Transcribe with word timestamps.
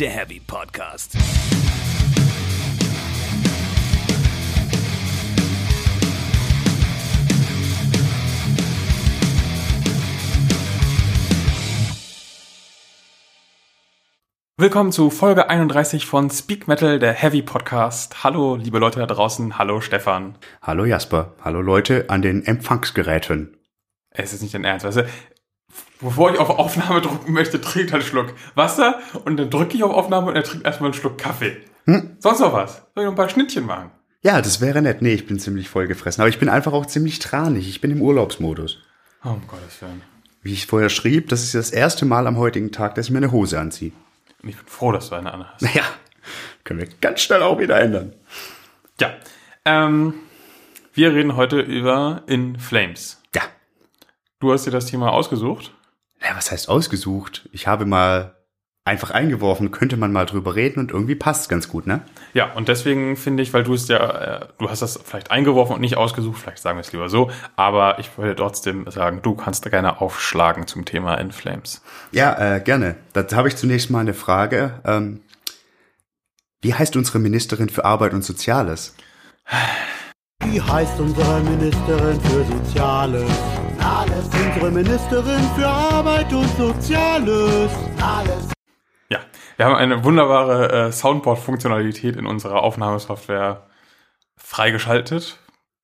der 0.00 0.08
Heavy 0.08 0.40
Podcast. 0.40 1.14
Willkommen 14.56 14.90
zu 14.92 15.10
Folge 15.10 15.50
31 15.50 16.06
von 16.06 16.30
Speak 16.30 16.66
Metal, 16.66 16.98
der 16.98 17.12
Heavy 17.12 17.42
Podcast. 17.42 18.24
Hallo, 18.24 18.56
liebe 18.56 18.78
Leute 18.78 19.00
da 19.00 19.06
draußen. 19.06 19.58
Hallo, 19.58 19.82
Stefan. 19.82 20.38
Hallo 20.62 20.86
Jasper. 20.86 21.34
Hallo 21.44 21.60
Leute 21.60 22.08
an 22.08 22.22
den 22.22 22.46
Empfangsgeräten. 22.46 23.58
Es 24.12 24.32
ist 24.32 24.40
nicht 24.42 24.54
dein 24.54 24.64
Ernst, 24.64 24.86
weißt 24.86 24.96
du? 24.98 25.06
Bevor 26.00 26.32
ich 26.32 26.38
auf 26.38 26.50
Aufnahme 26.50 27.00
drücken 27.00 27.32
möchte, 27.32 27.60
trinkt 27.60 27.90
er 27.90 27.96
einen 27.96 28.04
Schluck 28.04 28.34
Wasser 28.54 29.00
und 29.24 29.36
dann 29.36 29.50
drücke 29.50 29.76
ich 29.76 29.82
auf 29.82 29.92
Aufnahme 29.92 30.28
und 30.28 30.36
er 30.36 30.42
trinkt 30.42 30.66
erstmal 30.66 30.90
einen 30.90 30.98
Schluck 30.98 31.18
Kaffee. 31.18 31.58
Hm? 31.84 32.16
Sonst 32.18 32.40
noch 32.40 32.52
was? 32.52 32.76
Soll 32.76 32.84
ich 32.96 33.04
noch 33.04 33.12
ein 33.12 33.16
paar 33.16 33.28
Schnittchen 33.28 33.66
machen? 33.66 33.90
Ja, 34.22 34.42
das 34.42 34.60
wäre 34.60 34.82
nett. 34.82 35.02
Nee, 35.02 35.14
ich 35.14 35.26
bin 35.26 35.38
ziemlich 35.38 35.68
vollgefressen. 35.68 36.20
Aber 36.20 36.28
ich 36.28 36.38
bin 36.38 36.48
einfach 36.48 36.72
auch 36.72 36.86
ziemlich 36.86 37.18
tranig. 37.18 37.68
Ich 37.68 37.80
bin 37.80 37.90
im 37.90 38.02
Urlaubsmodus. 38.02 38.78
Oh, 39.24 39.30
um 39.30 39.46
Gottes 39.46 39.80
Willen. 39.80 40.02
Wie 40.42 40.52
ich 40.52 40.66
vorher 40.66 40.88
schrieb, 40.88 41.28
das 41.28 41.42
ist 41.42 41.54
das 41.54 41.70
erste 41.70 42.06
Mal 42.06 42.26
am 42.26 42.36
heutigen 42.36 42.72
Tag, 42.72 42.94
dass 42.94 43.06
ich 43.06 43.12
mir 43.12 43.18
eine 43.18 43.32
Hose 43.32 43.58
anziehe. 43.58 43.92
Und 44.42 44.48
ich 44.48 44.56
bin 44.56 44.66
froh, 44.66 44.92
dass 44.92 45.10
du 45.10 45.14
eine 45.16 45.32
andere 45.32 45.52
hast. 45.52 45.62
Naja, 45.62 45.84
können 46.64 46.80
wir 46.80 46.88
ganz 47.00 47.20
schnell 47.20 47.42
auch 47.42 47.58
wieder 47.58 47.78
ändern. 47.80 48.14
Ja, 48.98 49.14
ähm, 49.64 50.14
wir 50.94 51.14
reden 51.14 51.36
heute 51.36 51.60
über 51.60 52.22
In 52.26 52.58
Flames. 52.58 53.19
Du 54.40 54.52
hast 54.52 54.66
dir 54.66 54.70
das 54.70 54.86
Thema 54.86 55.12
ausgesucht. 55.12 55.72
Ja, 56.22 56.34
was 56.34 56.50
heißt 56.50 56.70
ausgesucht? 56.70 57.48
Ich 57.52 57.66
habe 57.66 57.84
mal 57.84 58.36
einfach 58.86 59.10
eingeworfen, 59.10 59.70
könnte 59.70 59.98
man 59.98 60.12
mal 60.12 60.24
drüber 60.24 60.54
reden 60.54 60.80
und 60.80 60.90
irgendwie 60.90 61.14
passt 61.14 61.50
ganz 61.50 61.68
gut, 61.68 61.86
ne? 61.86 62.00
Ja, 62.32 62.54
und 62.54 62.68
deswegen 62.68 63.16
finde 63.16 63.42
ich, 63.42 63.52
weil 63.52 63.64
du 63.64 63.74
es 63.74 63.86
ja, 63.88 63.98
äh, 63.98 64.46
du 64.58 64.70
hast 64.70 64.80
das 64.80 64.98
vielleicht 65.04 65.30
eingeworfen 65.30 65.74
und 65.74 65.82
nicht 65.82 65.98
ausgesucht, 65.98 66.40
vielleicht 66.40 66.62
sagen 66.62 66.78
wir 66.78 66.80
es 66.80 66.90
lieber 66.92 67.10
so, 67.10 67.30
aber 67.56 67.98
ich 67.98 68.16
würde 68.16 68.34
trotzdem 68.34 68.90
sagen, 68.90 69.20
du 69.22 69.34
kannst 69.34 69.70
gerne 69.70 70.00
aufschlagen 70.00 70.66
zum 70.66 70.86
Thema 70.86 71.16
In 71.16 71.32
Flames. 71.32 71.82
Ja, 72.10 72.56
äh, 72.56 72.60
gerne. 72.60 72.96
Da 73.12 73.26
habe 73.36 73.48
ich 73.48 73.56
zunächst 73.56 73.90
mal 73.90 74.00
eine 74.00 74.14
Frage. 74.14 74.80
Ähm, 74.86 75.20
wie 76.62 76.72
heißt 76.72 76.96
unsere 76.96 77.18
Ministerin 77.18 77.68
für 77.68 77.84
Arbeit 77.84 78.14
und 78.14 78.24
Soziales? 78.24 78.94
Wie 80.44 80.60
heißt 80.60 80.98
unsere 80.98 81.40
Ministerin 81.40 82.18
für 82.22 82.44
Soziales? 82.44 83.30
Alles. 83.82 84.26
Unsere 84.26 84.70
Ministerin 84.70 85.40
für 85.56 85.66
Arbeit 85.66 86.32
und 86.32 86.48
Soziales. 86.56 87.70
Alles. 88.00 88.48
Ja, 89.08 89.20
wir 89.56 89.66
haben 89.66 89.74
eine 89.74 90.04
wunderbare 90.04 90.88
äh, 90.88 90.92
Soundboard-Funktionalität 90.92 92.16
in 92.16 92.26
unserer 92.26 92.62
Aufnahmesoftware 92.62 93.66
freigeschaltet, 94.36 95.38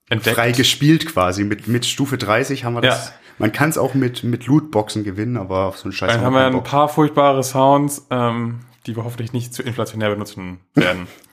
entdeckt. 0.08 0.36
Freigespielt 0.36 1.06
quasi. 1.06 1.44
Mit, 1.44 1.68
mit 1.68 1.86
Stufe 1.86 2.18
30 2.18 2.64
haben 2.64 2.74
wir 2.74 2.82
das. 2.82 3.08
Ja. 3.08 3.14
Man 3.38 3.52
kann 3.52 3.68
es 3.68 3.76
auch 3.76 3.94
mit, 3.94 4.24
mit 4.24 4.46
Lootboxen 4.46 5.04
gewinnen, 5.04 5.36
aber 5.36 5.66
auf 5.66 5.76
so 5.76 5.84
einen 5.84 5.92
Scheiß 5.92 6.12
Dann 6.12 6.22
haben 6.22 6.34
wir 6.34 6.46
ein 6.46 6.62
paar 6.62 6.88
furchtbare 6.88 7.44
Sounds, 7.44 8.06
ähm, 8.10 8.60
die 8.86 8.96
wir 8.96 9.04
hoffentlich 9.04 9.32
nicht 9.32 9.52
zu 9.52 9.62
inflationär 9.62 10.10
benutzen 10.10 10.60
werden. 10.74 11.06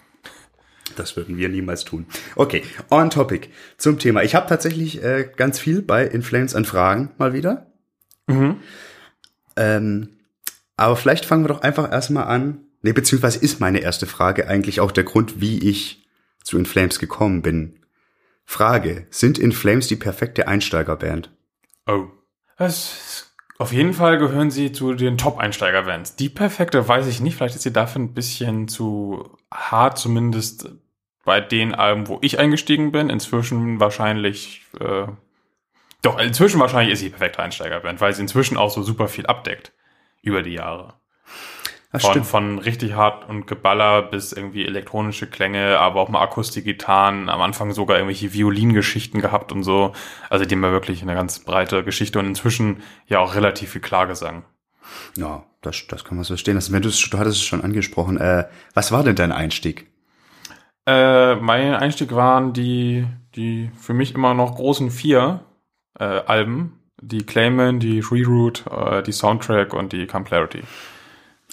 Das 0.95 1.15
würden 1.15 1.37
wir 1.37 1.49
niemals 1.49 1.83
tun. 1.83 2.05
Okay, 2.35 2.63
on 2.89 3.09
topic 3.09 3.49
zum 3.77 3.99
Thema. 3.99 4.23
Ich 4.23 4.35
habe 4.35 4.47
tatsächlich 4.47 5.03
äh, 5.03 5.29
ganz 5.35 5.59
viel 5.59 5.81
bei 5.81 6.05
Inflames 6.05 6.55
an 6.55 6.65
Fragen 6.65 7.11
mal 7.17 7.33
wieder. 7.33 7.67
mhm. 8.27 8.57
Ähm, 9.55 10.09
aber 10.77 10.95
vielleicht 10.95 11.25
fangen 11.25 11.43
wir 11.43 11.49
doch 11.49 11.61
einfach 11.61 11.91
erstmal 11.91 12.25
an. 12.25 12.59
Nee, 12.81 12.93
beziehungsweise 12.93 13.39
ist 13.39 13.59
meine 13.59 13.79
erste 13.79 14.07
Frage 14.07 14.47
eigentlich 14.47 14.79
auch 14.79 14.91
der 14.91 15.03
Grund, 15.03 15.39
wie 15.39 15.69
ich 15.69 16.07
zu 16.43 16.57
Inflames 16.57 16.99
gekommen 16.99 17.41
bin. 17.41 17.79
Frage, 18.45 19.07
sind 19.09 19.37
Inflames 19.37 19.87
die 19.87 19.95
perfekte 19.95 20.47
Einsteigerband? 20.47 21.31
Oh. 21.87 22.07
Das, 22.57 23.33
auf 23.57 23.71
jeden 23.71 23.93
Fall 23.93 24.17
gehören 24.17 24.51
sie 24.51 24.71
zu 24.71 24.93
den 24.93 25.17
Top-Einsteiger-Bands. 25.17 26.17
Die 26.17 26.29
perfekte 26.29 26.87
weiß 26.87 27.07
ich 27.07 27.21
nicht. 27.21 27.35
Vielleicht 27.35 27.55
ist 27.55 27.63
sie 27.63 27.73
dafür 27.73 28.01
ein 28.01 28.13
bisschen 28.13 28.67
zu 28.67 29.37
hart, 29.51 29.97
zumindest 29.97 30.69
bei 31.23 31.41
den 31.41 31.73
Alben, 31.73 32.07
wo 32.07 32.19
ich 32.21 32.39
eingestiegen 32.39 32.91
bin. 32.91 33.09
Inzwischen 33.09 33.79
wahrscheinlich, 33.79 34.63
äh, 34.79 35.07
doch, 36.01 36.19
inzwischen 36.19 36.59
wahrscheinlich 36.59 36.93
ist 36.93 36.99
sie 36.99 37.09
perfekte 37.09 37.41
Einsteigerband, 37.41 38.01
weil 38.01 38.13
sie 38.13 38.21
inzwischen 38.21 38.57
auch 38.57 38.69
so 38.69 38.83
super 38.83 39.07
viel 39.07 39.25
abdeckt 39.25 39.71
über 40.21 40.41
die 40.41 40.53
Jahre. 40.53 40.95
Das 41.91 42.01
Von, 42.01 42.11
stimmt. 42.11 42.25
von 42.25 42.57
richtig 42.57 42.93
hart 42.95 43.29
und 43.29 43.45
Geballer 43.45 44.01
bis 44.01 44.33
irgendwie 44.33 44.65
elektronische 44.65 45.27
Klänge, 45.27 45.77
aber 45.77 46.01
auch 46.01 46.09
mal 46.09 46.23
Akustikgitarren, 46.23 47.29
am 47.29 47.39
Anfang 47.39 47.71
sogar 47.71 47.97
irgendwelche 47.97 48.33
Violingeschichten 48.33 49.21
gehabt 49.21 49.51
und 49.51 49.61
so. 49.61 49.93
Also 50.27 50.43
die 50.43 50.55
haben 50.55 50.63
ja 50.63 50.71
wirklich 50.71 51.03
eine 51.03 51.13
ganz 51.13 51.37
breite 51.39 51.83
Geschichte 51.83 52.17
und 52.17 52.25
inzwischen 52.25 52.81
ja 53.05 53.19
auch 53.19 53.35
relativ 53.35 53.73
viel 53.73 53.81
Klargesang. 53.81 54.43
Ja, 55.15 55.43
das, 55.61 55.85
das 55.87 56.03
kann 56.03 56.17
man 56.17 56.23
so 56.23 56.35
stehen 56.35 56.55
lassen. 56.55 56.73
Wenn 56.73 56.81
du, 56.81 56.89
du 56.89 57.17
hattest 57.19 57.37
es 57.37 57.43
schon 57.43 57.63
angesprochen, 57.63 58.17
äh, 58.17 58.45
was 58.73 58.91
war 58.91 59.03
denn 59.03 59.15
dein 59.15 59.31
Einstieg? 59.31 59.92
Äh, 60.85 61.35
mein 61.35 61.75
Einstieg 61.75 62.13
waren 62.13 62.53
die, 62.53 63.05
die 63.35 63.71
für 63.79 63.93
mich 63.93 64.13
immer 64.13 64.33
noch 64.33 64.55
großen 64.55 64.91
vier 64.91 65.41
äh, 65.99 66.03
Alben. 66.03 66.79
Die 67.01 67.25
Clayman, 67.25 67.79
die 67.79 67.99
Reroute, 67.99 68.69
äh, 68.69 69.03
die 69.03 69.11
Soundtrack 69.11 69.73
und 69.73 69.91
die 69.93 70.07
Complarity. 70.07 70.61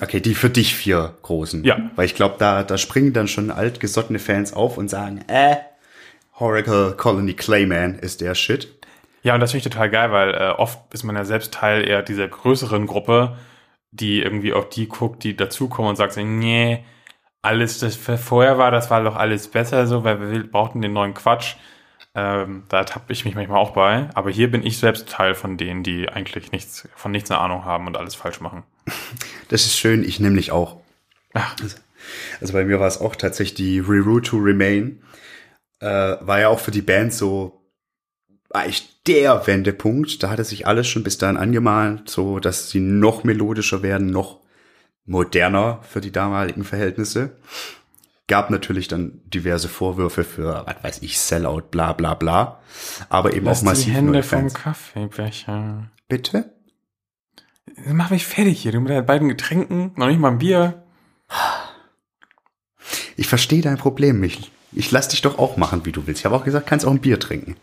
Okay, 0.01 0.21
die 0.21 0.35
für 0.35 0.51
dich 0.51 0.75
vier 0.75 1.15
großen. 1.23 1.65
Ja. 1.65 1.91
Weil 1.97 2.07
ich 2.07 2.15
glaube, 2.15 2.37
da, 2.39 2.63
da 2.63 2.79
springen 2.79 3.13
dann 3.13 3.29
schon 3.29 3.51
altgesottene 3.51 4.19
Fans 4.19 4.53
auf 4.53 4.79
und 4.79 4.89
sagen, 4.89 5.25
äh, 5.29 5.57
Horacle 6.39 6.95
Colony 6.97 7.35
Clayman 7.35 7.97
ist 7.97 8.21
der 8.21 8.35
Shit. 8.35 8.69
Ja, 9.23 9.35
und 9.35 9.41
das 9.41 9.51
finde 9.51 9.67
ich 9.67 9.73
total 9.73 9.91
geil, 9.91 10.11
weil 10.13 10.35
äh, 10.35 10.51
oft 10.57 10.79
ist 10.95 11.05
man 11.05 11.17
ja 11.17 11.25
selbst 11.25 11.53
Teil 11.53 11.87
eher 11.87 12.03
dieser 12.03 12.29
größeren 12.29 12.87
Gruppe, 12.87 13.37
die 13.91 14.23
irgendwie 14.23 14.55
auf 14.55 14.71
die 14.71 14.89
guckt, 14.89 15.23
die 15.25 15.37
dazukommen 15.37 15.91
und 15.91 15.97
sagt 15.97 16.15
so, 16.15 16.23
nee, 16.23 16.85
alles, 17.43 17.79
das 17.79 17.97
vorher 17.97 18.59
war, 18.59 18.71
das 18.71 18.91
war 18.91 19.03
doch 19.03 19.17
alles 19.17 19.49
besser 19.49 19.87
so, 19.87 20.05
weil 20.05 20.33
wir 20.33 20.51
brauchten 20.51 20.83
den 20.83 20.93
neuen 20.93 21.15
Quatsch. 21.15 21.57
Ähm, 22.15 22.65
da 22.69 22.85
tappe 22.85 23.13
ich 23.13 23.25
mich 23.25 23.35
manchmal 23.35 23.59
auch 23.59 23.71
bei. 23.71 24.09
Aber 24.15 24.31
hier 24.31 24.51
bin 24.51 24.65
ich 24.65 24.79
selbst 24.79 25.09
Teil 25.09 25.35
von 25.35 25.57
denen, 25.57 25.83
die 25.83 26.09
eigentlich 26.09 26.53
nichts, 26.53 26.89
von 26.97 27.13
nichts 27.13 27.31
eine 27.31 27.41
Ahnung 27.41 27.65
haben 27.65 27.87
und 27.87 27.97
alles 27.97 28.15
falsch 28.15 28.41
machen. 28.41 28.65
Das 29.49 29.67
ist 29.67 29.77
schön, 29.77 30.05
ich 30.05 30.21
nämlich 30.21 30.53
auch. 30.53 30.77
Ach. 31.35 31.57
Also 32.41 32.53
bei 32.53 32.65
mir 32.65 32.79
war 32.79 32.87
es 32.87 33.01
auch 33.01 33.17
tatsächlich 33.17 33.55
die 33.55 33.81
Reroute 33.81 34.31
to 34.31 34.37
Remain. 34.37 35.03
Äh, 35.81 35.87
war 36.21 36.39
ja 36.39 36.49
auch 36.49 36.61
für 36.61 36.71
die 36.71 36.83
Band 36.83 37.13
so 37.13 37.61
eigentlich 38.51 39.03
der 39.09 39.47
Wendepunkt. 39.49 40.23
Da 40.23 40.31
hatte 40.31 40.45
sich 40.45 40.69
alles 40.69 40.87
schon 40.87 41.03
bis 41.03 41.19
dahin 41.19 41.37
angemalt, 41.37 42.09
so 42.09 42.39
dass 42.39 42.71
sie 42.71 42.79
noch 42.79 43.25
melodischer 43.25 43.83
werden, 43.83 44.11
noch 44.11 44.40
moderner 45.05 45.81
für 45.89 46.01
die 46.01 46.13
damaligen 46.13 46.65
Verhältnisse. 46.65 47.37
Gab 48.29 48.51
natürlich 48.51 48.87
dann 48.87 49.21
diverse 49.25 49.69
Vorwürfe 49.69 50.23
für, 50.23 50.65
was 50.67 50.85
weiß 50.85 51.03
ich, 51.03 51.19
Sellout, 51.19 51.63
bla 51.71 51.93
bla 51.93 52.15
bla. 52.15 52.61
Aber 53.09 53.35
eben 53.35 53.47
Lass 53.47 53.61
auch 53.61 53.65
massiv 53.65 53.87
die 53.87 53.93
Hände 53.93 54.23
vom. 54.23 54.53
Kaffeebecher. 54.53 55.91
Bitte? 56.09 56.53
Mach 57.87 58.11
mich 58.11 58.27
fertig 58.27 58.63
hier, 58.63 58.73
du 58.73 58.81
mit 58.81 58.91
deinen 58.91 59.07
beiden 59.07 59.29
Getränken, 59.29 59.93
noch 59.97 60.07
nicht 60.07 60.21
mal 60.21 60.31
ein 60.31 60.39
Bier. 60.39 60.83
Ich 63.17 63.27
verstehe 63.27 63.63
dein 63.63 63.79
Problem 63.79 64.21
nicht. 64.21 64.51
Ich 64.73 64.91
lass 64.91 65.09
dich 65.09 65.23
doch 65.23 65.39
auch 65.39 65.57
machen, 65.57 65.85
wie 65.85 65.93
du 65.93 66.07
willst. 66.07 66.21
Ich 66.21 66.25
habe 66.25 66.37
auch 66.37 66.45
gesagt, 66.45 66.67
kannst 66.67 66.87
auch 66.87 66.91
ein 66.91 67.01
Bier 67.01 67.19
trinken. 67.19 67.57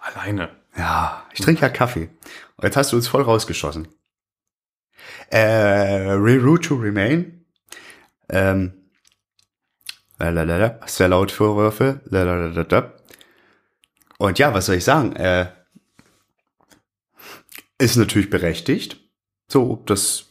Alleine. 0.00 0.50
Ja, 0.76 1.24
ich 1.32 1.40
trinke 1.40 1.62
ja 1.62 1.68
Kaffee. 1.68 2.10
Und 2.56 2.64
jetzt 2.64 2.76
hast 2.76 2.92
du 2.92 2.96
uns 2.96 3.08
voll 3.08 3.22
rausgeschossen. 3.22 3.88
Äh, 5.30 6.10
Reroute 6.10 6.68
to 6.68 6.74
Remain. 6.76 7.44
Ähm, 8.28 8.72
lalalala, 10.18 10.80
Sellout-Vorwürfe. 10.86 12.00
Und 14.18 14.38
ja, 14.38 14.54
was 14.54 14.66
soll 14.66 14.76
ich 14.76 14.84
sagen? 14.84 15.14
Äh, 15.16 15.48
ist 17.78 17.96
natürlich 17.96 18.30
berechtigt. 18.30 19.00
So, 19.48 19.82
dass 19.86 20.24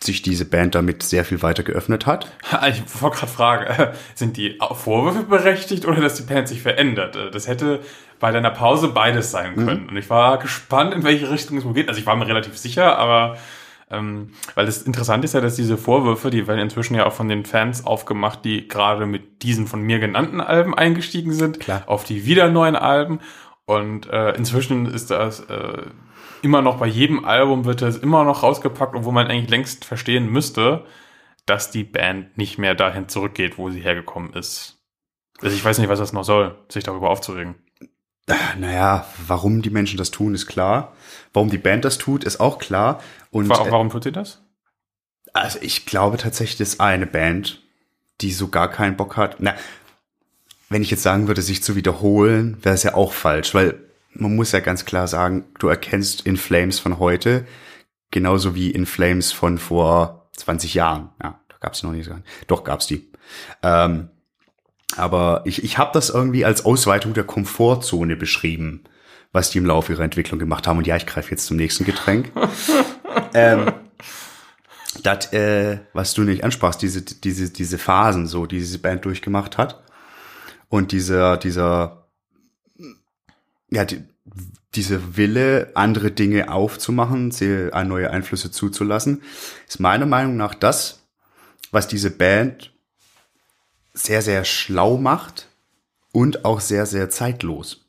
sich 0.00 0.22
diese 0.22 0.44
Band 0.44 0.76
damit 0.76 1.02
sehr 1.02 1.24
viel 1.24 1.42
weiter 1.42 1.64
geöffnet 1.64 2.06
hat. 2.06 2.30
Ich 2.68 3.02
wollte 3.02 3.16
gerade 3.18 3.32
fragen, 3.32 3.64
äh, 3.64 3.92
sind 4.14 4.36
die 4.36 4.56
Vorwürfe 4.72 5.24
berechtigt 5.24 5.86
oder 5.86 6.00
dass 6.00 6.14
die 6.14 6.22
Band 6.22 6.46
sich 6.46 6.62
verändert? 6.62 7.16
Äh, 7.16 7.30
Das 7.32 7.48
hätte 7.48 7.80
bei 8.20 8.30
deiner 8.30 8.50
Pause 8.50 8.88
beides 8.88 9.30
sein 9.32 9.56
können. 9.56 9.88
Und 9.88 9.96
ich 9.96 10.08
war 10.10 10.38
gespannt, 10.38 10.94
in 10.94 11.02
welche 11.04 11.30
Richtung 11.30 11.56
es 11.58 11.64
wohl 11.64 11.74
geht. 11.74 11.88
Also 11.88 12.00
ich 12.00 12.06
war 12.06 12.16
mir 12.16 12.26
relativ 12.26 12.56
sicher, 12.58 12.96
aber 12.98 13.38
ähm, 13.90 14.32
weil 14.54 14.66
das 14.66 14.82
Interessante 14.82 15.24
ist 15.24 15.34
ja, 15.34 15.40
dass 15.40 15.56
diese 15.56 15.78
Vorwürfe, 15.78 16.30
die 16.30 16.46
werden 16.46 16.60
inzwischen 16.60 16.94
ja 16.94 17.06
auch 17.06 17.12
von 17.12 17.28
den 17.28 17.44
Fans 17.44 17.86
aufgemacht, 17.86 18.44
die 18.44 18.68
gerade 18.68 19.06
mit 19.06 19.42
diesen 19.42 19.66
von 19.66 19.82
mir 19.82 19.98
genannten 19.98 20.40
Alben 20.40 20.74
eingestiegen 20.74 21.32
sind, 21.32 21.60
Klar. 21.60 21.84
auf 21.86 22.04
die 22.04 22.26
wieder 22.26 22.50
neuen 22.50 22.76
Alben. 22.76 23.20
Und 23.64 24.08
äh, 24.08 24.32
inzwischen 24.32 24.86
ist 24.86 25.10
das 25.10 25.40
äh, 25.40 25.82
immer 26.42 26.62
noch 26.62 26.78
bei 26.78 26.86
jedem 26.86 27.24
Album 27.24 27.64
wird 27.64 27.82
das 27.82 27.96
immer 27.96 28.24
noch 28.24 28.42
rausgepackt, 28.42 28.94
obwohl 28.94 29.12
man 29.12 29.26
eigentlich 29.26 29.50
längst 29.50 29.84
verstehen 29.84 30.30
müsste, 30.30 30.84
dass 31.46 31.70
die 31.70 31.84
Band 31.84 32.36
nicht 32.36 32.58
mehr 32.58 32.74
dahin 32.74 33.08
zurückgeht, 33.08 33.58
wo 33.58 33.70
sie 33.70 33.80
hergekommen 33.80 34.32
ist. 34.34 34.78
Also 35.40 35.54
ich 35.54 35.64
weiß 35.64 35.78
nicht, 35.78 35.88
was 35.88 35.98
das 35.98 36.12
noch 36.12 36.24
soll, 36.24 36.58
sich 36.68 36.84
darüber 36.84 37.10
aufzuregen. 37.10 37.54
Naja, 38.58 39.06
warum 39.26 39.62
die 39.62 39.70
Menschen 39.70 39.96
das 39.96 40.10
tun, 40.10 40.34
ist 40.34 40.46
klar. 40.46 40.92
Warum 41.32 41.50
die 41.50 41.58
Band 41.58 41.84
das 41.84 41.98
tut, 41.98 42.24
ist 42.24 42.40
auch 42.40 42.58
klar. 42.58 43.02
Und 43.30 43.46
äh, 43.46 43.48
Warum 43.48 43.90
tut 43.90 44.04
sie 44.04 44.12
das? 44.12 44.42
Also 45.32 45.58
ich 45.62 45.86
glaube 45.86 46.16
tatsächlich, 46.16 46.58
das 46.58 46.68
ist 46.70 46.80
eine 46.80 47.06
Band, 47.06 47.62
die 48.20 48.32
so 48.32 48.48
gar 48.48 48.70
keinen 48.70 48.96
Bock 48.96 49.16
hat. 49.16 49.36
Na, 49.38 49.54
wenn 50.68 50.82
ich 50.82 50.90
jetzt 50.90 51.02
sagen 51.02 51.28
würde, 51.28 51.42
sich 51.42 51.62
zu 51.62 51.76
wiederholen, 51.76 52.58
wäre 52.62 52.74
es 52.74 52.82
ja 52.82 52.94
auch 52.94 53.12
falsch, 53.12 53.54
weil 53.54 53.80
man 54.12 54.34
muss 54.34 54.52
ja 54.52 54.60
ganz 54.60 54.84
klar 54.84 55.06
sagen, 55.06 55.44
du 55.58 55.68
erkennst 55.68 56.22
In 56.22 56.36
Flames 56.36 56.78
von 56.78 56.98
heute 56.98 57.46
genauso 58.10 58.54
wie 58.54 58.70
In 58.70 58.86
Flames 58.86 59.32
von 59.32 59.58
vor 59.58 60.28
20 60.36 60.74
Jahren. 60.74 61.10
Ja, 61.22 61.40
da 61.48 61.56
gab 61.60 61.74
es 61.74 61.82
noch 61.82 61.92
nicht. 61.92 62.10
Doch 62.46 62.64
gab's 62.64 62.86
die. 62.86 63.10
Ähm, 63.62 64.10
aber 64.96 65.42
ich, 65.44 65.62
ich 65.64 65.78
habe 65.78 65.90
das 65.92 66.10
irgendwie 66.10 66.44
als 66.44 66.64
Ausweitung 66.64 67.14
der 67.14 67.24
Komfortzone 67.24 68.16
beschrieben, 68.16 68.84
was 69.32 69.50
die 69.50 69.58
im 69.58 69.66
Laufe 69.66 69.92
ihrer 69.92 70.04
Entwicklung 70.04 70.38
gemacht 70.38 70.66
haben. 70.66 70.78
Und 70.78 70.86
ja, 70.86 70.96
ich 70.96 71.06
greife 71.06 71.30
jetzt 71.30 71.46
zum 71.46 71.56
nächsten 71.56 71.84
Getränk. 71.84 72.32
ähm, 73.34 73.72
das, 75.02 75.32
äh, 75.32 75.78
was 75.92 76.14
du 76.14 76.22
nicht 76.22 76.44
ansprachst, 76.44 76.82
diese, 76.82 77.02
diese, 77.02 77.50
diese 77.50 77.78
Phasen, 77.78 78.26
so, 78.26 78.46
die 78.46 78.58
diese 78.58 78.78
Band 78.78 79.04
durchgemacht 79.04 79.58
hat. 79.58 79.82
Und 80.68 80.92
dieser, 80.92 81.36
dieser, 81.36 82.08
ja, 83.70 83.84
die, 83.84 84.02
diese 84.74 85.16
Wille, 85.16 85.70
andere 85.74 86.10
Dinge 86.10 86.50
aufzumachen, 86.50 87.30
sie 87.30 87.72
an 87.72 87.88
neue 87.88 88.10
Einflüsse 88.10 88.50
zuzulassen, 88.50 89.22
ist 89.66 89.80
meiner 89.80 90.06
Meinung 90.06 90.36
nach 90.36 90.54
das, 90.54 91.06
was 91.70 91.88
diese 91.88 92.10
Band 92.10 92.72
sehr, 93.98 94.22
sehr 94.22 94.44
schlau 94.44 94.96
macht 94.96 95.48
und 96.12 96.44
auch 96.44 96.60
sehr, 96.60 96.86
sehr 96.86 97.10
zeitlos. 97.10 97.84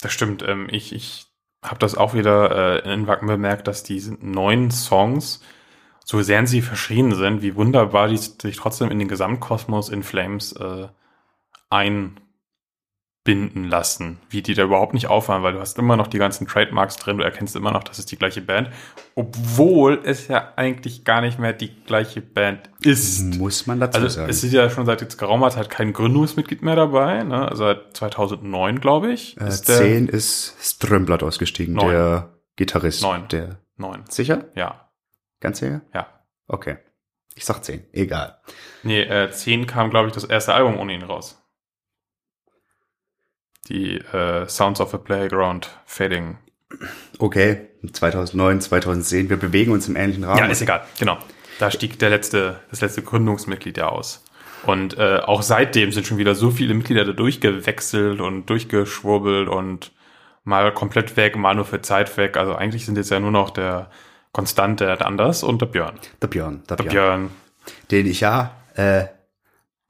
Das 0.00 0.12
stimmt. 0.12 0.42
Ähm, 0.42 0.68
ich 0.70 0.92
ich 0.92 1.26
habe 1.62 1.78
das 1.78 1.94
auch 1.94 2.14
wieder 2.14 2.84
äh, 2.84 2.92
in 2.92 3.06
Wacken 3.06 3.28
bemerkt, 3.28 3.68
dass 3.68 3.82
diese 3.82 4.14
neuen 4.14 4.70
Songs, 4.70 5.42
so 6.04 6.22
sehr 6.22 6.46
sie 6.46 6.62
verschieden 6.62 7.14
sind, 7.14 7.42
wie 7.42 7.54
wunderbar 7.54 8.08
die 8.08 8.16
sich 8.16 8.56
trotzdem 8.56 8.90
in 8.90 8.98
den 8.98 9.08
Gesamtkosmos 9.08 9.90
in 9.90 10.02
Flames 10.02 10.52
äh, 10.52 10.88
einbinden 13.26 13.64
lassen. 13.64 14.18
Wie 14.30 14.42
die 14.42 14.54
da 14.54 14.62
überhaupt 14.64 14.94
nicht 14.94 15.08
auffallen, 15.08 15.42
weil 15.42 15.52
du 15.52 15.60
hast 15.60 15.78
immer 15.78 15.96
noch 15.96 16.06
die 16.06 16.18
ganzen 16.18 16.46
Trademarks 16.46 16.96
drin, 16.96 17.18
du 17.18 17.24
erkennst 17.24 17.54
immer 17.56 17.70
noch, 17.72 17.84
das 17.84 17.98
ist 17.98 18.10
die 18.10 18.16
gleiche 18.16 18.40
Band, 18.40 18.70
obwohl 19.14 20.00
es 20.04 20.28
ja 20.28 20.52
eigentlich 20.56 21.04
gar 21.04 21.20
nicht 21.20 21.38
mehr 21.38 21.52
die 21.52 21.74
gleiche 21.84 22.20
Band 22.22 22.70
ist. 22.82 23.22
Muss 23.36 23.66
man 23.66 23.80
dazu 23.80 23.98
Also 23.98 24.08
sagen. 24.08 24.30
es 24.30 24.42
ist 24.42 24.52
ja 24.52 24.68
schon 24.70 24.86
seit 24.86 25.00
jetzt 25.02 25.18
geraumer 25.18 25.50
Zeit 25.50 25.70
kein 25.70 25.92
Gründungsmitglied 25.92 26.62
mehr 26.62 26.76
dabei, 26.76 27.22
ne? 27.22 27.48
Also 27.48 27.64
seit 27.64 27.96
2009, 27.96 28.80
glaube 28.80 29.12
ich. 29.12 29.38
Äh, 29.40 29.48
ist 29.48 29.68
der 29.68 29.76
zehn 29.78 30.08
ist 30.08 30.56
Strömblatt 30.60 31.22
ausgestiegen, 31.22 31.74
Neun. 31.74 31.90
der 31.90 32.30
Gitarrist. 32.56 33.02
Neun. 33.02 33.28
Der, 33.28 33.58
neun. 33.76 34.04
sicher? 34.08 34.44
Ja, 34.54 34.86
Ganz 35.40 35.58
sicher? 35.58 35.80
ja. 35.94 36.06
Okay. 36.48 36.76
Ich 37.36 37.44
sag 37.44 37.62
zehn. 37.64 37.84
Egal. 37.92 38.38
Nee, 38.82 39.02
äh, 39.02 39.30
10 39.30 39.66
kam, 39.68 39.88
glaube 39.90 40.08
ich, 40.08 40.12
das 40.14 40.24
erste 40.24 40.52
Album 40.52 40.76
ohne 40.78 40.92
ihn 40.94 41.02
raus. 41.02 41.39
Die 43.70 43.98
äh, 43.98 44.46
Sounds 44.48 44.80
of 44.80 44.92
a 44.94 44.98
Playground 44.98 45.70
Fading. 45.86 46.36
Okay. 47.18 47.68
2009, 47.90 48.60
2010. 48.60 49.30
Wir 49.30 49.36
bewegen 49.36 49.72
uns 49.72 49.88
im 49.88 49.96
ähnlichen 49.96 50.24
Rahmen. 50.24 50.38
Ja, 50.38 50.46
ist 50.46 50.60
egal, 50.60 50.82
genau. 50.98 51.18
Da 51.58 51.70
stieg 51.70 51.98
der 51.98 52.10
letzte, 52.10 52.60
das 52.70 52.80
letzte 52.80 53.02
Gründungsmitglied 53.02 53.78
ja 53.78 53.88
aus. 53.88 54.24
Und 54.66 54.98
äh, 54.98 55.20
auch 55.24 55.42
seitdem 55.42 55.92
sind 55.92 56.06
schon 56.06 56.18
wieder 56.18 56.34
so 56.34 56.50
viele 56.50 56.74
Mitglieder 56.74 57.04
da 57.04 57.12
durchgewechselt 57.12 58.20
und 58.20 58.46
durchgeschwurbelt 58.46 59.48
und 59.48 59.92
mal 60.44 60.72
komplett 60.74 61.16
weg, 61.16 61.36
mal 61.36 61.54
nur 61.54 61.64
für 61.64 61.80
Zeit 61.80 62.14
weg. 62.16 62.36
Also 62.36 62.54
eigentlich 62.54 62.84
sind 62.84 62.96
jetzt 62.96 63.10
ja 63.10 63.20
nur 63.20 63.30
noch 63.30 63.50
der 63.50 63.90
Konstante, 64.32 64.84
der 64.84 65.06
Anders 65.06 65.42
und 65.42 65.60
der 65.62 65.66
Björn. 65.66 65.98
Der 66.20 66.28
Björn. 66.28 66.62
Der 66.68 66.76
Der 66.76 66.84
Björn. 66.84 66.92
Björn. 66.92 67.30
Den 67.90 68.06
ich 68.06 68.20
ja, 68.20 68.54
äh, 68.74 69.04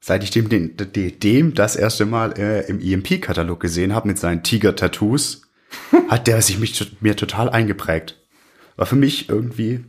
seit 0.01 0.23
ich 0.23 0.31
dem, 0.31 0.49
den, 0.49 0.75
de- 0.75 1.11
dem 1.11 1.53
das 1.53 1.75
erste 1.75 2.05
Mal 2.05 2.37
äh, 2.37 2.67
im 2.67 2.79
EMP-Katalog 2.81 3.59
gesehen 3.59 3.93
habe 3.93 4.07
mit 4.07 4.17
seinen 4.17 4.43
Tiger-Tattoos, 4.43 5.43
hat 6.09 6.27
der 6.27 6.41
sich 6.41 6.59
mich, 6.59 6.97
mir 7.01 7.15
total 7.15 7.49
eingeprägt. 7.49 8.17
War 8.75 8.85
für 8.87 8.95
mich 8.95 9.29
irgendwie 9.29 9.85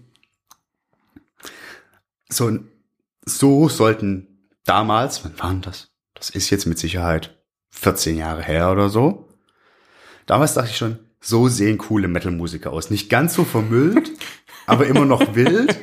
so 2.28 2.48
ein, 2.48 2.68
so 3.24 3.68
sollten 3.68 4.48
damals, 4.64 5.24
wann 5.24 5.38
waren 5.38 5.60
das? 5.62 5.88
Das 6.14 6.30
ist 6.30 6.50
jetzt 6.50 6.66
mit 6.66 6.78
Sicherheit 6.78 7.36
14 7.70 8.16
Jahre 8.16 8.42
her 8.42 8.70
oder 8.70 8.88
so. 8.88 9.28
Damals 10.26 10.54
dachte 10.54 10.70
ich 10.70 10.76
schon, 10.76 10.98
so 11.20 11.48
sehen 11.48 11.78
coole 11.78 12.08
Metal-Musiker 12.08 12.72
aus. 12.72 12.90
Nicht 12.90 13.08
ganz 13.08 13.34
so 13.34 13.44
vermüllt, 13.44 14.10
aber 14.66 14.86
immer 14.86 15.04
noch 15.04 15.34
wild. 15.34 15.76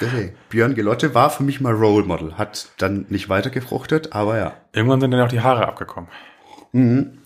Deswegen, 0.00 0.34
Björn 0.48 0.74
Gelotte 0.74 1.14
war 1.14 1.30
für 1.30 1.42
mich 1.42 1.60
mal 1.60 1.72
Role 1.74 2.04
Model. 2.04 2.38
Hat 2.38 2.68
dann 2.78 3.06
nicht 3.08 3.28
weiter 3.28 3.50
gefruchtet, 3.50 4.12
aber 4.12 4.38
ja. 4.38 4.54
Irgendwann 4.72 5.00
sind 5.00 5.10
dann 5.10 5.20
auch 5.20 5.28
die 5.28 5.40
Haare 5.40 5.66
abgekommen. 5.68 6.10
Und 6.72 7.20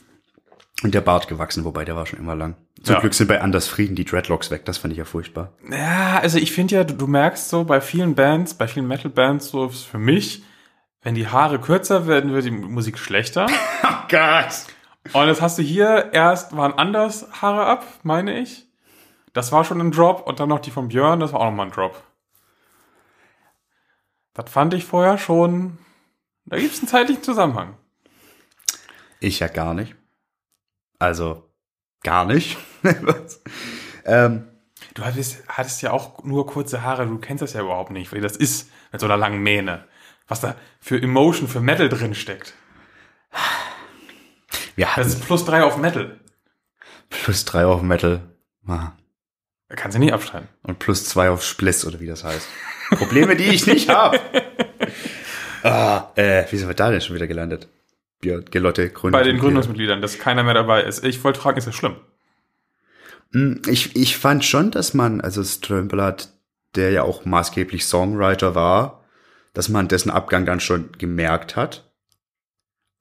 der 0.83 1.01
Bart 1.01 1.29
gewachsen, 1.29 1.65
wobei 1.65 1.85
der 1.85 1.97
war 1.97 2.07
schon 2.07 2.19
immer 2.19 2.35
lang. 2.35 2.57
Zum 2.83 2.95
Ja. 2.95 3.01
Glück 3.01 3.15
sind 3.15 3.29
bei 3.29 3.41
Anders 3.41 3.69
Frieden 3.69 3.95
die 3.95 4.05
Dreadlocks 4.05 4.51
weg. 4.51 4.65
Das 4.65 4.79
fand 4.79 4.93
ich 4.93 4.99
ja 4.99 5.05
furchtbar. 5.05 5.53
Ja, 5.71 6.19
also 6.21 6.39
ich 6.39 6.53
finde 6.53 6.75
ja, 6.75 6.85
du, 6.85 6.95
du 6.95 7.07
merkst 7.07 7.49
so 7.49 7.65
bei 7.65 7.81
vielen 7.81 8.15
Bands, 8.15 8.55
bei 8.55 8.67
vielen 8.69 8.87
Metal-Bands, 8.89 9.49
so 9.49 9.67
ist 9.67 9.85
für 9.85 9.99
mich, 9.99 10.43
wenn 11.03 11.15
die 11.15 11.29
Haare 11.29 11.59
kürzer 11.61 12.07
werden, 12.07 12.33
wird 12.33 12.45
die 12.45 12.51
Musik 12.51 12.99
schlechter. 12.99 13.47
Oh 13.87 14.07
Gott! 14.11 14.67
Und 15.13 15.29
jetzt 15.29 15.41
hast 15.43 15.59
du 15.59 15.63
hier 15.63 16.11
erst 16.13 16.57
waren 16.57 16.73
anders 16.75 17.27
Haare 17.43 17.67
ab, 17.67 17.85
meine 18.03 18.39
ich. 18.39 18.67
Das 19.35 19.51
war 19.53 19.65
schon 19.65 19.81
ein 19.81 19.91
Drop 19.91 20.27
und 20.27 20.41
dann 20.41 20.49
noch 20.49 20.59
die 20.61 20.71
von 20.71 20.89
Björn, 20.89 21.21
das 21.21 21.33
war 21.33 21.41
auch 21.41 21.47
nochmal 21.47 21.67
ein 21.67 21.73
Drop. 21.73 22.03
Das 24.35 24.51
fand 24.51 24.75
ich 24.75 24.85
vorher 24.85 25.17
schon. 25.19 25.79
Da 26.45 26.59
gibt 26.59 26.75
es 26.75 26.81
einen 26.81 26.89
zeitlichen 26.89 27.23
Zusammenhang. 27.23 27.77
Ich 29.21 29.41
ja 29.41 29.49
gar 29.49 29.75
nicht. 29.75 29.95
Also, 30.99 31.49
gar 32.03 32.25
nicht. 32.25 32.59
Ähm, 34.07 34.47
Du 34.95 35.05
hattest, 35.05 35.43
hattest 35.49 35.83
ja 35.83 35.91
auch 35.91 36.23
nur 36.23 36.47
kurze 36.47 36.83
Haare, 36.83 37.07
du 37.07 37.19
kennst 37.19 37.43
das 37.43 37.53
ja 37.53 37.63
überhaupt 37.63 37.91
nicht, 37.91 38.13
wie 38.13 38.21
das 38.21 38.37
ist 38.37 38.71
mit 38.93 39.01
so 39.01 39.07
einer 39.07 39.17
langen 39.17 39.43
Mähne. 39.43 39.89
Was 40.29 40.41
da 40.41 40.55
für 40.79 41.01
Emotion, 41.03 41.49
für 41.49 41.61
Metal 41.61 41.89
drin 41.89 42.15
steckt. 42.15 42.55
wir 44.77 44.89
Das 44.95 45.09
ist 45.09 45.25
plus 45.25 45.45
drei 45.45 45.65
auf 45.65 45.77
Metal. 45.79 46.21
plus 47.11 47.45
drei 47.45 47.67
auf 47.67 47.83
Metal. 47.83 48.21
Ah. 48.69 48.93
Kannst 49.69 49.97
du 49.97 49.99
nicht 49.99 50.13
abschneiden. 50.13 50.49
Und 50.63 50.79
plus 50.79 51.07
zwei 51.09 51.29
auf 51.31 51.43
Spliss 51.43 51.85
oder 51.85 51.99
wie 51.99 52.07
das 52.07 52.23
heißt. 52.23 52.47
Probleme, 52.91 53.37
die 53.37 53.45
ich 53.45 53.67
nicht 53.67 53.89
habe. 53.89 54.21
ah, 55.63 56.11
äh, 56.17 56.45
wie 56.51 56.57
sind 56.57 56.69
wir 56.69 56.75
da 56.75 56.91
denn 56.91 57.01
schon 57.01 57.17
wieder 57.17 57.27
gelandet? 57.27 57.69
Björn 58.21 58.45
Gelotte, 58.51 58.89
Gründung. 58.91 59.21
Bei 59.21 59.25
den 59.25 59.39
Gründungsmitgliedern, 59.39 60.01
dass 60.01 60.19
keiner 60.19 60.43
mehr 60.43 60.55
dabei 60.55 60.83
ist. 60.83 61.05
Ich 61.05 61.23
wollte 61.25 61.41
fragen, 61.41 61.59
ist 61.59 61.67
das 61.67 61.75
schlimm? 61.75 61.97
Mm, 63.33 63.57
Ich, 63.69 63.97
ich 63.97 64.17
fand 64.17 64.45
schon, 64.45 64.71
dass 64.71 64.95
man, 64.95 65.21
also 65.21 65.43
Strömblatt, 65.45 66.29
der 66.75 66.91
ja 66.91 67.03
auch 67.03 67.25
maßgeblich 67.25 67.85
Songwriter 67.85 68.55
war, 68.55 69.05
dass 69.53 69.69
man 69.69 69.89
dessen 69.89 70.11
Abgang 70.11 70.45
dann 70.47 70.61
schon 70.61 70.91
gemerkt 70.99 71.55
hat. 71.57 71.91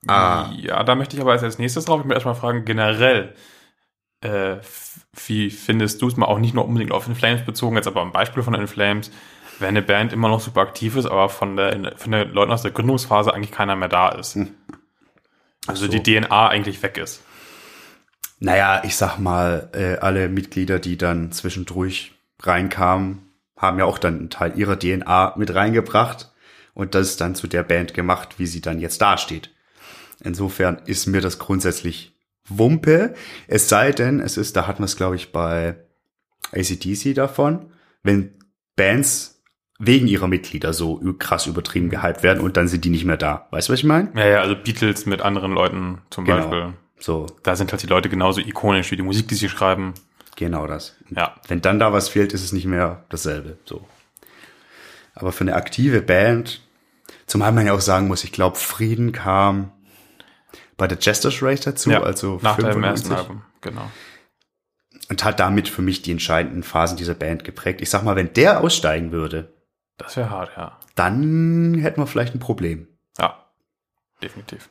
Ah. 0.07 0.51
Ja, 0.57 0.83
da 0.83 0.95
möchte 0.95 1.15
ich 1.15 1.21
aber 1.21 1.31
als 1.31 1.57
nächstes 1.57 1.85
drauf. 1.85 2.01
Ich 2.01 2.05
möchte 2.05 2.15
erstmal 2.15 2.35
fragen, 2.35 2.65
generell, 2.65 3.33
äh, 4.21 4.57
wie 5.25 5.49
findest 5.49 6.01
du 6.01 6.07
es 6.07 6.17
mal 6.17 6.25
auch 6.25 6.39
nicht 6.39 6.53
nur 6.53 6.65
unbedingt 6.65 6.91
auf 6.91 7.07
In 7.07 7.15
Flames 7.15 7.45
bezogen, 7.45 7.75
jetzt 7.77 7.87
aber 7.87 8.01
ein 8.01 8.11
Beispiel 8.11 8.43
von 8.43 8.53
In 8.53 8.67
Flames, 8.67 9.11
wenn 9.63 9.69
eine 9.69 9.81
Band 9.81 10.13
immer 10.13 10.27
noch 10.27 10.41
super 10.41 10.61
aktiv 10.61 10.95
ist, 10.95 11.05
aber 11.05 11.29
von 11.29 11.55
der, 11.55 11.93
von 11.97 12.11
den 12.11 12.31
Leuten 12.31 12.51
aus 12.51 12.61
der 12.61 12.71
Gründungsphase 12.71 13.33
eigentlich 13.33 13.51
keiner 13.51 13.75
mehr 13.75 13.89
da 13.89 14.09
ist. 14.09 14.37
Also 15.65 15.85
so. 15.85 15.91
die 15.91 16.03
DNA 16.03 16.49
eigentlich 16.49 16.83
weg 16.83 16.97
ist. 16.97 17.23
Naja, 18.39 18.83
ich 18.83 18.97
sag 18.97 19.17
mal, 19.17 19.69
äh, 19.73 19.95
alle 19.99 20.27
Mitglieder, 20.27 20.79
die 20.79 20.97
dann 20.97 21.31
zwischendurch 21.31 22.11
reinkamen, 22.41 23.21
haben 23.57 23.79
ja 23.79 23.85
auch 23.85 23.97
dann 23.97 24.19
einen 24.19 24.29
Teil 24.29 24.57
ihrer 24.59 24.77
DNA 24.77 25.35
mit 25.37 25.55
reingebracht 25.55 26.33
und 26.73 26.93
das 26.93 27.15
dann 27.15 27.33
zu 27.33 27.47
der 27.47 27.63
Band 27.63 27.93
gemacht, 27.93 28.39
wie 28.39 28.47
sie 28.47 28.59
dann 28.59 28.81
jetzt 28.81 29.01
dasteht. 29.01 29.51
Insofern 30.21 30.81
ist 30.85 31.07
mir 31.07 31.21
das 31.21 31.39
grundsätzlich 31.39 32.17
Wumpe. 32.49 33.13
Es 33.47 33.69
sei 33.69 33.93
denn, 33.93 34.19
es 34.19 34.35
ist, 34.35 34.57
da 34.57 34.67
hatten 34.67 34.79
wir 34.79 34.87
es, 34.87 34.97
glaube 34.97 35.15
ich, 35.15 35.31
bei 35.31 35.77
ACDC 36.51 37.15
davon, 37.15 37.71
wenn 38.03 38.37
Bands 38.75 39.32
wegen 39.85 40.07
ihrer 40.07 40.27
Mitglieder 40.27 40.73
so 40.73 41.01
krass 41.19 41.47
übertrieben 41.47 41.89
gehypt 41.89 42.23
werden 42.23 42.41
und 42.43 42.57
dann 42.57 42.67
sind 42.67 42.85
die 42.85 42.89
nicht 42.89 43.05
mehr 43.05 43.17
da. 43.17 43.47
Weißt 43.51 43.69
du, 43.69 43.73
was 43.73 43.79
ich 43.79 43.85
meine? 43.85 44.11
Ja, 44.15 44.25
ja, 44.25 44.41
also 44.41 44.55
Beatles 44.55 45.05
mit 45.05 45.21
anderen 45.21 45.51
Leuten 45.53 45.99
zum 46.09 46.25
Genau. 46.25 46.37
Beispiel. 46.37 46.73
So, 46.99 47.27
Da 47.43 47.55
sind 47.55 47.71
halt 47.71 47.83
die 47.83 47.87
Leute 47.87 48.09
genauso 48.09 48.39
ikonisch 48.39 48.91
wie 48.91 48.95
die 48.95 49.03
Musik, 49.03 49.27
die 49.27 49.35
sie 49.35 49.49
schreiben. 49.49 49.93
Genau 50.35 50.67
das. 50.67 50.95
Ja. 51.09 51.35
Wenn 51.47 51.61
dann 51.61 51.79
da 51.79 51.91
was 51.93 52.09
fehlt, 52.09 52.33
ist 52.33 52.43
es 52.43 52.53
nicht 52.53 52.65
mehr 52.65 53.03
dasselbe. 53.09 53.57
So. 53.65 53.85
Aber 55.13 55.31
für 55.31 55.41
eine 55.41 55.55
aktive 55.55 56.01
Band, 56.01 56.61
zumal 57.27 57.51
man 57.51 57.65
ja 57.65 57.73
auch 57.73 57.81
sagen 57.81 58.07
muss, 58.07 58.23
ich 58.23 58.31
glaube, 58.31 58.57
Frieden 58.57 59.11
kam 59.11 59.71
bei 60.77 60.87
der 60.87 60.97
Jester's 60.99 61.43
Race 61.43 61.61
dazu, 61.61 61.91
ja. 61.91 62.01
also 62.01 62.39
nach 62.41 62.55
dem 62.55 62.65
95, 62.65 63.11
ersten 63.11 63.13
Album, 63.13 63.41
genau. 63.61 63.91
und 65.09 65.23
hat 65.23 65.39
damit 65.39 65.67
für 65.69 65.81
mich 65.83 66.01
die 66.01 66.11
entscheidenden 66.11 66.63
Phasen 66.63 66.97
dieser 66.97 67.13
Band 67.13 67.43
geprägt. 67.43 67.81
Ich 67.81 67.89
sag 67.89 68.03
mal, 68.03 68.15
wenn 68.15 68.33
der 68.33 68.61
aussteigen 68.61 69.11
würde, 69.11 69.53
Das 69.97 70.17
wäre 70.17 70.29
hart, 70.29 70.51
ja. 70.57 70.77
dann 70.95 71.75
hätten 71.75 72.01
wir 72.01 72.07
vielleicht 72.07 72.35
ein 72.35 72.39
Problem. 72.39 72.87
Ja, 73.17 73.45
definitiv. 74.21 74.69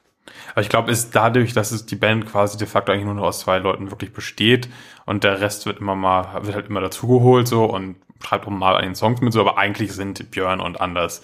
Aber 0.53 0.61
ich 0.61 0.69
glaube, 0.69 0.91
ist 0.91 1.15
dadurch, 1.15 1.53
dass 1.53 1.73
es 1.73 1.87
die 1.87 1.97
Band 1.97 2.27
quasi 2.27 2.57
de 2.57 2.67
facto 2.67 2.93
eigentlich 2.93 3.07
nur 3.07 3.15
noch 3.15 3.25
aus 3.25 3.41
zwei 3.41 3.59
Leuten 3.59 3.91
wirklich 3.91 4.13
besteht 4.13 4.69
und 5.05 5.25
der 5.25 5.41
Rest 5.41 5.67
wird 5.67 5.81
immer 5.81 5.95
mal, 5.95 6.45
wird 6.45 6.55
halt 6.55 6.69
immer 6.69 6.81
dazugeholt 6.81 7.49
so 7.49 7.65
und 7.65 7.97
schreibt 8.23 8.47
auch 8.47 8.51
mal 8.51 8.77
an 8.77 8.85
den 8.85 8.95
Songs 8.95 9.21
mit 9.21 9.33
so, 9.33 9.41
aber 9.41 9.59
eigentlich 9.59 9.93
sind 9.93 10.31
Björn 10.31 10.61
und 10.61 10.81
Anders, 10.81 11.23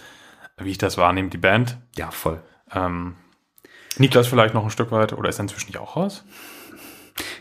wie 0.57 0.71
ich 0.71 0.79
das 0.79 0.99
wahrnehme, 0.99 1.29
die 1.29 1.39
Band. 1.39 1.79
Ja, 1.97 2.11
voll. 2.11 2.43
Ähm, 2.73 3.15
Niklas 3.99 4.27
vielleicht 4.27 4.55
noch 4.55 4.65
ein 4.65 4.71
Stück 4.71 4.91
weit 4.91 5.13
oder 5.13 5.29
ist 5.29 5.39
er 5.39 5.43
inzwischen 5.43 5.69
nicht 5.69 5.79
auch 5.79 5.97
raus? 5.97 6.25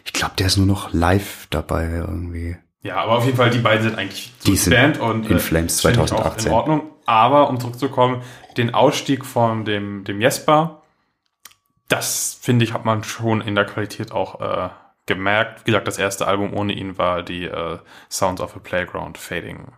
Ich 0.05 0.13
glaube, 0.13 0.35
der 0.37 0.47
ist 0.47 0.57
nur 0.57 0.65
noch 0.65 0.93
live 0.93 1.47
dabei 1.49 1.89
irgendwie. 1.89 2.57
Ja, 2.81 2.97
aber 2.97 3.17
auf 3.17 3.25
jeden 3.25 3.37
Fall, 3.37 3.49
die 3.49 3.59
beiden 3.59 3.83
sind 3.83 3.97
eigentlich 3.97 4.33
so 4.39 4.51
Die 4.51 4.57
sind 4.57 4.73
Band 4.73 4.99
und 4.99 5.29
in 5.29 5.39
Flames 5.39 5.81
finde 5.81 6.01
ich 6.01 6.07
2018. 6.07 6.51
Auch 6.51 6.65
in 6.65 6.71
Ordnung. 6.71 6.91
Aber 7.05 7.49
um 7.49 7.59
zurückzukommen, 7.59 8.21
den 8.57 8.73
Ausstieg 8.73 9.25
von 9.25 9.65
dem, 9.65 10.03
dem 10.03 10.21
Jesper, 10.21 10.81
das 11.87 12.37
finde 12.41 12.65
ich, 12.65 12.73
hat 12.73 12.85
man 12.85 13.03
schon 13.03 13.41
in 13.41 13.55
der 13.55 13.65
Qualität 13.65 14.11
auch 14.11 14.41
äh, 14.41 14.69
gemerkt. 15.05 15.65
Wie 15.65 15.71
gesagt, 15.71 15.87
das 15.87 15.97
erste 15.97 16.27
Album 16.27 16.53
ohne 16.53 16.73
ihn 16.73 16.97
war 16.97 17.23
die 17.23 17.45
äh, 17.45 17.79
Sounds 18.09 18.41
of 18.41 18.55
a 18.55 18.59
Playground 18.59 19.17
Fading. 19.17 19.71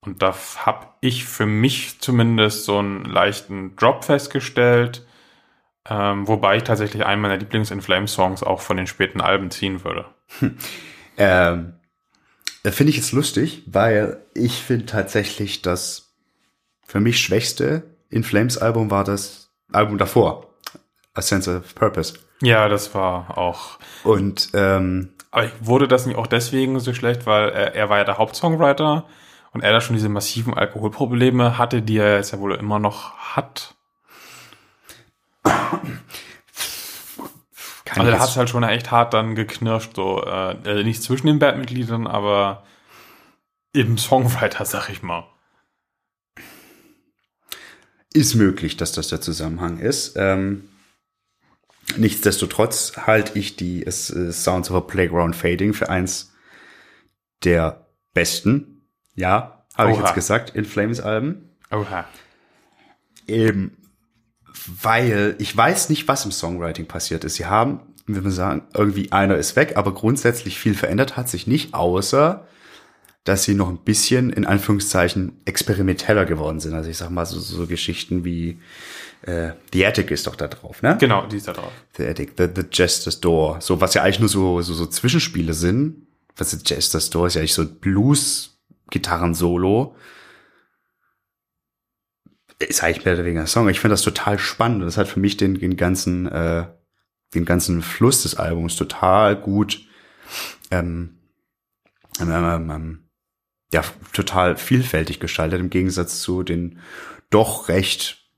Und 0.00 0.22
da 0.22 0.34
habe 0.64 0.86
ich 1.00 1.24
für 1.24 1.46
mich 1.46 2.00
zumindest 2.00 2.64
so 2.64 2.78
einen 2.78 3.04
leichten 3.04 3.76
Drop 3.76 4.04
festgestellt, 4.04 5.06
ähm, 5.88 6.26
wobei 6.26 6.56
ich 6.56 6.62
tatsächlich 6.64 7.04
einen 7.04 7.20
meiner 7.20 7.36
Lieblings-In 7.36 7.82
Flames-Songs 7.82 8.42
auch 8.42 8.60
von 8.60 8.76
den 8.76 8.86
späten 8.86 9.20
Alben 9.20 9.50
ziehen 9.50 9.84
würde. 9.84 10.06
Ähm, 11.18 11.74
äh, 12.62 12.70
finde 12.70 12.90
ich 12.90 12.96
jetzt 12.96 13.12
lustig, 13.12 13.62
weil 13.66 14.24
ich 14.34 14.62
finde 14.62 14.86
tatsächlich, 14.86 15.62
das 15.62 16.14
für 16.86 17.00
mich 17.00 17.20
schwächste 17.20 17.82
In 18.08 18.24
Flames 18.24 18.56
Album 18.56 18.90
war 18.90 19.04
das 19.04 19.50
Album 19.72 19.98
davor, 19.98 20.54
A 21.12 21.20
Sense 21.20 21.58
of 21.58 21.74
Purpose. 21.74 22.14
Ja, 22.40 22.68
das 22.68 22.94
war 22.94 23.36
auch 23.36 23.78
Und 24.04 24.50
ähm, 24.54 25.10
Aber 25.30 25.50
wurde 25.60 25.88
das 25.88 26.06
nicht 26.06 26.16
auch 26.16 26.26
deswegen 26.26 26.78
so 26.80 26.94
schlecht, 26.94 27.26
weil 27.26 27.50
er, 27.50 27.74
er 27.74 27.88
war 27.90 27.98
ja 27.98 28.04
der 28.04 28.18
Hauptsongwriter 28.18 29.04
und 29.52 29.62
er 29.62 29.72
da 29.72 29.80
schon 29.80 29.96
diese 29.96 30.08
massiven 30.08 30.54
Alkoholprobleme 30.54 31.58
hatte, 31.58 31.82
die 31.82 31.98
er 31.98 32.16
jetzt 32.16 32.32
ja 32.32 32.38
wohl 32.38 32.54
immer 32.54 32.78
noch 32.78 33.14
hat. 33.16 33.74
Kann 37.98 38.06
Also 38.06 38.12
ich 38.12 38.18
da 38.18 38.22
hat 38.22 38.30
es 38.30 38.36
halt 38.36 38.50
schon 38.50 38.62
echt 38.62 38.90
hart 38.90 39.14
dann 39.14 39.34
geknirscht, 39.34 39.94
so 39.94 40.24
äh, 40.24 40.52
äh, 40.64 40.84
nicht 40.84 41.02
zwischen 41.02 41.26
den 41.26 41.38
Bandmitgliedern, 41.38 42.06
aber 42.06 42.64
im 43.72 43.98
Songwriter, 43.98 44.64
sag 44.64 44.88
ich 44.88 45.02
mal. 45.02 45.24
ist 48.12 48.34
möglich, 48.34 48.76
dass 48.76 48.92
das 48.92 49.08
der 49.08 49.20
Zusammenhang 49.20 49.78
ist. 49.78 50.14
Ähm, 50.16 50.68
nichtsdestotrotz 51.96 52.96
halte 52.96 53.38
ich 53.38 53.56
die 53.56 53.84
äh, 53.84 53.90
Sounds 53.90 54.70
of 54.70 54.76
a 54.76 54.80
Playground 54.80 55.36
Fading 55.36 55.74
für 55.74 55.88
eins 55.88 56.32
der 57.44 57.86
besten, 58.14 58.88
ja, 59.14 59.64
habe 59.76 59.92
ich 59.92 59.98
jetzt 59.98 60.14
gesagt, 60.14 60.50
In 60.56 60.64
Flames 60.64 61.00
Alben. 61.00 61.56
Oha. 61.70 62.06
Eben, 63.28 63.76
weil 64.82 65.36
ich 65.38 65.56
weiß 65.56 65.88
nicht, 65.90 66.08
was 66.08 66.24
im 66.24 66.32
Songwriting 66.32 66.86
passiert 66.86 67.24
ist. 67.24 67.36
Sie 67.36 67.46
haben, 67.46 67.80
wie 68.06 68.22
wir 68.22 68.30
sagen, 68.30 68.62
irgendwie 68.74 69.12
einer 69.12 69.36
ist 69.36 69.56
weg, 69.56 69.76
aber 69.76 69.94
grundsätzlich 69.94 70.58
viel 70.58 70.74
verändert 70.74 71.16
hat 71.16 71.28
sich 71.28 71.46
nicht, 71.46 71.74
außer 71.74 72.44
dass 73.24 73.44
sie 73.44 73.54
noch 73.54 73.68
ein 73.68 73.78
bisschen 73.78 74.30
in 74.30 74.46
Anführungszeichen 74.46 75.40
experimenteller 75.44 76.24
geworden 76.24 76.60
sind. 76.60 76.72
Also 76.72 76.88
ich 76.88 76.96
sag 76.96 77.10
mal 77.10 77.26
so, 77.26 77.38
so 77.38 77.66
Geschichten 77.66 78.24
wie 78.24 78.58
äh, 79.22 79.50
The 79.72 79.86
Attic 79.86 80.10
ist 80.10 80.26
doch 80.26 80.36
da 80.36 80.48
drauf, 80.48 80.80
ne? 80.82 80.96
Genau, 80.98 81.26
die 81.26 81.36
ist 81.36 81.46
da 81.46 81.52
drauf. 81.52 81.70
The 81.96 82.06
Attic, 82.06 82.32
The, 82.38 82.46
the 82.54 82.62
Jester's 82.72 83.20
Door. 83.20 83.60
So, 83.60 83.82
was 83.82 83.92
ja 83.94 84.02
eigentlich 84.02 84.20
nur 84.20 84.30
so, 84.30 84.62
so, 84.62 84.72
so 84.72 84.86
Zwischenspiele 84.86 85.52
sind. 85.52 86.06
Was 86.36 86.54
ist 86.54 86.70
Jester's 86.70 87.10
Door? 87.10 87.26
Ist 87.26 87.34
ja 87.34 87.40
eigentlich 87.40 87.52
so 87.52 87.60
ein 87.62 87.74
Blues-Gitarren-Solo. 87.80 89.94
Ist 92.58 92.82
eigentlich 92.82 93.04
mehr 93.04 93.14
oder 93.14 93.24
weniger 93.24 93.42
ein 93.42 93.46
Song. 93.46 93.68
Ich 93.68 93.80
finde 93.80 93.92
das 93.92 94.02
total 94.02 94.38
spannend. 94.38 94.82
Das 94.82 94.96
hat 94.96 95.08
für 95.08 95.20
mich 95.20 95.36
den, 95.36 95.54
den 95.54 95.76
ganzen, 95.76 96.26
äh, 96.26 96.66
den 97.34 97.44
ganzen 97.44 97.82
Fluss 97.82 98.22
des 98.22 98.34
Albums 98.34 98.76
total 98.76 99.36
gut, 99.36 99.86
ähm, 100.70 101.18
ähm, 102.20 102.30
ähm, 102.30 102.70
ähm, 102.70 103.08
ja, 103.72 103.84
total 104.12 104.56
vielfältig 104.56 105.20
gestaltet 105.20 105.60
im 105.60 105.70
Gegensatz 105.70 106.20
zu 106.20 106.42
den 106.42 106.80
doch 107.30 107.68
recht 107.68 108.28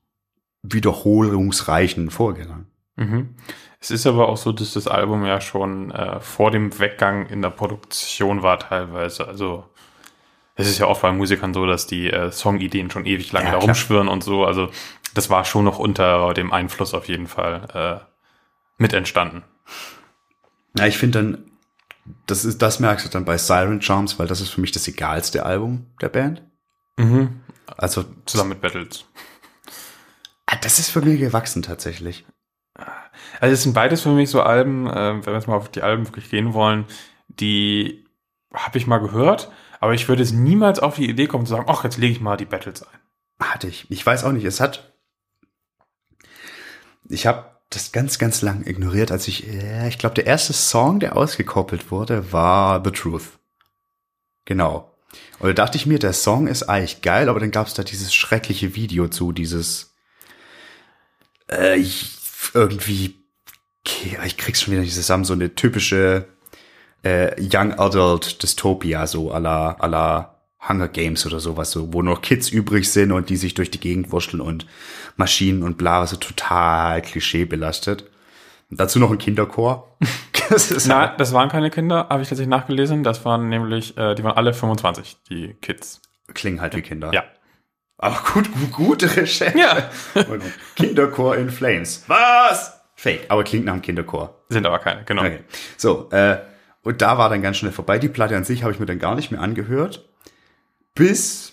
wiederholungsreichen 0.63 2.11
Vorgängern. 2.11 2.67
Mhm. 2.97 3.37
Es 3.81 3.91
ist 3.91 4.07
aber 4.07 4.29
auch 4.29 4.37
so, 4.37 4.53
dass 4.53 4.75
das 4.75 4.87
Album 4.87 5.25
ja 5.25 5.41
schon 5.41 5.91
äh, 5.91 6.21
vor 6.21 6.51
dem 6.51 6.79
Weggang 6.79 7.27
in 7.27 7.41
der 7.41 7.51
Produktion 7.51 8.43
war 8.43 8.59
teilweise. 8.59 9.27
Also 9.27 9.65
es 10.61 10.69
ist 10.69 10.79
ja 10.79 10.87
oft 10.87 11.03
bei 11.03 11.13
Musikern 11.13 11.55
so, 11.55 11.67
dass 11.67 11.87
die 11.87 12.11
äh, 12.11 12.31
Songideen 12.31 12.91
schon 12.91 13.07
ewig 13.07 13.33
lange 13.33 13.47
Ja, 13.47 13.53
da 13.53 13.59
rumschwirren 13.59 14.09
und 14.09 14.23
so. 14.25 14.45
Also 14.45 14.71
das 15.15 15.31
war 15.31 15.45
schon 15.45 15.65
noch 15.65 15.79
unter 15.79 16.35
dem 16.35 16.53
Einfluss 16.53 16.95
auf 16.95 17.09
jeden 17.09 17.27
Fall 17.27 18.01
äh, 18.01 18.05
mit 18.79 18.93
entstanden. 18.93 19.43
Ja, 20.77 20.87
ich 20.87 20.99
finde 20.99 21.19
dann, 21.19 21.51
das 22.27 22.45
ist, 22.45 22.63
das 22.63 22.81
merkst 22.81 23.07
du 23.07 23.11
dann 23.11 23.25
bei 23.25 23.37
Siren 23.39 23.83
Charms, 23.83 24.19
weil 24.19 24.27
das 24.27 24.41
ist 24.41 24.51
für 24.51 24.61
mich 24.61 24.73
das 24.73 24.87
egalste 24.87 25.45
Album 25.45 25.87
der 26.01 26.09
Band. 26.09 26.43
Mhm. 26.97 27.41
Also, 27.77 28.05
Zusammen 28.27 28.51
mit 28.51 28.61
Battles. 28.61 29.05
ah, 30.47 30.57
das 30.61 30.79
ist 30.79 30.91
für 30.91 31.01
mich 31.01 31.21
gewachsen 31.21 31.63
tatsächlich. 31.63 32.25
Also 33.41 33.55
es 33.55 33.63
sind 33.63 33.75
beides 33.75 34.03
für 34.03 34.11
mich 34.11 34.31
so 34.31 34.43
Alben, 34.43 34.87
äh, 34.87 34.95
wenn 34.95 35.27
wir 35.27 35.35
jetzt 35.35 35.49
mal 35.49 35.57
auf 35.57 35.71
die 35.71 35.83
Alben 35.83 36.07
wirklich 36.07 36.31
gehen 36.31 36.53
wollen, 36.55 36.85
die 37.29 38.05
habe 38.53 38.79
ich 38.79 38.87
mal 38.87 38.99
gehört, 38.99 39.51
aber 39.81 39.95
ich 39.95 40.09
würde 40.09 40.23
es 40.23 40.33
niemals 40.33 40.79
auf 40.79 40.95
die 40.97 41.09
Idee 41.11 41.27
kommen 41.27 41.47
zu 41.47 41.51
sagen, 41.51 41.67
ach, 41.69 41.83
jetzt 41.85 41.97
lege 41.99 42.13
ich 42.13 42.21
mal 42.21 42.37
die 42.37 42.45
Battles 42.45 42.83
ein. 42.83 42.99
Hatte 43.41 43.67
ich. 43.67 43.91
Ich 43.91 44.05
weiß 44.07 44.23
auch 44.25 44.33
nicht. 44.33 44.45
Es 44.45 44.61
hat. 44.61 44.93
Ich 47.09 47.27
habe 47.27 47.47
das 47.71 47.91
ganz, 47.93 48.19
ganz 48.19 48.43
lang 48.43 48.67
ignoriert, 48.67 49.11
als 49.11 49.27
ich. 49.27 49.49
Äh, 49.49 49.89
ich 49.89 49.99
glaube, 49.99 50.15
der 50.15 50.27
erste 50.27 50.53
Song, 50.53 51.01
der 51.01 51.17
ausgekoppelt 51.17 51.91
wurde, 51.91 52.33
war 52.33 52.83
The 52.85 52.91
Truth. 52.91 53.39
Genau. 54.45 54.95
Und 55.39 55.49
da 55.49 55.53
dachte 55.55 55.77
ich 55.77 55.87
mir, 55.87 55.99
der 55.99 56.13
Song 56.13 56.47
ist 56.47 56.65
eigentlich 56.65 57.03
geil, 57.03 57.29
aber 57.29 57.41
dann 57.41 57.51
gab 57.51 57.67
es 57.67 57.75
da 57.75 57.83
dieses 57.83 58.15
schreckliche 58.15 58.75
Video 58.77 59.09
zu, 59.09 59.33
dieses 59.33 59.95
äh, 61.51 61.77
ich- 61.79 62.19
irgendwie. 62.55 63.17
Okay, 63.87 64.19
ich 64.27 64.37
krieg's 64.37 64.61
schon 64.61 64.73
wieder 64.73 64.83
nicht 64.83 64.95
zusammen, 64.95 65.25
so 65.25 65.33
eine 65.33 65.55
typische 65.55 66.29
äh, 67.03 67.35
Young 67.41 67.79
Adult 67.79 68.43
Dystopia, 68.43 69.07
so 69.07 69.33
à 69.33 69.41
la, 69.41 69.77
à 69.79 69.89
la 69.89 70.37
Hunger 70.69 70.89
Games 70.89 71.25
oder 71.27 71.41
sowas, 71.41 71.71
so, 71.71 71.93
wo 71.93 72.03
noch 72.03 72.21
Kids 72.21 72.51
übrig 72.51 72.91
sind 72.91 73.13
und 73.13 73.31
die 73.31 73.37
sich 73.37 73.55
durch 73.55 73.71
die 73.71 73.81
Gegend 73.81 74.13
wurschteln 74.13 74.41
und 74.41 74.67
Maschinen 75.17 75.63
und 75.63 75.79
bla, 75.79 76.07
so 76.07 76.17
total 76.17 77.01
klischeebelastet. 77.03 78.05
Und 78.71 78.79
dazu 78.79 78.99
noch 78.99 79.11
ein 79.11 79.19
Kinderchor. 79.19 79.97
das 80.51 80.71
ist 80.71 80.87
Na, 80.87 81.09
das 81.09 81.33
waren 81.33 81.49
keine 81.49 81.71
Kinder, 81.71 82.09
habe 82.11 82.23
ich 82.23 82.29
tatsächlich 82.29 82.51
nachgelesen. 82.51 83.03
Das 83.03 83.25
waren 83.25 83.49
nämlich, 83.49 83.97
äh, 83.97 84.15
die 84.15 84.23
waren 84.23 84.37
alle 84.37 84.53
25, 84.53 85.17
die 85.29 85.55
Kids. 85.61 86.03
klingen 86.35 86.61
halt 86.61 86.77
wie 86.77 86.83
Kinder. 86.83 87.11
Ja. 87.13 87.25
Aber 87.99 88.19
gut, 88.33 88.51
gut, 88.53 88.73
gute 88.73 89.17
Recherche. 89.17 89.59
Ja. 89.59 89.91
Kinderchor 90.77 91.37
in 91.37 91.51
Flames. 91.51 92.05
Was? 92.07 92.81
Fake, 92.95 93.27
aber 93.29 93.45
klingt 93.45 93.65
nach 93.65 93.73
einem 93.73 93.83
Kinderchor. 93.83 94.43
Sind 94.49 94.67
aber 94.67 94.79
keine, 94.79 95.05
genau. 95.05 95.23
Okay. 95.23 95.41
So, 95.77 96.11
äh, 96.11 96.39
und 96.83 97.03
da 97.03 97.19
war 97.19 97.29
dann 97.29 97.43
ganz 97.43 97.59
schnell 97.59 97.73
vorbei. 97.73 97.99
Die 97.99 98.09
Platte 98.09 98.37
an 98.37 98.45
sich 98.45 98.63
habe 98.63 98.73
ich 98.73 98.81
mir 98.81 98.87
dann 98.87 98.99
gar 98.99 99.15
nicht 99.15 99.31
mehr 99.31 99.41
angehört. 99.41 100.09
Bis 100.95 101.53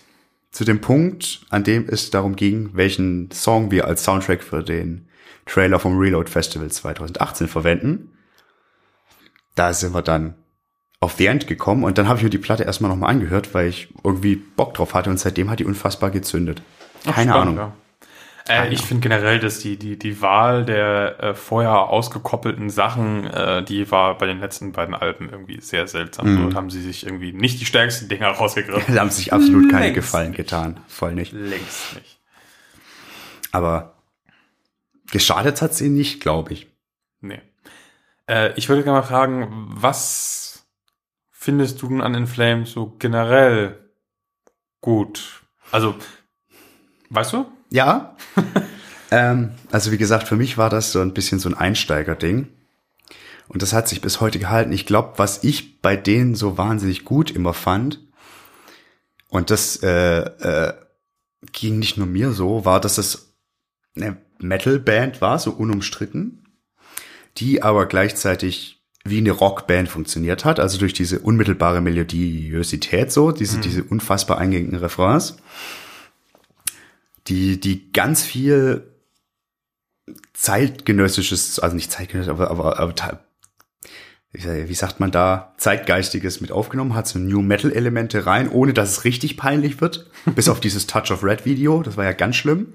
zu 0.50 0.64
dem 0.64 0.80
Punkt, 0.80 1.42
an 1.50 1.64
dem 1.64 1.86
es 1.88 2.10
darum 2.10 2.34
ging, 2.36 2.70
welchen 2.72 3.30
Song 3.30 3.70
wir 3.70 3.86
als 3.86 4.04
Soundtrack 4.04 4.42
für 4.42 4.62
den 4.62 5.08
Trailer 5.46 5.78
vom 5.78 5.98
Reload 5.98 6.30
Festival 6.30 6.70
2018 6.70 7.48
verwenden. 7.48 8.12
Da 9.54 9.72
sind 9.72 9.94
wir 9.94 10.02
dann 10.02 10.34
auf 11.00 11.12
The 11.12 11.26
End 11.26 11.46
gekommen 11.46 11.84
und 11.84 11.98
dann 11.98 12.08
habe 12.08 12.18
ich 12.18 12.24
mir 12.24 12.30
die 12.30 12.38
Platte 12.38 12.64
erstmal 12.64 12.90
nochmal 12.90 13.10
angehört, 13.10 13.54
weil 13.54 13.68
ich 13.68 13.88
irgendwie 14.02 14.36
Bock 14.36 14.74
drauf 14.74 14.94
hatte 14.94 15.10
und 15.10 15.18
seitdem 15.18 15.50
hat 15.50 15.60
die 15.60 15.64
unfassbar 15.64 16.10
gezündet. 16.10 16.62
Ach, 17.06 17.14
Keine 17.14 17.30
spannend, 17.30 17.58
Ahnung. 17.58 17.72
Äh, 18.48 18.72
ich 18.72 18.82
finde 18.82 19.02
generell, 19.08 19.38
dass 19.38 19.58
die, 19.60 19.76
die, 19.78 19.98
die 19.98 20.20
Wahl 20.22 20.64
der 20.64 21.20
äh, 21.20 21.34
vorher 21.34 21.88
ausgekoppelten 21.88 22.70
Sachen, 22.70 23.24
äh, 23.26 23.62
die 23.62 23.90
war 23.90 24.16
bei 24.18 24.26
den 24.26 24.40
letzten 24.40 24.72
beiden 24.72 24.94
Alben 24.94 25.28
irgendwie 25.28 25.60
sehr 25.60 25.86
seltsam. 25.86 26.34
Mhm. 26.34 26.42
Dort 26.42 26.54
haben 26.54 26.70
sie 26.70 26.80
sich 26.82 27.04
irgendwie 27.04 27.32
nicht 27.32 27.60
die 27.60 27.66
stärksten 27.66 28.08
Dinger 28.08 28.28
rausgegriffen. 28.28 28.94
Da 28.94 29.00
haben 29.00 29.10
sich 29.10 29.32
absolut 29.32 29.70
keine 29.70 29.86
Längst 29.86 29.96
Gefallen 29.96 30.30
nicht. 30.30 30.36
getan. 30.36 30.80
Voll 30.88 31.14
nicht. 31.14 31.32
Längst 31.32 31.94
nicht. 31.94 32.18
Aber 33.52 33.94
geschadet 35.10 35.62
hat 35.62 35.74
sie 35.74 35.88
nicht, 35.88 36.20
glaube 36.20 36.52
ich. 36.52 36.68
Nee. 37.20 37.40
Äh, 38.28 38.52
ich 38.56 38.68
würde 38.68 38.82
gerne 38.82 39.00
mal 39.00 39.06
fragen, 39.06 39.48
was 39.70 40.66
findest 41.30 41.80
du 41.82 41.88
denn 41.88 42.00
an 42.00 42.14
In 42.14 42.26
Flames 42.26 42.72
so 42.72 42.94
generell 42.98 43.90
gut? 44.80 45.42
Also, 45.70 45.94
weißt 47.10 47.32
du? 47.34 47.46
Ja. 47.70 48.16
ähm, 49.10 49.52
also 49.70 49.92
wie 49.92 49.98
gesagt, 49.98 50.28
für 50.28 50.36
mich 50.36 50.58
war 50.58 50.70
das 50.70 50.92
so 50.92 51.00
ein 51.00 51.14
bisschen 51.14 51.38
so 51.38 51.48
ein 51.48 51.54
Einsteiger-Ding. 51.54 52.48
Und 53.48 53.62
das 53.62 53.72
hat 53.72 53.88
sich 53.88 54.00
bis 54.00 54.20
heute 54.20 54.38
gehalten. 54.38 54.72
Ich 54.72 54.86
glaube, 54.86 55.14
was 55.16 55.42
ich 55.42 55.80
bei 55.80 55.96
denen 55.96 56.34
so 56.34 56.58
wahnsinnig 56.58 57.04
gut 57.04 57.30
immer 57.30 57.54
fand, 57.54 58.00
und 59.30 59.50
das 59.50 59.82
äh, 59.82 60.20
äh, 60.20 60.72
ging 61.52 61.78
nicht 61.78 61.96
nur 61.98 62.06
mir 62.06 62.32
so, 62.32 62.64
war, 62.64 62.80
dass 62.80 62.98
es 62.98 63.34
eine 63.94 64.16
Metal-Band 64.38 65.20
war, 65.20 65.38
so 65.38 65.50
unumstritten, 65.50 66.44
die 67.36 67.62
aber 67.62 67.86
gleichzeitig 67.86 68.82
wie 69.04 69.18
eine 69.18 69.30
Rockband 69.30 69.88
funktioniert 69.88 70.44
hat, 70.44 70.60
also 70.60 70.78
durch 70.78 70.92
diese 70.92 71.20
unmittelbare 71.20 71.80
Melodiosität 71.80 73.12
so, 73.12 73.32
diese, 73.32 73.58
diese 73.58 73.84
unfassbar 73.84 74.38
eingängigen 74.38 74.78
Refrains 74.78 75.36
die, 77.28 77.60
die 77.60 77.92
ganz 77.92 78.22
viel 78.22 78.94
zeitgenössisches, 80.32 81.58
also 81.58 81.76
nicht 81.76 81.92
zeitgenössisch, 81.92 82.30
aber, 82.30 82.50
aber, 82.50 82.78
aber 82.78 82.94
wie 84.32 84.74
sagt 84.74 85.00
man 85.00 85.10
da, 85.10 85.54
zeitgeistiges 85.56 86.40
mit 86.40 86.52
aufgenommen 86.52 86.94
hat, 86.94 87.08
so 87.08 87.18
New 87.18 87.40
Metal 87.40 87.72
Elemente 87.72 88.26
rein, 88.26 88.48
ohne 88.48 88.74
dass 88.74 88.90
es 88.90 89.04
richtig 89.04 89.36
peinlich 89.36 89.80
wird, 89.80 90.10
bis 90.34 90.48
auf 90.48 90.60
dieses 90.60 90.86
Touch 90.86 91.10
of 91.10 91.24
Red 91.24 91.44
Video, 91.44 91.82
das 91.82 91.96
war 91.96 92.04
ja 92.04 92.12
ganz 92.12 92.36
schlimm. 92.36 92.74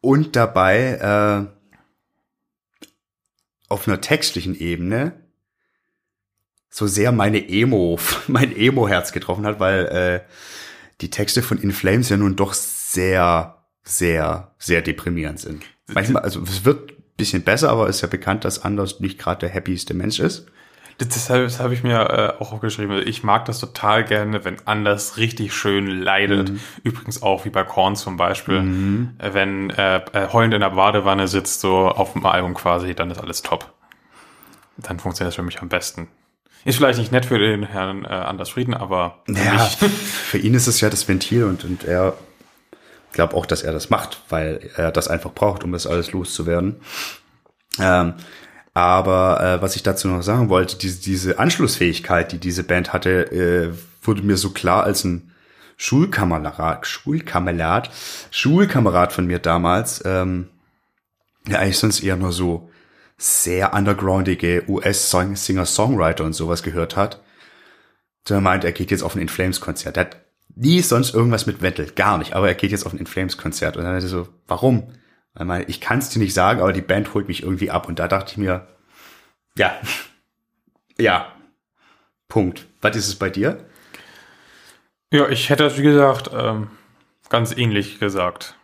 Und 0.00 0.36
dabei 0.36 1.50
äh, 1.50 2.86
auf 3.68 3.88
einer 3.88 4.00
textlichen 4.00 4.58
Ebene 4.58 5.14
so 6.68 6.86
sehr 6.86 7.12
meine 7.12 7.48
Emo, 7.48 7.98
mein 8.26 8.54
Emo-Herz 8.54 9.12
getroffen 9.12 9.46
hat, 9.46 9.60
weil 9.60 9.86
äh, 9.86 10.20
die 11.00 11.10
Texte 11.10 11.42
von 11.42 11.58
In 11.58 11.72
Flames 11.72 12.08
ja 12.08 12.16
nun 12.16 12.36
doch 12.36 12.54
sehr, 12.54 13.64
sehr, 13.82 14.54
sehr 14.58 14.82
deprimierend 14.82 15.40
sind. 15.40 15.64
Manchmal, 15.92 16.22
also 16.22 16.42
es 16.42 16.64
wird 16.64 16.92
ein 16.92 17.02
bisschen 17.16 17.42
besser, 17.42 17.70
aber 17.70 17.88
ist 17.88 18.00
ja 18.00 18.08
bekannt, 18.08 18.44
dass 18.44 18.62
Anders 18.62 19.00
nicht 19.00 19.18
gerade 19.18 19.40
der 19.40 19.54
happieste 19.54 19.94
Mensch 19.94 20.20
ist. 20.20 20.46
Das, 20.98 21.08
deshalb 21.08 21.44
das 21.44 21.58
habe 21.58 21.74
ich 21.74 21.82
mir 21.82 21.98
äh, 22.38 22.42
auch 22.42 22.52
aufgeschrieben. 22.52 23.02
Ich 23.06 23.24
mag 23.24 23.44
das 23.46 23.58
total 23.58 24.04
gerne, 24.04 24.44
wenn 24.44 24.56
Anders 24.64 25.16
richtig 25.16 25.52
schön 25.52 25.88
leidet. 25.88 26.52
Übrigens 26.84 27.22
auch 27.22 27.44
wie 27.44 27.50
bei 27.50 27.64
Korn 27.64 27.96
zum 27.96 28.16
Beispiel. 28.16 28.58
Äh, 29.18 29.34
wenn 29.34 29.70
äh, 29.70 29.96
äh, 30.12 30.28
heulend 30.32 30.54
in 30.54 30.60
der 30.60 30.70
Badewanne 30.70 31.26
sitzt, 31.26 31.60
so 31.60 31.88
auf 31.88 32.12
dem 32.12 32.24
Album 32.24 32.54
quasi, 32.54 32.94
dann 32.94 33.10
ist 33.10 33.18
alles 33.18 33.42
top. 33.42 33.72
Dann 34.76 35.00
funktioniert 35.00 35.30
das 35.30 35.36
für 35.36 35.42
mich 35.42 35.60
am 35.60 35.68
besten. 35.68 36.08
Ist 36.64 36.76
vielleicht 36.76 36.98
nicht 36.98 37.12
nett 37.12 37.26
für 37.26 37.38
den 37.38 37.64
Herrn 37.64 38.04
äh, 38.04 38.08
Anders 38.08 38.50
Frieden, 38.50 38.74
aber 38.74 39.22
für 39.26 39.32
Ja, 39.32 39.58
für 39.58 40.38
ihn 40.38 40.54
ist 40.54 40.66
es 40.66 40.80
ja 40.80 40.90
das 40.90 41.06
Ventil 41.06 41.44
und, 41.44 41.64
und 41.64 41.84
er 41.84 42.14
glaubt 43.12 43.34
auch, 43.34 43.46
dass 43.46 43.62
er 43.62 43.72
das 43.72 43.90
macht, 43.90 44.22
weil 44.28 44.70
er 44.76 44.90
das 44.90 45.08
einfach 45.08 45.32
braucht, 45.32 45.62
um 45.62 45.72
das 45.72 45.86
alles 45.86 46.12
loszuwerden. 46.12 46.76
Ähm, 47.78 48.14
aber 48.72 49.40
äh, 49.40 49.62
was 49.62 49.76
ich 49.76 49.82
dazu 49.82 50.08
noch 50.08 50.22
sagen 50.22 50.48
wollte, 50.48 50.76
diese, 50.76 51.00
diese 51.00 51.38
Anschlussfähigkeit, 51.38 52.32
die 52.32 52.38
diese 52.38 52.64
Band 52.64 52.92
hatte, 52.92 53.30
äh, 53.30 53.72
wurde 54.02 54.22
mir 54.22 54.36
so 54.36 54.50
klar 54.50 54.84
als 54.84 55.04
ein 55.04 55.30
Schulkamerad, 55.76 56.86
Schulkamerad, 56.86 57.90
Schulkamerad 58.30 59.12
von 59.12 59.26
mir 59.26 59.38
damals, 59.38 60.02
ähm, 60.04 60.48
der 61.46 61.60
eigentlich 61.60 61.78
sonst 61.78 62.02
eher 62.02 62.16
nur 62.16 62.32
so 62.32 62.70
sehr 63.16 63.74
undergroundige 63.74 64.64
US-Singer-Songwriter 64.68 66.24
und 66.24 66.32
sowas 66.32 66.62
gehört 66.62 66.96
hat. 66.96 67.22
Der 68.28 68.40
meint, 68.40 68.64
er 68.64 68.72
geht 68.72 68.90
jetzt 68.90 69.02
auf 69.02 69.14
ein 69.14 69.20
In 69.20 69.28
Flames 69.28 69.60
Konzert. 69.60 69.96
Er 69.96 70.06
hat 70.06 70.24
nie 70.56 70.80
sonst 70.80 71.14
irgendwas 71.14 71.46
mit 71.46 71.62
Metal, 71.62 71.86
gar 71.86 72.18
nicht, 72.18 72.32
aber 72.34 72.48
er 72.48 72.54
geht 72.54 72.70
jetzt 72.70 72.86
auf 72.86 72.92
ein 72.92 72.98
In 72.98 73.06
Flames 73.06 73.36
Konzert. 73.36 73.76
Und 73.76 73.84
dann 73.84 73.94
hat 73.94 74.02
er 74.02 74.08
so, 74.08 74.28
warum? 74.46 74.92
Er 75.34 75.44
meinte, 75.44 75.68
ich 75.68 75.80
kann 75.80 75.98
es 75.98 76.08
dir 76.10 76.20
nicht 76.20 76.34
sagen, 76.34 76.60
aber 76.60 76.72
die 76.72 76.80
Band 76.80 77.12
holt 77.14 77.28
mich 77.28 77.42
irgendwie 77.42 77.70
ab. 77.70 77.88
Und 77.88 77.98
da 77.98 78.08
dachte 78.08 78.32
ich 78.32 78.36
mir, 78.38 78.68
ja, 79.56 79.74
ja, 80.98 81.32
Punkt. 82.28 82.66
Was 82.80 82.96
ist 82.96 83.08
es 83.08 83.16
bei 83.16 83.30
dir? 83.30 83.64
Ja, 85.12 85.28
ich 85.28 85.50
hätte 85.50 85.64
das, 85.64 85.78
wie 85.78 85.82
gesagt, 85.82 86.30
ähm, 86.32 86.68
ganz 87.28 87.56
ähnlich 87.56 88.00
gesagt. 88.00 88.56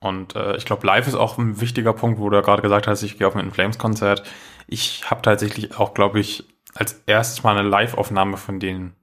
Und 0.00 0.36
äh, 0.36 0.56
ich 0.56 0.64
glaube, 0.64 0.86
live 0.86 1.06
ist 1.06 1.14
auch 1.14 1.38
ein 1.38 1.60
wichtiger 1.60 1.92
Punkt, 1.92 2.20
wo 2.20 2.28
du 2.30 2.36
ja 2.36 2.42
gerade 2.42 2.62
gesagt 2.62 2.86
hast, 2.86 3.02
ich 3.02 3.18
gehe 3.18 3.26
auf 3.26 3.34
ein 3.34 3.44
In 3.44 3.52
Flames 3.52 3.78
Konzert. 3.78 4.22
Ich 4.66 5.10
habe 5.10 5.22
tatsächlich 5.22 5.78
auch, 5.78 5.94
glaube 5.94 6.20
ich, 6.20 6.44
als 6.74 7.02
erstes 7.06 7.42
mal 7.42 7.56
eine 7.56 7.68
Live-Aufnahme 7.68 8.36
von 8.36 8.60
denen 8.60 8.94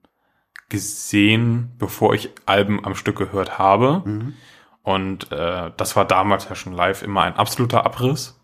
gesehen, 0.69 1.73
bevor 1.77 2.13
ich 2.13 2.31
Alben 2.45 2.85
am 2.85 2.95
Stück 2.95 3.17
gehört 3.17 3.57
habe. 3.57 4.01
Und 4.83 5.31
äh, 5.31 5.71
das 5.77 5.95
war 5.95 6.05
damals 6.05 6.47
ja 6.49 6.55
schon 6.55 6.73
live 6.73 7.03
immer 7.03 7.21
ein 7.21 7.35
absoluter 7.35 7.85
Abriss. 7.85 8.39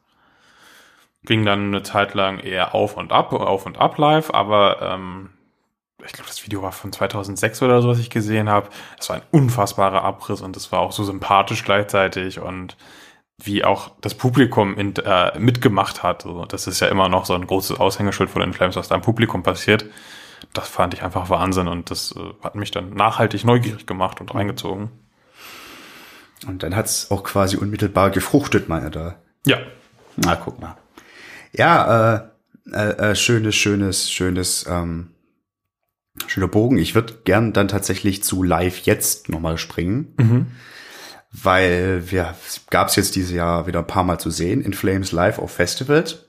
Ging 1.24 1.46
dann 1.46 1.68
eine 1.68 1.84
Zeit 1.84 2.14
lang 2.14 2.40
eher 2.40 2.74
auf 2.74 2.98
und 2.98 3.12
ab, 3.12 3.34
auf 3.34 3.66
und 3.66 3.78
ab 3.78 3.98
live, 3.98 4.32
aber 4.32 4.82
ähm, 4.82 5.30
ich 6.06 6.14
glaube, 6.14 6.28
das 6.28 6.44
Video 6.46 6.62
war 6.62 6.72
von 6.72 6.92
2006 6.92 7.62
oder 7.62 7.82
so, 7.82 7.90
was 7.90 8.00
ich 8.00 8.10
gesehen 8.10 8.50
habe. 8.50 8.70
Das 8.98 9.10
war 9.10 9.18
ein 9.18 9.22
unfassbarer 9.32 10.04
Abriss 10.04 10.42
und 10.42 10.56
das 10.56 10.72
war 10.72 10.80
auch 10.80 10.92
so 10.92 11.04
sympathisch 11.04 11.64
gleichzeitig 11.64 12.40
und 12.40 12.78
wie 13.42 13.64
auch 13.64 13.92
das 14.02 14.16
Publikum 14.16 14.78
in, 14.78 14.96
äh, 14.98 15.38
mitgemacht 15.40 16.04
hat. 16.04 16.24
So, 16.24 16.46
das 16.46 16.68
ist 16.68 16.80
ja 16.82 16.88
immer 16.88 17.10
noch 17.10 17.26
so 17.26 17.34
ein 17.34 17.48
großes 17.48 17.80
Aushängeschild 17.80 18.30
von 18.30 18.42
den 18.42 18.54
Flames, 18.54 18.76
was 18.76 18.90
da 18.90 18.96
im 18.96 19.02
Publikum 19.02 19.44
passiert. 19.44 19.86
Das 20.54 20.68
fand 20.68 20.94
ich 20.94 21.04
einfach 21.04 21.30
Wahnsinn 21.30 21.68
und 21.68 21.92
das 21.92 22.14
äh, 22.16 22.44
hat 22.44 22.56
mich 22.56 22.72
dann 22.72 22.92
nachhaltig 22.92 23.46
neugierig 23.46 23.86
gemacht 23.86 24.20
und 24.22 24.34
reingezogen. 24.34 24.90
Und 26.48 26.64
dann 26.64 26.76
hat's 26.76 27.12
auch 27.12 27.24
quasi 27.24 27.58
unmittelbar 27.58 28.12
gefruchtet, 28.12 28.70
meint 28.70 28.84
er 28.86 28.90
da. 28.90 29.16
Ja, 29.46 29.58
Na, 30.16 30.36
guck 30.36 30.60
mal. 30.60 30.78
Ja, 31.52 32.14
äh, 32.16 32.22
äh, 32.72 33.12
äh, 33.12 33.16
schönes, 33.16 33.56
schönes, 33.56 34.12
schönes, 34.12 34.66
ähm, 34.68 35.12
schöner 36.28 36.48
Bogen. 36.48 36.78
Ich 36.78 36.96
würde 36.96 37.20
gern 37.24 37.54
dann 37.54 37.68
tatsächlich 37.68 38.24
zu 38.24 38.44
Live 38.44 38.80
jetzt 38.80 39.30
nochmal 39.30 39.58
springen, 39.58 40.14
weil 41.32 42.12
wir 42.12 42.36
gab 42.70 42.88
es 42.90 42.96
jetzt 42.96 43.16
dieses 43.16 43.32
Jahr 43.32 43.68
wieder 43.68 43.80
ein 43.80 43.88
paar 43.88 44.04
Mal 44.04 44.20
zu 44.20 44.30
sehen 44.30 44.62
in 44.62 44.74
Flames 44.74 45.12
Live 45.12 45.40
auf 45.40 45.52
Festivals. 45.52 46.26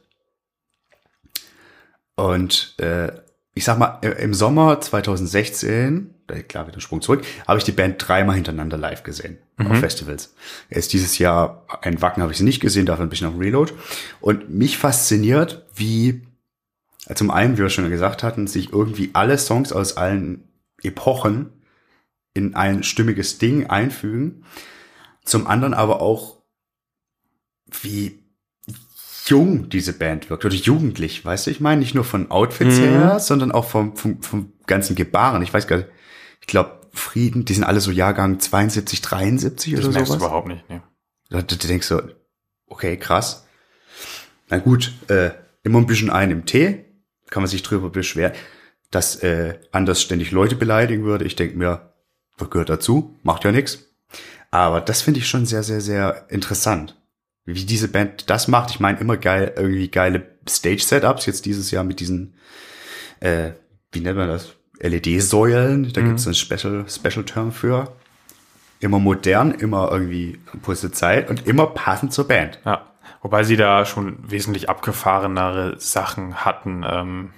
Und 2.14 2.74
äh, 2.78 3.12
ich 3.54 3.64
sag 3.64 3.78
mal, 3.78 3.98
im 4.02 4.34
Sommer 4.34 4.80
2016, 4.80 6.14
äh, 6.28 6.42
klar 6.42 6.66
wieder 6.66 6.78
ein 6.78 6.80
Sprung 6.80 7.02
zurück, 7.02 7.24
habe 7.48 7.58
ich 7.58 7.64
die 7.64 7.72
Band 7.72 7.96
dreimal 7.98 8.34
hintereinander 8.36 8.76
live 8.76 9.02
gesehen 9.02 9.38
auf 9.58 9.78
Festivals. 9.78 10.34
Jetzt 10.70 10.92
dieses 10.92 11.18
Jahr 11.18 11.66
ein 11.82 12.00
Wacken 12.00 12.22
habe 12.22 12.32
ich 12.32 12.38
sie 12.38 12.44
nicht 12.44 12.60
gesehen, 12.60 12.86
dafür 12.86 13.04
ein 13.04 13.10
bisschen 13.10 13.26
auf 13.26 13.38
Reload. 13.38 13.72
Und 14.20 14.50
mich 14.50 14.78
fasziniert, 14.78 15.66
wie 15.74 16.22
zum 17.14 17.30
einen, 17.30 17.56
wie 17.56 17.62
wir 17.62 17.70
schon 17.70 17.88
gesagt 17.90 18.22
hatten, 18.22 18.46
sich 18.46 18.72
irgendwie 18.72 19.10
alle 19.14 19.38
Songs 19.38 19.72
aus 19.72 19.96
allen 19.96 20.48
Epochen 20.82 21.50
in 22.34 22.54
ein 22.54 22.82
stimmiges 22.82 23.38
Ding 23.38 23.66
einfügen. 23.66 24.44
Zum 25.24 25.46
anderen 25.46 25.74
aber 25.74 26.00
auch, 26.00 26.42
wie 27.82 28.18
jung 29.26 29.68
diese 29.68 29.92
Band 29.92 30.28
wirkt 30.30 30.44
oder 30.44 30.54
jugendlich, 30.54 31.24
weißt 31.24 31.46
du, 31.46 31.50
ich 31.50 31.60
meine, 31.60 31.80
nicht 31.80 31.94
nur 31.94 32.04
von 32.04 32.30
Outfits 32.30 32.78
Mhm. 32.78 32.82
her, 32.84 33.20
sondern 33.20 33.52
auch 33.52 33.64
vom, 33.66 33.96
vom, 33.96 34.22
vom 34.22 34.52
ganzen 34.66 34.96
Gebaren. 34.96 35.42
Ich 35.42 35.52
weiß 35.52 35.66
gar 35.66 35.76
nicht, 35.78 35.88
ich 36.40 36.46
glaube, 36.46 36.80
Frieden, 36.92 37.44
die 37.44 37.54
sind 37.54 37.62
alle 37.64 37.80
so 37.80 37.92
Jahrgang 37.92 38.40
72, 38.40 39.00
73 39.02 39.74
das 39.74 39.84
oder 39.84 39.98
du 40.00 40.04
sowas. 40.06 40.16
überhaupt 40.18 40.48
nicht. 40.48 40.64
Nee. 40.68 40.80
Da, 41.28 41.42
da 41.42 41.54
denkst 41.56 41.88
du, 41.88 42.00
okay, 42.66 42.96
krass. 42.96 43.46
Na 44.48 44.58
gut, 44.58 44.92
äh, 45.08 45.30
immer 45.62 45.78
ein 45.78 45.86
bisschen 45.86 46.10
ein 46.10 46.32
im 46.32 46.46
Tee, 46.46 46.84
kann 47.30 47.42
man 47.42 47.50
sich 47.50 47.62
drüber 47.62 47.90
beschweren, 47.90 48.32
dass 48.90 49.16
äh, 49.22 49.54
Anders 49.72 50.02
ständig 50.02 50.32
Leute 50.32 50.56
beleidigen 50.56 51.04
würde. 51.04 51.24
Ich 51.24 51.36
denke 51.36 51.56
mir, 51.56 51.92
was 52.38 52.50
gehört 52.50 52.70
dazu? 52.70 53.16
Macht 53.22 53.44
ja 53.44 53.52
nichts. 53.52 53.86
Aber 54.50 54.80
das 54.80 55.02
finde 55.02 55.20
ich 55.20 55.28
schon 55.28 55.46
sehr, 55.46 55.62
sehr, 55.62 55.80
sehr 55.80 56.26
interessant. 56.28 56.96
Wie 57.44 57.64
diese 57.64 57.88
Band 57.88 58.28
das 58.28 58.48
macht. 58.48 58.70
Ich 58.70 58.80
meine, 58.80 58.98
immer 58.98 59.16
geil, 59.16 59.52
irgendwie 59.56 59.88
geile 59.88 60.26
Stage-Setups. 60.48 61.26
Jetzt 61.26 61.46
dieses 61.46 61.70
Jahr 61.70 61.84
mit 61.84 62.00
diesen, 62.00 62.34
äh, 63.20 63.52
wie 63.92 64.00
nennt 64.00 64.18
man 64.18 64.28
das? 64.28 64.54
LED-Säulen. 64.80 65.92
Da 65.92 66.00
gibt's 66.00 66.26
einen 66.26 66.34
Special, 66.34 66.84
Special 66.88 67.24
Term 67.24 67.52
für. 67.52 67.96
immer 68.80 68.98
modern, 68.98 69.52
immer 69.52 69.90
irgendwie 69.92 70.38
kurze 70.62 70.90
Zeit 70.90 71.28
und 71.28 71.46
immer 71.46 71.66
passend 71.66 72.12
zur 72.12 72.26
Band. 72.26 72.58
Ja. 72.64 72.86
Wobei 73.22 73.44
sie 73.44 73.56
da 73.56 73.85
schon 73.85 74.18
wesentlich 74.30 74.68
abgefahrenere 74.68 75.78
Sachen 75.78 76.44
hatten. 76.44 76.85
Ähm, 76.88 77.33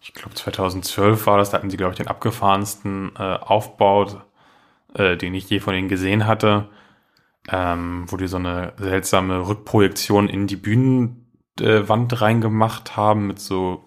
ich 0.00 0.12
glaube 0.12 0.34
2012 0.34 1.26
war 1.26 1.38
das, 1.38 1.50
da 1.50 1.58
hatten 1.58 1.70
sie, 1.70 1.76
glaube 1.76 1.92
ich, 1.92 1.98
den 1.98 2.08
abgefahrensten 2.08 3.12
äh, 3.16 3.22
Aufbau, 3.22 4.06
äh, 4.94 5.16
den 5.16 5.34
ich 5.34 5.48
je 5.48 5.60
von 5.60 5.74
ihnen 5.74 5.88
gesehen 5.88 6.26
hatte, 6.26 6.68
ähm, 7.48 8.06
wo 8.08 8.16
die 8.16 8.26
so 8.26 8.38
eine 8.38 8.72
seltsame 8.76 9.46
Rückprojektion 9.46 10.28
in 10.28 10.48
die 10.48 10.56
Bühnenwand 10.56 12.20
reingemacht 12.20 12.96
haben 12.96 13.28
mit 13.28 13.38
so 13.38 13.84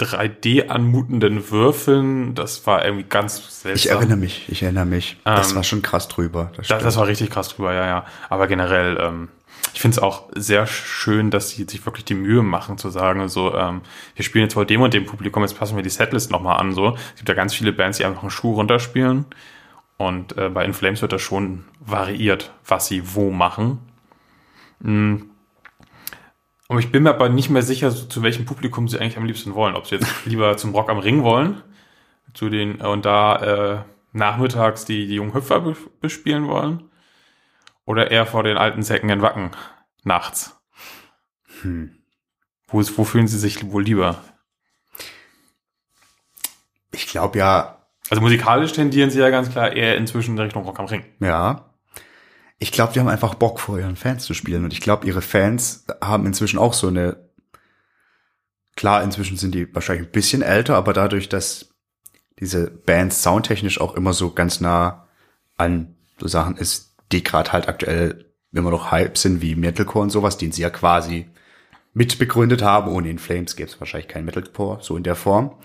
3D 0.00 0.68
anmutenden 0.68 1.50
Würfeln. 1.50 2.34
Das 2.34 2.66
war 2.66 2.84
irgendwie 2.84 3.04
ganz 3.04 3.62
seltsam. 3.62 3.74
Ich 3.74 3.90
erinnere 3.90 4.16
mich, 4.16 4.48
ich 4.48 4.62
erinnere 4.62 4.86
mich. 4.86 5.18
das 5.24 5.50
Ähm, 5.50 5.56
war 5.56 5.64
schon 5.64 5.82
krass 5.82 6.08
drüber. 6.08 6.52
Das 6.56 6.68
Das, 6.68 6.82
das 6.82 6.96
war 6.96 7.06
richtig 7.06 7.30
krass 7.30 7.48
drüber, 7.50 7.72
ja, 7.72 7.86
ja. 7.86 8.06
Aber 8.28 8.46
generell, 8.46 8.98
ähm, 9.00 9.28
ich 9.74 9.80
finde 9.80 9.96
es 9.96 10.02
auch 10.02 10.28
sehr 10.34 10.66
schön, 10.66 11.30
dass 11.30 11.50
sie 11.50 11.64
sich 11.64 11.84
wirklich 11.86 12.04
die 12.04 12.14
Mühe 12.14 12.42
machen 12.42 12.78
zu 12.78 12.90
sagen, 12.90 13.28
so, 13.28 13.54
ähm, 13.54 13.80
wir 14.14 14.24
spielen 14.24 14.44
jetzt 14.44 14.54
vor 14.54 14.66
dem 14.66 14.82
und 14.82 14.92
dem 14.92 15.06
Publikum, 15.06 15.42
jetzt 15.42 15.58
passen 15.58 15.76
wir 15.76 15.82
die 15.82 15.90
Setlist 15.90 16.30
nochmal 16.30 16.58
an. 16.60 16.72
So, 16.72 16.94
es 16.94 17.16
gibt 17.16 17.28
ja 17.28 17.34
ganz 17.34 17.54
viele 17.54 17.72
Bands, 17.72 17.98
die 17.98 18.04
einfach 18.04 18.22
einen 18.22 18.30
Schuh 18.30 18.54
runterspielen. 18.54 19.26
Und 19.96 20.36
äh, 20.36 20.48
bei 20.48 20.64
In 20.64 20.74
Flames 20.74 21.00
wird 21.00 21.12
das 21.12 21.22
schon 21.22 21.64
variiert, 21.80 22.52
was 22.66 22.86
sie 22.86 23.14
wo 23.14 23.30
machen. 23.30 23.78
Mm. 24.80 25.16
Aber 26.68 26.80
ich 26.80 26.90
bin 26.90 27.02
mir 27.02 27.10
aber 27.10 27.28
nicht 27.28 27.50
mehr 27.50 27.62
sicher, 27.62 27.90
so, 27.90 28.06
zu 28.06 28.22
welchem 28.22 28.44
Publikum 28.44 28.88
sie 28.88 28.98
eigentlich 28.98 29.16
am 29.16 29.26
liebsten 29.26 29.54
wollen. 29.54 29.74
Ob 29.74 29.86
sie 29.86 29.96
jetzt 29.96 30.10
lieber 30.26 30.56
zum 30.56 30.74
Rock 30.74 30.90
am 30.90 30.98
Ring 30.98 31.22
wollen, 31.22 31.62
zu 32.34 32.48
den 32.48 32.76
und 32.76 33.04
da 33.04 33.36
äh, 33.36 33.78
nachmittags 34.12 34.84
die, 34.84 35.06
die 35.06 35.14
jungen 35.14 35.34
Hüpfer 35.34 35.60
be 35.60 35.76
bespielen 36.00 36.46
wollen, 36.48 36.84
oder 37.84 38.10
eher 38.10 38.26
vor 38.26 38.42
den 38.42 38.56
alten 38.56 38.82
Säcken 38.82 39.10
in 39.10 39.22
Wacken 39.22 39.50
nachts. 40.04 40.56
Hm. 41.62 41.96
Wo, 42.68 42.80
ist- 42.80 42.96
wo 42.98 43.04
fühlen 43.04 43.28
sie 43.28 43.38
sich 43.38 43.70
wohl 43.70 43.82
lieber? 43.84 44.22
Ich 46.92 47.06
glaube 47.06 47.38
ja, 47.38 47.78
Also 48.10 48.20
musikalisch 48.20 48.72
tendieren 48.72 49.10
sie 49.10 49.18
ja 49.20 49.30
ganz 49.30 49.50
klar 49.50 49.72
eher 49.72 49.96
inzwischen 49.96 50.32
in 50.36 50.38
Richtung 50.42 50.64
Rock 50.64 50.78
am 50.78 50.86
Ring. 50.86 51.04
ja. 51.20 51.68
Ich 52.58 52.70
glaube, 52.70 52.92
die 52.92 53.00
haben 53.00 53.08
einfach 53.08 53.34
Bock 53.34 53.58
vor 53.58 53.76
ihren 53.80 53.96
Fans 53.96 54.24
zu 54.24 54.34
spielen 54.34 54.62
und 54.62 54.72
ich 54.72 54.80
glaube, 54.80 55.04
ihre 55.04 55.20
Fans 55.20 55.84
haben 56.00 56.26
inzwischen 56.26 56.58
auch 56.60 56.74
so 56.74 56.86
eine 56.88 57.28
Klar, 58.76 59.02
inzwischen 59.02 59.36
sind 59.36 59.52
die 59.54 59.74
wahrscheinlich 59.74 60.06
ein 60.06 60.12
bisschen 60.12 60.42
älter, 60.42 60.76
aber 60.76 60.92
dadurch, 60.92 61.28
dass 61.28 61.74
diese 62.38 62.70
Bands 62.70 63.20
soundtechnisch 63.22 63.80
auch 63.80 63.94
immer 63.94 64.12
so 64.12 64.32
ganz 64.32 64.60
nah 64.60 65.08
an 65.58 65.96
so 66.18 66.28
Sachen 66.28 66.56
ist, 66.56 66.91
die 67.12 67.22
gerade 67.22 67.52
halt 67.52 67.68
aktuell 67.68 68.32
immer 68.52 68.70
noch 68.70 68.90
Hype 68.90 69.16
sind, 69.16 69.40
wie 69.40 69.54
Metalcore 69.54 70.02
und 70.04 70.10
sowas, 70.10 70.36
den 70.38 70.52
sie 70.52 70.62
ja 70.62 70.70
quasi 70.70 71.28
mitbegründet 71.94 72.62
haben. 72.62 72.90
Ohne 72.90 73.10
In 73.10 73.18
Flames 73.18 73.56
gäbe 73.56 73.68
es 73.70 73.80
wahrscheinlich 73.80 74.08
kein 74.08 74.24
Metalcore, 74.24 74.82
so 74.82 74.96
in 74.96 75.02
der 75.02 75.16
Form. 75.16 75.56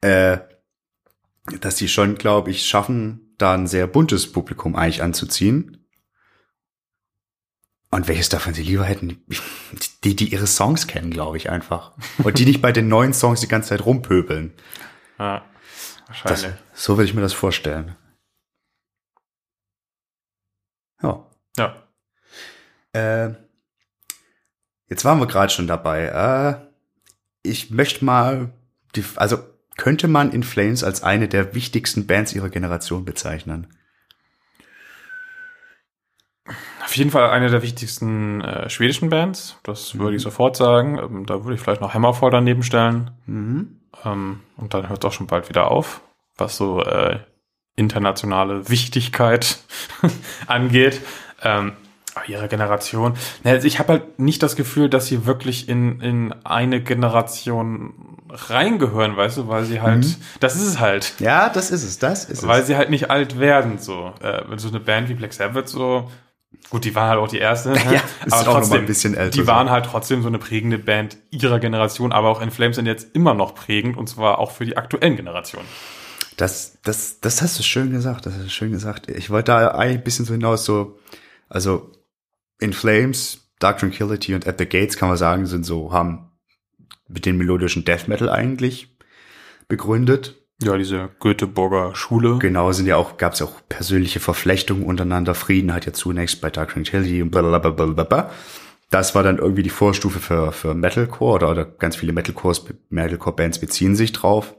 Äh, 0.00 0.38
dass 1.60 1.76
sie 1.76 1.88
schon, 1.88 2.16
glaube 2.16 2.50
ich, 2.50 2.66
schaffen, 2.66 3.34
da 3.38 3.54
ein 3.54 3.66
sehr 3.66 3.86
buntes 3.86 4.30
Publikum 4.30 4.76
eigentlich 4.76 5.02
anzuziehen. 5.02 5.78
Und 7.90 8.08
welches 8.08 8.28
davon 8.30 8.54
sie 8.54 8.62
lieber 8.62 8.84
hätten? 8.84 9.22
Die, 10.04 10.16
die 10.16 10.32
ihre 10.32 10.46
Songs 10.46 10.86
kennen, 10.86 11.10
glaube 11.10 11.36
ich, 11.36 11.50
einfach. 11.50 11.92
Und 12.22 12.38
die 12.38 12.46
nicht 12.46 12.62
bei 12.62 12.72
den 12.72 12.88
neuen 12.88 13.12
Songs 13.12 13.40
die 13.40 13.48
ganze 13.48 13.70
Zeit 13.70 13.84
rumpöbeln. 13.84 14.52
Ja, 15.18 15.44
Das, 16.08 16.24
wahrscheinlich. 16.24 16.60
so 16.72 16.96
würde 16.96 17.04
ich 17.04 17.14
mir 17.14 17.20
das 17.20 17.34
vorstellen. 17.34 17.96
Ja. 21.02 21.26
ja. 21.56 21.76
Äh, 22.92 23.34
jetzt 24.88 25.04
waren 25.04 25.18
wir 25.18 25.26
gerade 25.26 25.52
schon 25.52 25.66
dabei. 25.66 26.04
Äh, 26.06 26.66
ich 27.42 27.70
möchte 27.70 28.04
mal, 28.04 28.50
die, 28.94 29.04
also 29.16 29.38
könnte 29.76 30.08
man 30.08 30.32
In 30.32 30.42
Flames 30.42 30.84
als 30.84 31.02
eine 31.02 31.28
der 31.28 31.54
wichtigsten 31.54 32.06
Bands 32.06 32.34
ihrer 32.34 32.50
Generation 32.50 33.04
bezeichnen? 33.04 33.66
Auf 36.84 36.96
jeden 36.96 37.10
Fall 37.10 37.30
eine 37.30 37.48
der 37.48 37.62
wichtigsten 37.62 38.42
äh, 38.42 38.68
schwedischen 38.68 39.08
Bands. 39.08 39.56
Das 39.62 39.98
würde 39.98 40.16
ich 40.16 40.22
sofort 40.22 40.56
sagen. 40.56 40.98
Ähm, 40.98 41.26
da 41.26 41.42
würde 41.42 41.54
ich 41.54 41.60
vielleicht 41.60 41.80
noch 41.80 41.94
Hammerfall 41.94 42.30
daneben 42.30 42.62
stellen. 42.62 43.12
Mhm. 43.26 43.80
Ähm, 44.04 44.40
und 44.56 44.74
dann 44.74 44.88
hört 44.88 45.02
es 45.02 45.08
auch 45.08 45.12
schon 45.12 45.26
bald 45.26 45.48
wieder 45.48 45.70
auf, 45.70 46.02
was 46.36 46.56
so 46.56 46.82
äh, 46.82 47.20
internationale 47.76 48.68
Wichtigkeit 48.68 49.58
angeht. 50.46 51.00
Ähm, 51.42 51.72
aber 52.14 52.28
ihre 52.28 52.46
Generation. 52.48 53.14
Ne, 53.42 53.52
Also 53.52 53.66
ich 53.66 53.78
habe 53.78 53.94
halt 53.94 54.18
nicht 54.18 54.42
das 54.42 54.54
Gefühl, 54.56 54.90
dass 54.90 55.06
sie 55.06 55.24
wirklich 55.24 55.68
in, 55.68 56.00
in 56.02 56.34
eine 56.44 56.82
Generation 56.82 57.94
reingehören, 58.28 59.16
weißt 59.16 59.38
du, 59.38 59.48
weil 59.48 59.64
sie 59.64 59.80
halt, 59.80 60.04
Mhm. 60.04 60.14
das 60.40 60.56
ist 60.56 60.62
es 60.66 60.78
halt. 60.80 61.14
Ja, 61.20 61.48
das 61.48 61.70
ist 61.70 61.82
es, 61.84 61.98
das 61.98 62.26
ist 62.26 62.46
Weil 62.46 62.60
es. 62.62 62.66
sie 62.66 62.76
halt 62.76 62.90
nicht 62.90 63.10
alt 63.10 63.38
werden, 63.38 63.78
so. 63.78 64.12
Äh, 64.22 64.42
wenn 64.48 64.58
so 64.58 64.68
eine 64.68 64.80
Band 64.80 65.08
wie 65.08 65.14
Black 65.14 65.32
Sabbath 65.32 65.68
so, 65.68 66.10
gut, 66.70 66.84
die 66.84 66.94
waren 66.94 67.08
halt 67.08 67.18
auch 67.18 67.28
die 67.28 67.38
erste, 67.38 67.70
ne? 67.70 67.80
Ja, 67.92 68.00
ist 68.26 68.46
auch 68.46 68.60
noch 68.60 68.68
mal 68.68 68.78
ein 68.78 68.86
bisschen 68.86 69.14
älter, 69.14 69.30
Die 69.30 69.46
waren 69.46 69.70
halt 69.70 69.86
trotzdem 69.86 70.20
so 70.22 70.28
eine 70.28 70.38
prägende 70.38 70.78
Band 70.78 71.16
ihrer 71.30 71.60
Generation, 71.60 72.12
aber 72.12 72.28
auch 72.28 72.40
In 72.42 72.50
Flames 72.50 72.76
sind 72.76 72.86
jetzt 72.86 73.14
immer 73.16 73.32
noch 73.34 73.54
prägend 73.54 73.96
und 73.96 74.06
zwar 74.08 74.38
auch 74.38 74.50
für 74.50 74.64
die 74.66 74.76
aktuellen 74.76 75.16
Generationen. 75.16 75.66
Das, 76.36 76.78
das, 76.82 77.20
das 77.20 77.42
hast 77.42 77.58
du 77.58 77.62
schön 77.62 77.90
gesagt, 77.92 78.26
das 78.26 78.34
hast 78.34 78.44
du 78.44 78.50
schön 78.50 78.72
gesagt. 78.72 79.08
Ich 79.08 79.30
wollte 79.30 79.52
da 79.52 79.68
eigentlich 79.68 79.98
ein 79.98 80.04
bisschen 80.04 80.24
so 80.24 80.32
hinaus, 80.32 80.64
so, 80.64 80.98
also 81.48 81.92
In 82.58 82.72
Flames, 82.72 83.50
Dark 83.58 83.78
Tranquility 83.78 84.34
und 84.34 84.46
At 84.46 84.58
the 84.58 84.66
Gates 84.66 84.96
kann 84.96 85.08
man 85.08 85.18
sagen, 85.18 85.46
sind 85.46 85.64
so, 85.64 85.92
haben 85.92 86.30
mit 87.08 87.26
den 87.26 87.36
melodischen 87.36 87.84
Death 87.84 88.08
Metal 88.08 88.28
eigentlich 88.28 88.96
begründet. 89.68 90.36
Ja, 90.62 90.76
diese 90.76 91.10
Göteborger 91.18 91.94
Schule. 91.94 92.38
Genau, 92.38 92.70
sind 92.72 92.86
ja 92.86 92.96
auch, 92.96 93.16
gab 93.16 93.32
es 93.32 93.42
auch 93.42 93.60
persönliche 93.68 94.20
Verflechtungen 94.20 94.84
untereinander. 94.84 95.34
Frieden 95.34 95.74
hat 95.74 95.86
ja 95.86 95.92
zunächst 95.92 96.40
bei 96.40 96.50
Dark 96.50 96.72
Tranquility 96.72 97.22
und 97.22 97.30
blablabla. 97.30 98.30
Das 98.90 99.14
war 99.14 99.22
dann 99.22 99.38
irgendwie 99.38 99.62
die 99.62 99.70
Vorstufe 99.70 100.20
für, 100.20 100.52
für 100.52 100.74
Metalcore 100.74 101.34
oder, 101.34 101.50
oder 101.50 101.64
ganz 101.64 101.96
viele 101.96 102.12
Metalcores, 102.12 102.64
Metalcore-Bands 102.90 103.58
beziehen 103.58 103.96
sich 103.96 104.12
drauf. 104.12 104.54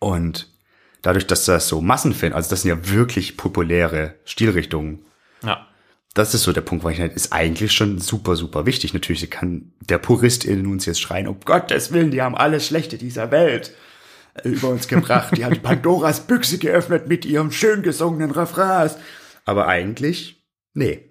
Und 0.00 0.48
dadurch, 1.02 1.26
dass 1.26 1.44
das 1.44 1.68
so 1.68 1.80
Massenfan, 1.80 2.32
also 2.32 2.50
das 2.50 2.62
sind 2.62 2.70
ja 2.70 2.90
wirklich 2.90 3.36
populäre 3.36 4.14
Stilrichtungen. 4.24 5.04
Ja. 5.44 5.66
Das 6.14 6.34
ist 6.34 6.42
so 6.42 6.52
der 6.52 6.62
Punkt, 6.62 6.82
wo 6.82 6.88
ich 6.88 6.98
halt, 6.98 7.12
ist 7.12 7.32
eigentlich 7.32 7.72
schon 7.72 7.98
super, 7.98 8.34
super 8.34 8.66
wichtig. 8.66 8.92
Natürlich 8.92 9.30
kann 9.30 9.72
der 9.80 9.98
Purist 9.98 10.44
in 10.44 10.66
uns 10.66 10.84
jetzt 10.86 11.00
schreien, 11.00 11.28
um 11.28 11.38
Gottes 11.44 11.92
Willen, 11.92 12.10
die 12.10 12.20
haben 12.20 12.34
alles 12.34 12.66
Schlechte 12.66 12.98
dieser 12.98 13.30
Welt 13.30 13.72
äh, 14.34 14.48
über 14.48 14.70
uns 14.70 14.88
gebracht. 14.88 15.36
Die 15.36 15.44
haben 15.44 15.54
die 15.54 15.60
Pandoras 15.60 16.26
Büchse 16.26 16.58
geöffnet 16.58 17.06
mit 17.06 17.24
ihrem 17.24 17.52
schön 17.52 17.82
gesungenen 17.82 18.32
Refrains. 18.32 18.96
Aber 19.44 19.68
eigentlich, 19.68 20.44
nee. 20.74 21.10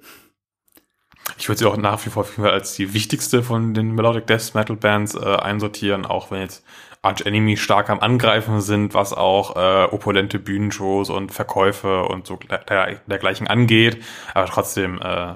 Ich 1.38 1.48
würde 1.48 1.60
sie 1.60 1.66
auch 1.66 1.78
nach 1.78 2.06
wie 2.06 2.10
vor 2.10 2.28
als 2.40 2.76
die 2.76 2.94
wichtigste 2.94 3.44
von 3.44 3.74
den 3.74 3.96
Melodic 3.96 4.28
Death 4.28 4.54
Metal 4.56 4.76
Bands 4.76 5.16
äh, 5.16 5.20
einsortieren, 5.20 6.06
auch 6.06 6.32
wenn 6.32 6.42
jetzt 6.42 6.64
Arch 7.02 7.22
Enemy 7.26 7.56
stark 7.58 7.90
am 7.90 8.00
Angreifen 8.00 8.62
sind, 8.62 8.94
was 8.94 9.14
auch 9.14 9.56
äh, 9.56 9.86
opulente 9.86 10.38
Bühnenshows 10.40 11.10
und 11.10 11.32
Verkäufe 11.32 12.04
und 12.04 12.28
so 12.28 12.38
der, 12.38 13.00
dergleichen 13.08 13.48
angeht. 13.48 14.04
Aber 14.34 14.48
trotzdem, 14.48 15.00
äh, 15.02 15.36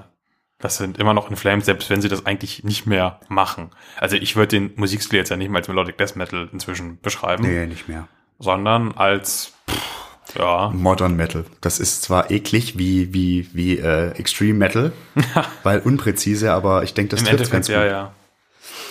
das 0.58 0.76
sind 0.76 0.98
immer 0.98 1.14
noch 1.14 1.30
in 1.30 1.36
Flames, 1.36 1.64
selbst 1.66 1.88
wenn 1.90 2.00
sie 2.02 2.08
das 2.08 2.26
eigentlich 2.26 2.64
nicht 2.64 2.86
mehr 2.86 3.18
machen. 3.28 3.70
Also 3.98 4.16
ich 4.16 4.36
würde 4.36 4.48
den 4.58 4.72
Musikstil 4.76 5.18
jetzt 5.18 5.30
ja 5.30 5.36
nicht 5.36 5.50
mal 5.50 5.58
als 5.58 5.68
Melodic 5.68 5.96
Death 5.98 6.16
Metal 6.16 6.48
inzwischen 6.52 7.00
beschreiben, 7.00 7.42
Nee, 7.44 7.66
nicht 7.66 7.88
mehr. 7.88 8.08
sondern 8.38 8.92
als 8.92 9.52
pff, 9.70 10.36
ja, 10.38 10.70
Modern 10.74 11.16
Metal. 11.16 11.44
Das 11.60 11.80
ist 11.80 12.02
zwar 12.02 12.30
eklig 12.30 12.78
wie, 12.78 13.12
wie, 13.14 13.48
wie 13.52 13.78
äh, 13.78 14.10
Extreme 14.12 14.54
Metal, 14.58 14.92
weil 15.62 15.80
unpräzise, 15.80 16.52
aber 16.52 16.82
ich 16.82 16.94
denke, 16.94 17.16
das 17.16 17.24
trifft 17.24 17.50
ganz 17.50 17.66
gut. 17.68 17.74
ja, 17.76 17.84
ja. 17.86 18.12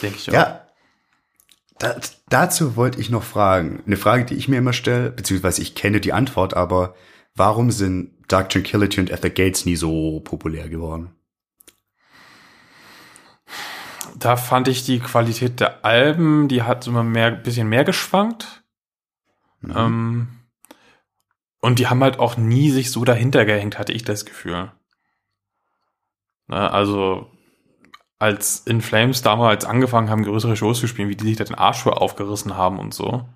Denke 0.02 0.18
ich 0.18 0.30
auch. 0.30 0.34
Ja. 0.34 0.60
Da, 1.80 1.96
dazu 2.34 2.76
wollte 2.76 3.00
ich 3.00 3.10
noch 3.10 3.24
fragen. 3.24 3.84
Eine 3.86 3.98
Frage, 3.98 4.26
die 4.26 4.36
ich 4.36 4.48
mir 4.48 4.58
immer 4.58 4.74
stelle, 4.74 5.12
beziehungsweise 5.12 5.62
ich 5.62 5.76
kenne 5.76 6.02
die 6.02 6.14
Antwort, 6.14 6.56
aber 6.56 6.96
warum 7.36 7.72
sind 7.72 8.12
Dark 8.28 8.50
Tranquility 8.50 9.00
und 9.00 9.12
At 9.12 9.22
the 9.22 9.30
Gates 9.30 9.66
nie 9.66 9.76
so 9.76 10.20
populär 10.22 10.68
geworden? 10.68 11.12
Da 14.16 14.36
fand 14.36 14.68
ich 14.68 14.86
die 14.86 15.00
Qualität 15.00 15.60
der 15.60 15.86
Alben, 15.86 16.48
die 16.48 16.64
hat 16.64 16.88
immer 16.88 17.04
mehr, 17.04 17.32
bisschen 17.32 17.70
mehr 17.70 17.84
geschwankt. 17.84 18.64
Mhm. 19.62 19.74
Ähm, 19.76 20.28
und 21.60 21.80
die 21.80 21.88
haben 21.88 22.04
halt 22.04 22.20
auch 22.20 22.38
nie 22.38 22.72
sich 22.72 22.92
so 22.92 23.06
dahinter 23.06 23.46
gehängt, 23.46 23.78
hatte 23.78 23.94
ich 23.94 24.04
das 24.04 24.26
Gefühl. 24.26 24.72
Ne, 26.48 26.72
also, 26.72 27.33
als 28.24 28.60
In 28.60 28.80
Flames 28.80 29.22
damals 29.22 29.66
angefangen 29.66 30.10
haben, 30.10 30.24
größere 30.24 30.56
Shows 30.56 30.80
zu 30.80 30.88
spielen, 30.88 31.10
wie 31.10 31.18
die 31.18 31.26
sich 31.26 31.36
da 31.36 31.44
den 31.44 31.56
Arsch 31.56 31.86
aufgerissen 31.86 32.56
haben 32.56 32.80
und 32.80 32.94
so. 32.94 33.28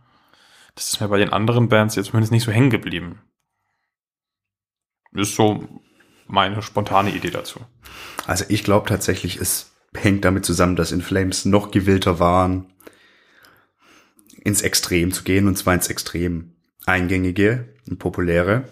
Das 0.75 0.87
ist 0.87 1.01
mir 1.01 1.09
bei 1.09 1.17
den 1.17 1.33
anderen 1.33 1.67
Bands 1.67 1.95
jetzt 1.95 2.07
zumindest 2.07 2.31
nicht 2.31 2.45
so 2.45 2.53
hängen 2.53 2.69
geblieben. 2.69 3.19
ist 5.11 5.35
so 5.35 5.67
meine 6.25 6.61
spontane 6.61 7.13
Idee 7.13 7.31
dazu. 7.31 7.59
Also 8.27 8.45
ich 8.47 8.63
glaube 8.63 8.87
tatsächlich, 8.87 9.41
es 9.41 9.73
hängt 9.93 10.23
damit 10.23 10.45
zusammen, 10.45 10.77
dass 10.77 10.93
In 10.93 11.01
Flames 11.01 11.43
noch 11.43 11.71
gewillter 11.71 12.19
waren, 12.19 12.71
ins 14.41 14.61
Extrem 14.61 15.11
zu 15.11 15.23
gehen, 15.23 15.49
und 15.49 15.57
zwar 15.57 15.73
ins 15.73 15.89
Extrem 15.89 16.53
eingängige 16.85 17.75
und 17.89 17.99
populäre. 17.99 18.69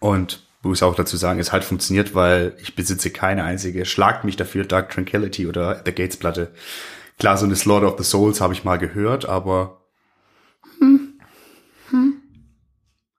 Und 0.00 0.46
muss 0.62 0.82
auch 0.82 0.94
dazu 0.94 1.16
sagen, 1.16 1.40
es 1.40 1.52
halt 1.52 1.64
funktioniert, 1.64 2.14
weil 2.14 2.54
ich 2.62 2.74
besitze 2.76 3.10
keine 3.10 3.44
einzige 3.44 3.84
Schlagt 3.84 4.24
mich 4.24 4.36
dafür 4.36 4.64
Dark 4.64 4.90
Tranquility 4.90 5.46
oder 5.46 5.82
The 5.84 5.92
Gates 5.92 6.16
Platte. 6.16 6.52
Klar, 7.18 7.36
so 7.36 7.44
eine 7.46 7.56
Slaughter 7.56 7.88
of 7.92 7.98
the 7.98 8.04
Souls 8.04 8.40
habe 8.40 8.52
ich 8.54 8.64
mal 8.64 8.78
gehört, 8.78 9.26
aber 9.28 9.78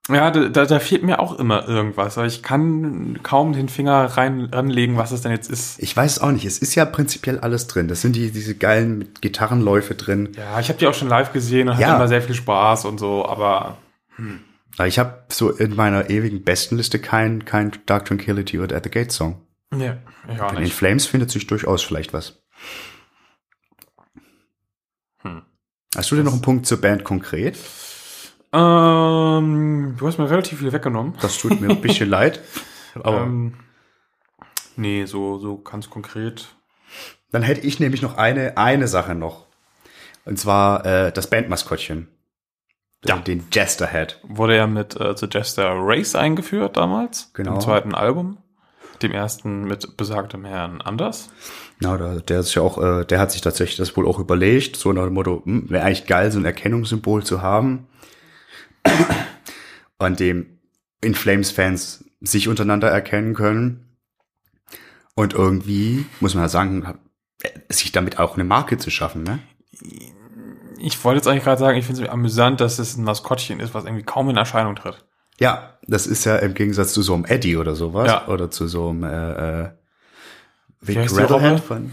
Ja, 0.10 0.32
da, 0.32 0.50
da, 0.50 0.66
da 0.66 0.80
fehlt 0.80 1.04
mir 1.04 1.20
auch 1.22 1.40
immer 1.40 1.66
irgendwas. 1.68 2.18
Ich 2.18 2.44
kann 2.44 3.20
kaum 3.24 3.54
den 3.54 3.70
Finger 3.70 4.04
rein 4.18 4.50
ranlegen, 4.52 4.98
was 4.98 5.12
es 5.14 5.22
denn 5.22 5.32
jetzt 5.32 5.50
ist. 5.50 5.82
ich 5.82 5.96
weiß 5.96 6.20
auch 6.20 6.32
nicht. 6.32 6.44
Es 6.44 6.58
ist 6.58 6.76
ja 6.76 6.84
prinzipiell 6.84 7.40
alles 7.40 7.68
drin. 7.68 7.88
Das 7.88 8.02
sind 8.02 8.14
die, 8.18 8.32
diese 8.32 8.54
geilen 8.56 9.14
Gitarrenläufe 9.22 9.96
drin. 9.96 10.30
Ja, 10.36 10.60
ich 10.60 10.68
habe 10.68 10.78
die 10.78 10.88
auch 10.88 10.94
schon 10.94 11.08
live 11.08 11.32
gesehen 11.32 11.70
und 11.70 11.80
Ja. 11.80 11.88
hatte 11.88 11.96
immer 11.98 12.08
sehr 12.10 12.22
viel 12.22 12.36
Spaß 12.36 12.84
und 12.84 13.00
so, 13.00 13.26
aber 13.26 13.78
Aber 14.18 14.28
ich 14.80 14.98
habe 15.00 15.24
so 15.30 15.50
in 15.52 15.76
meiner 15.76 16.10
ewigen 16.10 16.44
Bestenliste 16.44 17.00
kein, 17.00 17.46
kein 17.46 17.72
Dark 17.86 18.06
Tranquility 18.06 18.60
oder 18.60 18.76
At 18.76 18.84
the 18.86 18.90
Gates 18.90 19.16
Song. 19.16 19.46
nee, 19.72 19.94
ich 20.32 20.42
auch 20.42 20.52
In 20.52 20.58
In 20.58 20.64
nicht. 20.64 20.74
Flames 20.74 21.06
findet 21.06 21.30
sich 21.32 21.46
durchaus 21.48 21.84
vielleicht 21.84 22.14
was. 22.14 22.42
Hm. 25.22 25.44
Hast 25.96 26.12
du 26.12 26.16
denn 26.16 26.26
noch 26.26 26.34
einen 26.34 26.42
Punkt 26.42 26.66
zur 26.66 26.82
Band 26.82 27.04
konkret? 27.04 27.58
Ähm, 28.52 29.96
du 29.98 30.08
hast 30.08 30.18
mir 30.18 30.30
relativ 30.30 30.60
viel 30.60 30.72
weggenommen. 30.72 31.16
Das 31.22 31.38
tut 31.38 31.60
mir 31.60 31.70
ein 31.70 31.82
bisschen 31.82 32.10
leid. 32.10 32.40
Aber 32.96 33.22
Ähm, 33.22 33.56
nee, 34.76 35.06
so, 35.06 35.40
so 35.40 35.58
ganz 35.60 35.90
konkret. 35.90 36.56
dann 37.32 37.42
hätte 37.44 37.62
ich 37.62 37.80
nämlich 37.80 38.02
noch 38.02 38.18
eine, 38.18 38.58
eine 38.58 38.88
Sache 38.88 39.16
noch. 39.16 39.48
Und 40.26 40.38
zwar 40.40 40.86
äh, 40.86 41.12
das 41.12 41.30
Bandmaskottchen. 41.30 42.08
Ja. 43.06 43.18
Den 43.18 43.46
Jester 43.52 43.88
Head. 43.88 44.20
Wurde 44.24 44.56
ja 44.56 44.68
mit 44.68 45.00
äh, 45.00 45.16
The 45.16 45.28
Jester 45.30 45.74
Race 45.76 46.16
eingeführt 46.16 46.78
damals. 46.78 47.32
Genau. 47.34 47.56
Im 47.56 47.60
zweiten 47.60 47.96
Album. 47.96 48.38
Dem 49.02 49.12
ersten 49.12 49.66
mit 49.66 49.98
besagtem 49.98 50.46
Herrn 50.46 50.80
Anders. 50.80 51.30
Na, 51.80 51.98
der, 51.98 52.22
der 52.22 52.40
ist 52.40 52.56
ja 52.56 52.62
auch, 52.62 52.78
äh, 52.82 53.06
der 53.06 53.20
hat 53.20 53.32
sich 53.32 53.42
tatsächlich 53.42 53.78
das 53.78 53.98
wohl 53.98 54.08
auch 54.08 54.20
überlegt, 54.20 54.78
so 54.78 54.94
nach 54.94 55.04
dem 55.04 55.14
Motto, 55.14 55.42
hm, 55.44 55.70
wäre 55.70 55.84
eigentlich 55.84 56.06
geil, 56.06 56.32
so 56.32 56.40
ein 56.40 56.46
Erkennungssymbol 56.46 57.24
zu 57.24 57.42
haben, 57.42 57.88
an 59.98 60.16
dem 60.16 60.60
In 61.02 61.16
Flames 61.16 61.52
Fans 61.52 62.06
sich 62.22 62.48
untereinander 62.48 62.90
erkennen 62.90 63.34
können. 63.34 63.98
Und 65.16 65.34
irgendwie, 65.34 66.06
muss 66.22 66.34
man 66.34 66.46
ja 66.46 66.50
sagen, 66.50 67.00
sich 67.70 67.92
damit 67.92 68.20
auch 68.20 68.36
eine 68.36 68.46
Marke 68.46 68.78
zu 68.78 68.90
schaffen, 68.90 69.24
ne? 69.24 69.40
Ich 70.86 71.02
wollte 71.06 71.20
jetzt 71.20 71.28
eigentlich 71.28 71.46
gerade 71.46 71.60
sagen, 71.60 71.78
ich 71.78 71.86
finde 71.86 72.04
es 72.04 72.10
amüsant, 72.10 72.60
dass 72.60 72.78
es 72.78 72.98
ein 72.98 73.06
Maskottchen 73.06 73.62
ist, 73.62 73.74
was 73.74 73.86
irgendwie 73.86 74.04
kaum 74.04 74.30
in 74.30 74.36
Erscheinung 74.36 74.76
tritt. 74.76 75.06
Ja, 75.40 75.78
das 75.88 76.08
ist 76.08 76.26
ja 76.26 76.36
im 76.36 76.54
Gegensatz 76.54 76.92
zu 76.92 77.02
so 77.02 77.14
einem 77.14 77.24
Eddie 77.24 77.56
oder 77.56 77.74
sowas. 77.74 78.08
Ja. 78.08 78.28
Oder 78.28 78.52
zu 78.52 78.68
so 78.68 78.90
einem 78.90 79.04
äh, 79.04 79.62
äh, 79.62 79.70
Vic 80.82 80.98
Rattlehead 80.98 81.62
von 81.62 81.92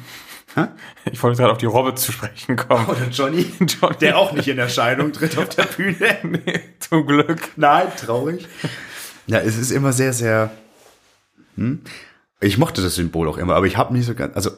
Ich 1.12 1.22
wollte 1.22 1.38
gerade 1.38 1.52
auf 1.52 1.58
die 1.58 1.66
Robbe 1.66 1.94
zu 1.94 2.10
sprechen 2.10 2.56
kommen. 2.56 2.86
oder 2.86 3.06
Johnny, 3.12 3.46
Johnny. 3.60 3.96
der 4.00 4.18
auch 4.18 4.32
nicht 4.32 4.48
in 4.48 4.58
Erscheinung 4.58 5.12
tritt 5.12 5.38
auf 5.38 5.50
der 5.50 5.66
Bühne. 5.66 6.18
nee, 6.24 6.60
zum 6.80 7.06
Glück. 7.06 7.50
Nein, 7.54 7.86
traurig. 7.96 8.48
Ja, 9.28 9.38
es 9.38 9.56
ist 9.56 9.70
immer 9.70 9.92
sehr, 9.92 10.12
sehr. 10.12 10.50
Hm? 11.54 11.82
Ich 12.40 12.58
mochte 12.58 12.82
das 12.82 12.96
Symbol 12.96 13.28
auch 13.28 13.38
immer, 13.38 13.54
aber 13.54 13.66
ich 13.66 13.76
habe 13.76 13.94
nicht 13.94 14.06
so 14.06 14.16
ganz. 14.16 14.34
Also 14.34 14.50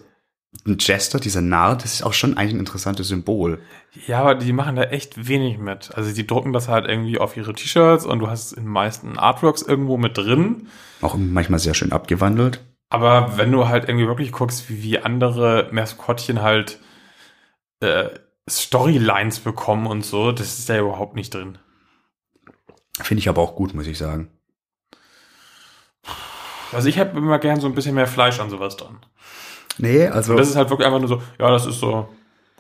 ein 0.67 0.77
Jester, 0.79 1.19
dieser 1.19 1.41
Narr, 1.41 1.77
das 1.77 1.95
ist 1.95 2.03
auch 2.03 2.12
schon 2.12 2.37
eigentlich 2.37 2.55
ein 2.55 2.61
interessantes 2.61 3.09
Symbol. 3.09 3.61
Ja, 4.07 4.21
aber 4.21 4.35
die 4.35 4.53
machen 4.53 4.77
da 4.77 4.85
echt 4.85 5.27
wenig 5.27 5.59
mit. 5.59 5.95
Also 5.95 6.12
die 6.12 6.27
drucken 6.27 6.53
das 6.53 6.69
halt 6.69 6.87
irgendwie 6.87 7.19
auf 7.19 7.37
ihre 7.37 7.55
T-Shirts 7.55 8.05
und 8.05 8.19
du 8.19 8.29
hast 8.29 8.47
es 8.47 8.53
in 8.53 8.65
den 8.65 8.73
meisten 8.73 9.19
Artworks 9.19 9.62
irgendwo 9.62 9.97
mit 9.97 10.17
drin. 10.17 10.69
Auch 11.01 11.17
manchmal 11.17 11.59
sehr 11.59 11.75
schön 11.75 11.93
abgewandelt. 11.93 12.61
Aber 12.91 13.38
wenn 13.38 13.51
du 13.51 13.69
halt 13.69 13.88
irgendwie 13.88 14.07
wirklich 14.07 14.33
guckst, 14.33 14.69
wie, 14.69 14.83
wie 14.83 14.99
andere 14.99 15.69
Maskottchen 15.73 16.43
halt 16.43 16.79
äh, 17.81 18.11
Storylines 18.49 19.41
bekommen 19.41 19.87
und 19.87 20.05
so, 20.05 20.33
das 20.33 20.59
ist 20.59 20.69
ja 20.69 20.79
überhaupt 20.79 21.17
nicht 21.17 21.33
drin. 21.33 21.59
Finde 23.01 23.21
ich 23.21 23.29
aber 23.29 23.41
auch 23.41 23.57
gut, 23.57 23.73
muss 23.73 23.87
ich 23.87 23.97
sagen. 23.97 24.31
Also 26.73 26.88
ich 26.88 26.99
habe 26.99 27.19
immer 27.19 27.38
gern 27.38 27.61
so 27.61 27.67
ein 27.67 27.75
bisschen 27.75 27.95
mehr 27.95 28.07
Fleisch 28.07 28.41
an 28.41 28.51
sowas 28.51 28.77
dran. 28.77 28.99
Nee, 29.79 30.07
also. 30.07 30.33
Und 30.33 30.39
das 30.39 30.51
ist 30.51 30.57
halt 30.57 30.71
wirklich 30.71 30.87
einfach 30.87 31.01
nur 31.01 31.09
so, 31.09 31.21
ja, 31.39 31.51
das 31.51 31.67
ist 31.67 31.81
so 31.81 32.09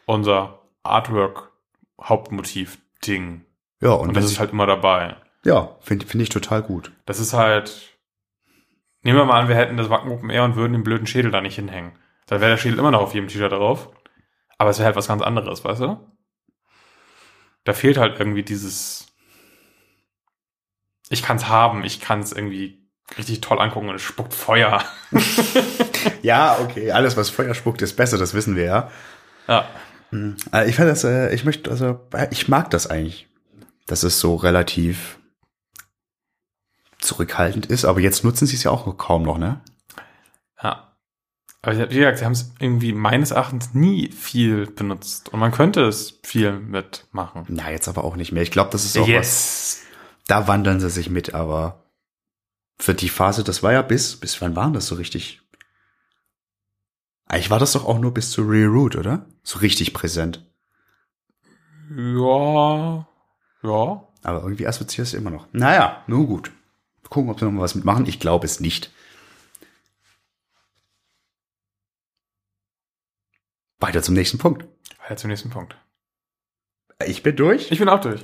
unser 0.06 0.58
Artwork-Hauptmotiv-Ding. 0.82 3.44
ja, 3.80 3.92
Und, 3.92 4.08
und, 4.08 4.16
das 4.16 4.24
ist 4.26 4.40
halt 4.40 4.50
immer 4.52 4.66
dabei. 4.66 5.16
ja, 5.44 5.76
finde 5.80 6.06
finde 6.06 6.24
ich 6.24 6.28
total 6.30 6.62
gut. 6.62 6.92
Das 7.06 7.20
ist 7.20 7.32
halt. 7.32 7.88
Nehmen 9.04 9.18
wir 9.18 9.24
mal 9.24 9.40
an, 9.40 9.48
wir 9.48 9.56
hätten 9.56 9.76
das 9.76 9.90
Wacken 9.90 10.12
Open 10.12 10.30
Air 10.30 10.44
und 10.44 10.54
würden 10.54 10.74
den 10.74 10.84
blöden 10.84 11.08
Schädel 11.08 11.32
da 11.32 11.40
nicht 11.40 11.56
hinhängen. 11.56 11.90
Dann 12.26 12.40
wäre 12.40 12.52
der 12.52 12.56
Schädel 12.58 12.78
immer 12.78 12.92
noch 12.92 13.00
auf 13.02 13.14
jedem 13.14 13.26
T-Shirt 13.28 13.50
drauf. 13.50 13.88
Aber 14.58 14.70
es 14.70 14.78
wäre 14.78 14.86
halt 14.86 14.94
was 14.96 15.08
ganz 15.08 15.22
anderes, 15.22 15.64
weißt 15.64 15.80
du? 15.80 15.98
Da 17.64 17.72
fehlt 17.72 17.96
halt 17.96 18.20
irgendwie 18.20 18.44
dieses. 18.44 19.08
Ich 21.08 21.22
kann's 21.22 21.48
haben, 21.48 21.82
ich 21.84 22.00
kann's 22.00 22.30
irgendwie 22.32 22.78
richtig 23.18 23.40
toll 23.40 23.58
angucken 23.60 23.88
und 23.88 23.96
es 23.96 24.02
spuckt 24.02 24.34
Feuer. 24.34 24.84
Ja, 26.22 26.58
okay, 26.60 26.90
alles, 26.92 27.16
was 27.16 27.30
Feuer 27.30 27.54
spuckt, 27.54 27.82
ist 27.82 27.96
besser, 27.96 28.18
das 28.18 28.34
wissen 28.34 28.56
wir 28.56 28.64
ja. 28.64 28.90
Ja. 29.48 29.68
Äh, 30.52 30.68
Ich 30.68 30.76
finde 30.76 30.90
das, 30.90 31.04
äh, 31.04 31.34
ich 31.34 31.44
möchte, 31.44 31.70
also, 31.70 32.00
äh, 32.12 32.28
ich 32.30 32.48
mag 32.48 32.70
das 32.70 32.86
eigentlich. 32.86 33.28
Dass 33.86 34.04
es 34.04 34.20
so 34.20 34.36
relativ 34.36 35.18
zurückhaltend 37.00 37.66
ist, 37.66 37.84
aber 37.84 38.00
jetzt 38.00 38.22
nutzen 38.24 38.46
sie 38.46 38.54
es 38.56 38.62
ja 38.62 38.70
auch 38.70 38.96
kaum 38.96 39.24
noch, 39.24 39.38
ne? 39.38 39.60
Ja. 40.62 40.94
Aber 41.62 41.90
wie 41.90 41.96
gesagt, 41.96 42.18
sie 42.18 42.24
haben 42.24 42.32
es 42.32 42.52
irgendwie 42.60 42.92
meines 42.92 43.32
Erachtens 43.32 43.74
nie 43.74 44.10
viel 44.10 44.66
benutzt. 44.66 45.28
Und 45.32 45.40
man 45.40 45.52
könnte 45.52 45.82
es 45.84 46.20
viel 46.24 46.52
mitmachen. 46.52 47.44
Na, 47.48 47.70
jetzt 47.70 47.88
aber 47.88 48.04
auch 48.04 48.16
nicht 48.16 48.32
mehr. 48.32 48.42
Ich 48.42 48.50
glaube, 48.50 48.70
das 48.70 48.84
ist 48.84 48.96
auch 48.96 49.08
was, 49.08 49.80
da 50.26 50.48
wandeln 50.48 50.80
sie 50.80 50.90
sich 50.90 51.10
mit, 51.10 51.34
aber 51.34 51.84
für 52.78 52.94
die 52.94 53.08
Phase, 53.08 53.44
das 53.44 53.62
war 53.62 53.72
ja 53.72 53.82
bis, 53.82 54.16
bis 54.16 54.40
wann 54.40 54.56
waren 54.56 54.72
das 54.72 54.86
so 54.86 54.94
richtig? 54.96 55.41
Eigentlich 57.26 57.50
war 57.50 57.58
das 57.58 57.72
doch 57.72 57.84
auch 57.86 57.98
nur 57.98 58.12
bis 58.12 58.30
zu 58.30 58.42
Reroute, 58.42 58.98
oder? 58.98 59.26
So 59.42 59.58
richtig 59.60 59.94
präsent. 59.94 60.44
Ja. 61.96 63.06
Ja. 63.62 64.08
Aber 64.22 64.42
irgendwie 64.42 64.66
assoziiert 64.66 65.08
es 65.08 65.14
immer 65.14 65.30
noch. 65.30 65.48
Naja, 65.52 66.02
nun 66.06 66.26
gut. 66.26 66.52
Gucken, 67.08 67.30
ob 67.30 67.38
sie 67.38 67.44
noch 67.44 67.52
mal 67.52 67.62
was 67.62 67.74
mitmachen. 67.74 68.06
Ich 68.06 68.20
glaube 68.20 68.46
es 68.46 68.60
nicht. 68.60 68.90
Weiter 73.80 74.02
zum 74.02 74.14
nächsten 74.14 74.38
Punkt. 74.38 74.64
Weiter 75.02 75.16
zum 75.16 75.28
nächsten 75.28 75.50
Punkt. 75.50 75.76
Ich 77.04 77.22
bin 77.22 77.36
durch. 77.36 77.70
Ich 77.70 77.78
bin 77.78 77.88
auch 77.88 78.00
durch. 78.00 78.22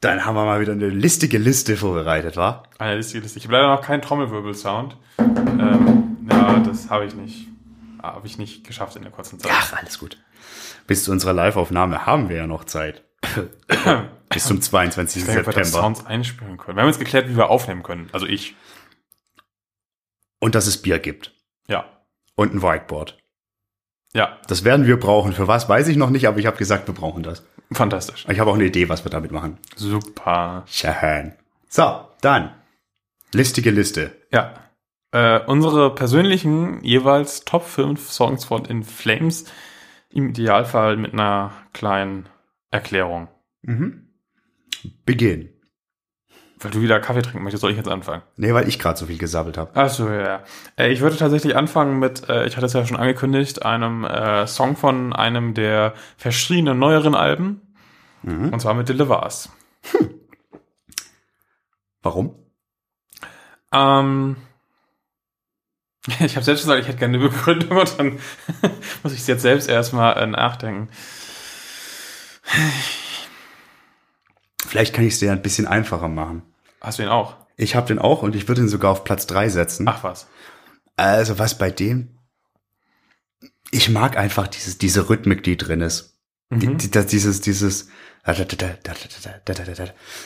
Dann 0.00 0.24
haben 0.24 0.34
wir 0.34 0.44
mal 0.44 0.60
wieder 0.60 0.72
eine 0.72 0.88
listige 0.88 1.38
Liste 1.38 1.76
vorbereitet, 1.76 2.36
wa? 2.36 2.64
Eine 2.78 2.96
Liste, 2.96 3.18
Liste. 3.20 3.38
Ich 3.38 3.44
habe 3.44 3.54
leider 3.54 3.68
noch 3.74 3.82
keinen 3.82 4.02
Trommelwirbel-Sound. 4.02 4.96
Ähm, 5.18 6.26
ja, 6.30 6.58
das 6.58 6.90
habe 6.90 7.06
ich 7.06 7.14
nicht. 7.14 7.48
Habe 8.02 8.26
ich 8.26 8.36
nicht 8.36 8.66
geschafft 8.66 8.96
in 8.96 9.02
der 9.02 9.12
kurzen 9.12 9.38
Zeit. 9.38 9.52
Ach, 9.54 9.72
alles 9.74 9.98
gut. 9.98 10.18
Bis 10.86 11.04
zu 11.04 11.12
unserer 11.12 11.32
Live-Aufnahme 11.32 12.04
haben 12.04 12.28
wir 12.28 12.36
ja 12.36 12.46
noch 12.46 12.64
Zeit. 12.64 13.04
Bis 14.28 14.44
zum 14.44 14.60
22. 14.60 15.22
Ich 15.22 15.26
denke, 15.26 15.46
wir 15.46 15.52
September. 15.52 15.80
Sounds 15.80 16.06
einspielen 16.06 16.56
können. 16.56 16.76
Wir 16.76 16.82
haben 16.82 16.88
jetzt 16.88 16.98
geklärt, 16.98 17.28
wie 17.28 17.36
wir 17.36 17.48
aufnehmen 17.50 17.82
können. 17.82 18.08
Also 18.12 18.26
ich. 18.26 18.56
Und 20.40 20.56
dass 20.56 20.66
es 20.66 20.82
Bier 20.82 20.98
gibt. 20.98 21.32
Ja. 21.68 21.84
Und 22.34 22.54
ein 22.54 22.62
Whiteboard. 22.62 23.18
Ja. 24.14 24.38
Das 24.48 24.64
werden 24.64 24.86
wir 24.86 24.98
brauchen. 24.98 25.32
Für 25.32 25.46
was, 25.46 25.68
weiß 25.68 25.86
ich 25.88 25.96
noch 25.96 26.10
nicht, 26.10 26.26
aber 26.26 26.38
ich 26.38 26.46
habe 26.46 26.56
gesagt, 26.56 26.88
wir 26.88 26.94
brauchen 26.94 27.22
das. 27.22 27.44
Fantastisch. 27.70 28.26
Ich 28.28 28.40
habe 28.40 28.50
auch 28.50 28.56
eine 28.56 28.64
Idee, 28.64 28.88
was 28.88 29.04
wir 29.04 29.10
damit 29.10 29.30
machen. 29.30 29.58
Super. 29.76 30.64
Schön. 30.66 31.34
So, 31.68 32.08
dann. 32.20 32.52
Listige 33.32 33.70
Liste. 33.70 34.10
Ja. 34.32 34.54
Äh, 35.12 35.40
unsere 35.46 35.94
persönlichen 35.94 36.82
jeweils 36.82 37.44
Top 37.44 37.64
5 37.64 38.10
Songs 38.10 38.44
von 38.44 38.64
In 38.64 38.82
Flames. 38.82 39.44
Im 40.10 40.30
Idealfall 40.30 40.96
mit 40.96 41.12
einer 41.12 41.52
kleinen 41.72 42.28
Erklärung. 42.70 43.28
Mhm. 43.62 44.08
Beginn. 45.06 45.50
Weil 46.58 46.70
du 46.70 46.80
wieder 46.80 47.00
Kaffee 47.00 47.22
trinken 47.22 47.42
möchtest, 47.42 47.62
soll 47.62 47.72
ich 47.72 47.76
jetzt 47.76 47.88
anfangen? 47.88 48.22
Nee, 48.36 48.54
weil 48.54 48.68
ich 48.68 48.78
gerade 48.78 48.98
so 48.98 49.06
viel 49.06 49.18
gesabbelt 49.18 49.58
habe. 49.58 49.72
Ach 49.74 49.88
so, 49.88 50.08
ja. 50.08 50.44
Äh, 50.76 50.92
ich 50.92 51.00
würde 51.00 51.16
tatsächlich 51.16 51.56
anfangen 51.56 51.98
mit, 51.98 52.28
äh, 52.28 52.46
ich 52.46 52.56
hatte 52.56 52.66
es 52.66 52.72
ja 52.72 52.86
schon 52.86 52.96
angekündigt, 52.96 53.64
einem 53.64 54.04
äh, 54.04 54.46
Song 54.46 54.76
von 54.76 55.12
einem 55.12 55.54
der 55.54 55.94
verschiedenen 56.16 56.78
neueren 56.78 57.14
Alben. 57.14 57.74
Mhm. 58.22 58.50
Und 58.52 58.60
zwar 58.60 58.74
mit 58.74 58.88
Deliver 58.88 59.22
Us. 59.24 59.50
Warum? 62.02 62.36
Ähm, 63.72 64.36
ich 66.20 66.36
habe 66.36 66.44
selbst 66.44 66.62
gesagt, 66.62 66.80
ich 66.80 66.88
hätte 66.88 66.98
gerne 66.98 67.18
eine 67.18 67.28
Begründung 67.28 67.78
und 67.78 67.98
dann 67.98 68.18
muss 69.02 69.12
ich 69.12 69.20
es 69.20 69.26
jetzt 69.26 69.42
selbst 69.42 69.68
erstmal 69.68 70.16
äh, 70.16 70.26
nachdenken. 70.26 70.88
Vielleicht 74.66 74.94
kann 74.94 75.04
ich 75.06 75.14
es 75.14 75.20
dir 75.20 75.32
ein 75.32 75.42
bisschen 75.42 75.66
einfacher 75.66 76.08
machen. 76.08 76.42
Hast 76.80 76.98
du 76.98 77.02
ihn 77.02 77.08
auch? 77.08 77.36
Ich 77.56 77.74
habe 77.76 77.86
den 77.86 77.98
auch 77.98 78.22
und 78.22 78.34
ich 78.34 78.48
würde 78.48 78.62
ihn 78.62 78.68
sogar 78.68 78.90
auf 78.90 79.04
Platz 79.04 79.26
drei 79.26 79.48
setzen. 79.48 79.86
Ach 79.88 80.02
was. 80.02 80.26
Also 80.96 81.38
was 81.38 81.56
bei 81.58 81.70
dem, 81.70 82.18
ich 83.70 83.88
mag 83.90 84.16
einfach 84.16 84.48
dieses, 84.48 84.78
diese 84.78 85.08
Rhythmik, 85.08 85.42
die 85.42 85.56
drin 85.56 85.80
ist. 85.80 86.18
Die, 86.50 86.66
Mhm. 86.66 86.78
die, 86.78 86.90
das, 86.90 87.06
dieses, 87.06 87.40
dieses 87.40 87.88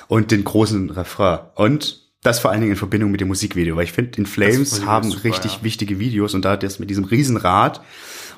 und 0.09 0.31
den 0.31 0.45
großen 0.45 0.91
Refrain. 0.91 1.39
Und 1.55 2.06
das 2.27 2.41
vor 2.41 2.51
allen 2.51 2.61
Dingen 2.61 2.73
in 2.73 2.79
Verbindung 2.79 3.11
mit 3.13 3.21
dem 3.21 3.29
Musikvideo, 3.29 3.77
weil 3.77 3.85
ich 3.85 3.93
finde, 3.93 4.19
in 4.19 4.27
Flames 4.27 4.85
haben 4.85 5.11
super, 5.11 5.25
richtig 5.25 5.57
ja. 5.57 5.63
wichtige 5.63 5.99
Videos 5.99 6.35
und 6.35 6.45
da 6.45 6.57
das 6.57 6.79
mit 6.79 6.91
diesem 6.91 7.05
Riesenrad 7.05 7.83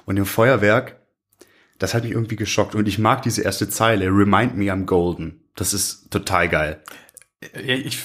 und 0.05 0.16
dem 0.16 0.27
Feuerwerk, 0.27 1.01
das 1.79 1.94
hat 1.94 2.05
mich 2.05 2.12
irgendwie 2.12 2.37
geschockt. 2.37 2.74
Und 2.74 2.87
ich 2.87 2.98
mag 2.98 3.22
diese 3.22 3.42
erste 3.42 3.68
Zeile, 3.68 4.07
Remind 4.07 4.57
me 4.57 4.64
I'm 4.64 4.85
golden. 4.85 5.48
Das 5.55 5.72
ist 5.72 6.11
total 6.11 6.48
geil. 6.48 6.83
Ja, 7.55 7.74
ich, 7.74 8.01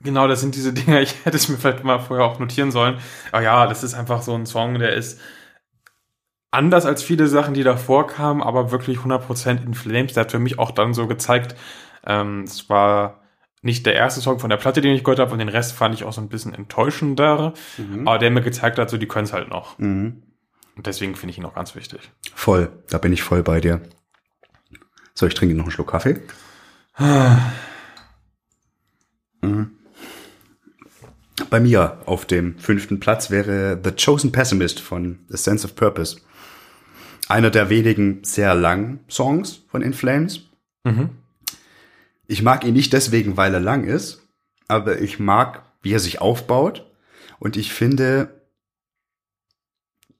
genau, 0.00 0.28
das 0.28 0.40
sind 0.40 0.54
diese 0.54 0.72
Dinge, 0.72 1.00
ich 1.02 1.24
hätte 1.24 1.36
es 1.36 1.48
mir 1.48 1.56
vielleicht 1.56 1.84
mal 1.84 1.98
vorher 1.98 2.26
auch 2.26 2.38
notieren 2.38 2.70
sollen. 2.70 2.98
Aber 3.32 3.42
ja, 3.42 3.66
das 3.66 3.82
ist 3.82 3.94
einfach 3.94 4.22
so 4.22 4.34
ein 4.34 4.46
Song, 4.46 4.78
der 4.78 4.94
ist 4.94 5.20
anders 6.50 6.86
als 6.86 7.02
viele 7.02 7.28
Sachen, 7.28 7.54
die 7.54 7.64
davor 7.64 8.06
kamen, 8.06 8.42
aber 8.42 8.70
wirklich 8.70 8.98
100% 8.98 9.64
in 9.64 9.74
Flames. 9.74 10.12
Der 10.12 10.22
hat 10.22 10.32
für 10.32 10.38
mich 10.38 10.58
auch 10.58 10.70
dann 10.70 10.92
so 10.92 11.06
gezeigt, 11.06 11.56
ähm, 12.06 12.42
es 12.42 12.68
war 12.68 13.23
nicht 13.64 13.86
der 13.86 13.94
erste 13.94 14.20
Song 14.20 14.38
von 14.38 14.50
der 14.50 14.58
Platte, 14.58 14.82
den 14.82 14.94
ich 14.94 15.04
gehört 15.04 15.18
habe, 15.18 15.32
und 15.32 15.38
den 15.38 15.48
Rest 15.48 15.72
fand 15.72 15.94
ich 15.94 16.04
auch 16.04 16.12
so 16.12 16.20
ein 16.20 16.28
bisschen 16.28 16.54
enttäuschender. 16.54 17.54
Aber 18.04 18.18
der 18.18 18.30
mir 18.30 18.42
gezeigt 18.42 18.78
hat, 18.78 18.90
so 18.90 18.98
die 18.98 19.08
können 19.08 19.24
es 19.24 19.32
halt 19.32 19.48
noch. 19.48 19.78
Mhm. 19.78 20.22
Und 20.76 20.86
deswegen 20.86 21.14
finde 21.14 21.32
ich 21.32 21.38
ihn 21.38 21.44
auch 21.44 21.54
ganz 21.54 21.74
wichtig. 21.74 22.10
Voll, 22.34 22.70
da 22.90 22.98
bin 22.98 23.12
ich 23.12 23.22
voll 23.22 23.42
bei 23.42 23.60
dir. 23.60 23.80
So, 25.14 25.26
ich 25.26 25.34
trinke 25.34 25.54
noch 25.54 25.64
einen 25.64 25.70
Schluck 25.70 25.90
Kaffee. 25.90 26.20
Mhm. 29.40 29.72
Bei 31.50 31.60
mir 31.60 31.98
auf 32.06 32.24
dem 32.24 32.58
fünften 32.58 32.98
Platz 32.98 33.30
wäre 33.30 33.78
The 33.84 33.90
Chosen 33.90 34.32
Pessimist 34.32 34.80
von 34.80 35.18
The 35.28 35.36
Sense 35.36 35.66
of 35.66 35.74
Purpose. 35.74 36.22
Einer 37.28 37.50
der 37.50 37.68
wenigen 37.68 38.24
sehr 38.24 38.54
langen 38.54 39.00
Songs 39.10 39.60
von 39.68 39.82
In 39.82 39.92
Flames. 39.92 40.48
Mhm. 40.84 41.10
Ich 42.26 42.42
mag 42.42 42.64
ihn 42.64 42.74
nicht 42.74 42.92
deswegen, 42.92 43.36
weil 43.36 43.52
er 43.54 43.60
lang 43.60 43.84
ist, 43.84 44.22
aber 44.68 45.00
ich 45.00 45.18
mag, 45.18 45.62
wie 45.82 45.92
er 45.92 46.00
sich 46.00 46.20
aufbaut. 46.20 46.90
Und 47.38 47.56
ich 47.56 47.72
finde, 47.72 48.40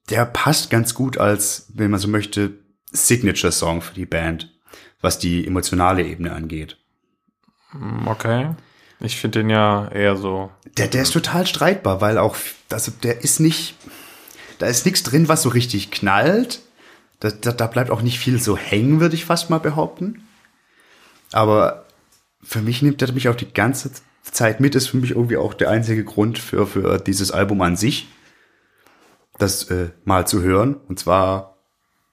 der 0.09 0.25
passt 0.25 0.69
ganz 0.69 0.93
gut 0.93 1.17
als, 1.17 1.67
wenn 1.73 1.91
man 1.91 1.99
so 1.99 2.07
möchte, 2.07 2.59
Signature-Song 2.91 3.81
für 3.81 3.95
die 3.95 4.05
Band, 4.05 4.53
was 5.01 5.19
die 5.19 5.45
emotionale 5.45 6.03
Ebene 6.03 6.31
angeht. 6.31 6.77
Mm, 7.73 8.07
Okay. 8.07 8.55
Ich 9.01 9.17
finde 9.17 9.39
den 9.39 9.49
ja 9.49 9.89
eher 9.89 10.15
so. 10.15 10.51
Der, 10.77 10.87
der 10.87 11.01
ist 11.01 11.11
total 11.11 11.45
streitbar, 11.45 11.99
weil 11.99 12.17
auch, 12.17 12.37
also 12.71 12.93
der 13.03 13.23
ist 13.25 13.41
nicht, 13.41 13.75
da 14.57 14.67
ist 14.67 14.85
nichts 14.85 15.03
drin, 15.03 15.27
was 15.27 15.41
so 15.41 15.49
richtig 15.49 15.91
knallt. 15.91 16.61
Da, 17.19 17.29
da, 17.29 17.51
da 17.51 17.67
bleibt 17.67 17.91
auch 17.91 18.01
nicht 18.01 18.19
viel 18.19 18.39
so 18.41 18.55
hängen, 18.55 19.01
würde 19.01 19.15
ich 19.15 19.25
fast 19.25 19.49
mal 19.49 19.59
behaupten. 19.59 20.25
Aber 21.33 21.84
für 22.45 22.61
mich 22.61 22.81
nimmt 22.81 23.01
er 23.01 23.11
mich 23.11 23.27
auch 23.27 23.35
die 23.35 23.51
ganze 23.51 23.91
Zeit 24.23 24.59
mit, 24.59 24.75
ist 24.75 24.87
für 24.87 24.97
mich 24.97 25.11
irgendwie 25.11 25.37
auch 25.37 25.53
der 25.53 25.69
einzige 25.69 26.03
Grund 26.03 26.37
für, 26.37 26.67
für 26.67 26.99
dieses 26.99 27.31
Album 27.31 27.61
an 27.61 27.75
sich, 27.75 28.07
das 29.37 29.69
äh, 29.69 29.89
mal 30.03 30.27
zu 30.27 30.41
hören. 30.41 30.75
Und 30.87 30.99
zwar 30.99 31.57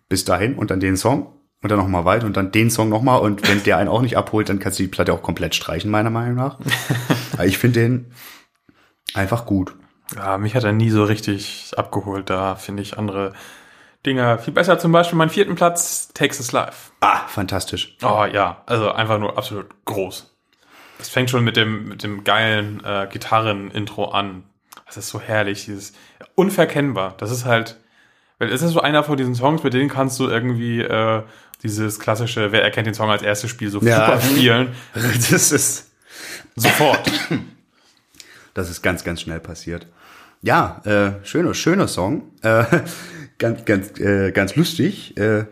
bis 0.09 0.25
dahin 0.25 0.55
und 0.55 0.71
dann 0.71 0.81
den 0.81 0.97
Song 0.97 1.33
und 1.62 1.71
dann 1.71 1.79
nochmal 1.79 2.05
weiter 2.05 2.27
und 2.27 2.37
dann 2.37 2.51
den 2.51 2.71
Song 2.71 2.88
nochmal. 2.88 3.21
Und 3.21 3.49
wenn 3.49 3.62
der 3.62 3.77
einen 3.77 3.88
auch 3.88 4.03
nicht 4.03 4.16
abholt, 4.16 4.49
dann 4.49 4.59
kannst 4.59 4.79
du 4.79 4.83
die 4.83 4.88
Platte 4.88 5.12
auch 5.12 5.23
komplett 5.23 5.55
streichen, 5.55 5.90
meiner 5.90 6.11
Meinung 6.11 6.35
nach. 6.35 6.59
Aber 7.33 7.47
ich 7.47 7.59
finde 7.59 7.81
den 7.81 8.12
einfach 9.14 9.47
gut. 9.47 9.75
Ja, 10.16 10.37
mich 10.38 10.55
hat 10.55 10.64
er 10.64 10.73
nie 10.73 10.90
so 10.90 11.05
richtig 11.05 11.73
abgeholt. 11.77 12.29
Da 12.29 12.57
finde 12.57 12.83
ich 12.83 12.99
andere 12.99 13.33
Dinge 14.07 14.38
viel 14.38 14.53
besser. 14.55 14.79
Zum 14.79 14.93
Beispiel 14.93 15.17
meinen 15.19 15.31
vierten 15.31 15.55
Platz, 15.55 16.09
Takes 16.15 16.38
Us 16.41 16.53
Live. 16.53 16.93
Ah, 17.01 17.27
fantastisch. 17.29 17.97
Oh 18.03 18.25
ja, 18.31 18.62
also 18.67 18.91
einfach 18.93 19.19
nur 19.19 19.38
absolut 19.38 19.67
groß. 19.85 20.29
Das 20.99 21.09
fängt 21.09 21.31
schon 21.31 21.45
mit 21.45 21.57
dem, 21.57 21.88
mit 21.88 22.03
dem 22.03 22.25
geilen 22.25 22.83
äh, 22.85 23.09
Gitarren-Intro 23.11 24.07
an. 24.07 24.45
Das 24.87 24.97
ist 24.97 25.09
so 25.09 25.21
herrlich, 25.21 25.65
dieses 25.65 25.93
unverkennbar. 26.35 27.15
Das 27.19 27.31
ist 27.31 27.45
halt, 27.45 27.77
weil 28.38 28.51
es 28.53 28.62
ist 28.62 28.73
so 28.73 28.81
einer 28.81 29.03
von 29.05 29.17
diesen 29.17 29.35
Songs, 29.35 29.62
mit 29.62 29.73
denen 29.75 29.88
kannst 29.88 30.19
du 30.21 30.29
irgendwie 30.29 30.81
äh, 30.81 31.23
dieses 31.62 31.99
klassische, 31.99 32.53
wer 32.53 32.62
erkennt 32.62 32.87
den 32.87 32.95
Song 32.95 33.11
als 33.11 33.23
erstes 33.23 33.51
Spiel, 33.51 33.71
so 33.71 33.81
Ja. 33.81 34.07
super 34.07 34.21
spielen. 34.21 34.75
Das 34.95 35.51
ist, 35.53 35.91
Sofort. 36.57 37.11
das 38.55 38.69
ist 38.71 38.83
ganz, 38.83 39.03
ganz 39.05 39.21
schnell 39.23 39.41
passiert. 39.41 39.87
Ja, 40.43 40.81
äh, 40.85 41.25
schöner, 41.25 41.55
schöner 41.55 41.88
Song. 41.88 42.31
Äh, 42.43 42.65
ganz, 43.42 43.64
ganz, 43.64 44.00
äh, 44.00 44.33
ganz 44.33 44.57
lustig. 44.57 45.16
Äh, 45.18 45.44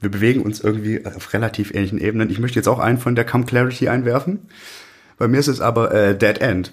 wir 0.00 0.10
bewegen 0.10 0.42
uns 0.42 0.60
irgendwie 0.60 1.06
auf 1.06 1.32
relativ 1.32 1.72
ähnlichen 1.72 1.98
Ebenen. 1.98 2.28
Ich 2.28 2.38
möchte 2.38 2.58
jetzt 2.58 2.68
auch 2.68 2.80
einen 2.80 2.98
von 2.98 3.14
der 3.14 3.24
Come 3.24 3.46
Clarity 3.46 3.88
einwerfen. 3.88 4.48
Bei 5.16 5.28
mir 5.28 5.38
ist 5.38 5.48
es 5.48 5.62
aber 5.62 5.94
äh, 5.94 6.18
Dead 6.18 6.38
End. 6.38 6.72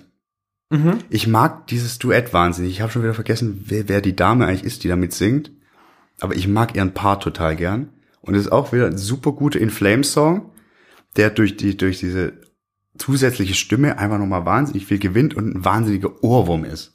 Ich 1.10 1.28
mag 1.28 1.68
dieses 1.68 2.00
Duett 2.00 2.34
wahnsinnig. 2.34 2.72
Ich 2.72 2.82
habe 2.82 2.92
schon 2.92 3.04
wieder 3.04 3.14
vergessen, 3.14 3.64
wer, 3.68 3.88
wer 3.88 4.02
die 4.02 4.16
Dame 4.16 4.48
eigentlich 4.48 4.66
ist, 4.66 4.84
die 4.84 4.90
damit 4.90 5.14
singt. 5.14 5.52
Aber 6.20 6.36
ich 6.36 6.48
mag 6.48 6.76
ihren 6.76 6.94
Part 6.94 7.24
total 7.24 7.56
gern. 7.56 7.90
Und 8.22 8.36
es 8.36 8.46
ist 8.46 8.52
auch 8.52 8.74
wieder 8.74 8.88
ein 8.88 8.98
super 8.98 9.34
guter 9.34 9.60
In 9.60 9.70
Flames 9.70 10.12
Song, 10.12 10.52
der 11.16 11.30
durch 11.30 11.56
die, 11.56 11.78
durch 11.78 12.00
diese 12.00 12.34
zusätzliche 12.98 13.54
Stimme 13.54 13.98
einfach 13.98 14.18
nochmal 14.18 14.46
wahnsinnig 14.46 14.86
viel 14.86 15.00
gewinnt 15.00 15.36
und 15.36 15.56
ein 15.56 15.66
wahnsinniger 15.66 16.24
Ohrwurm 16.24 16.66
ist. 16.66 16.93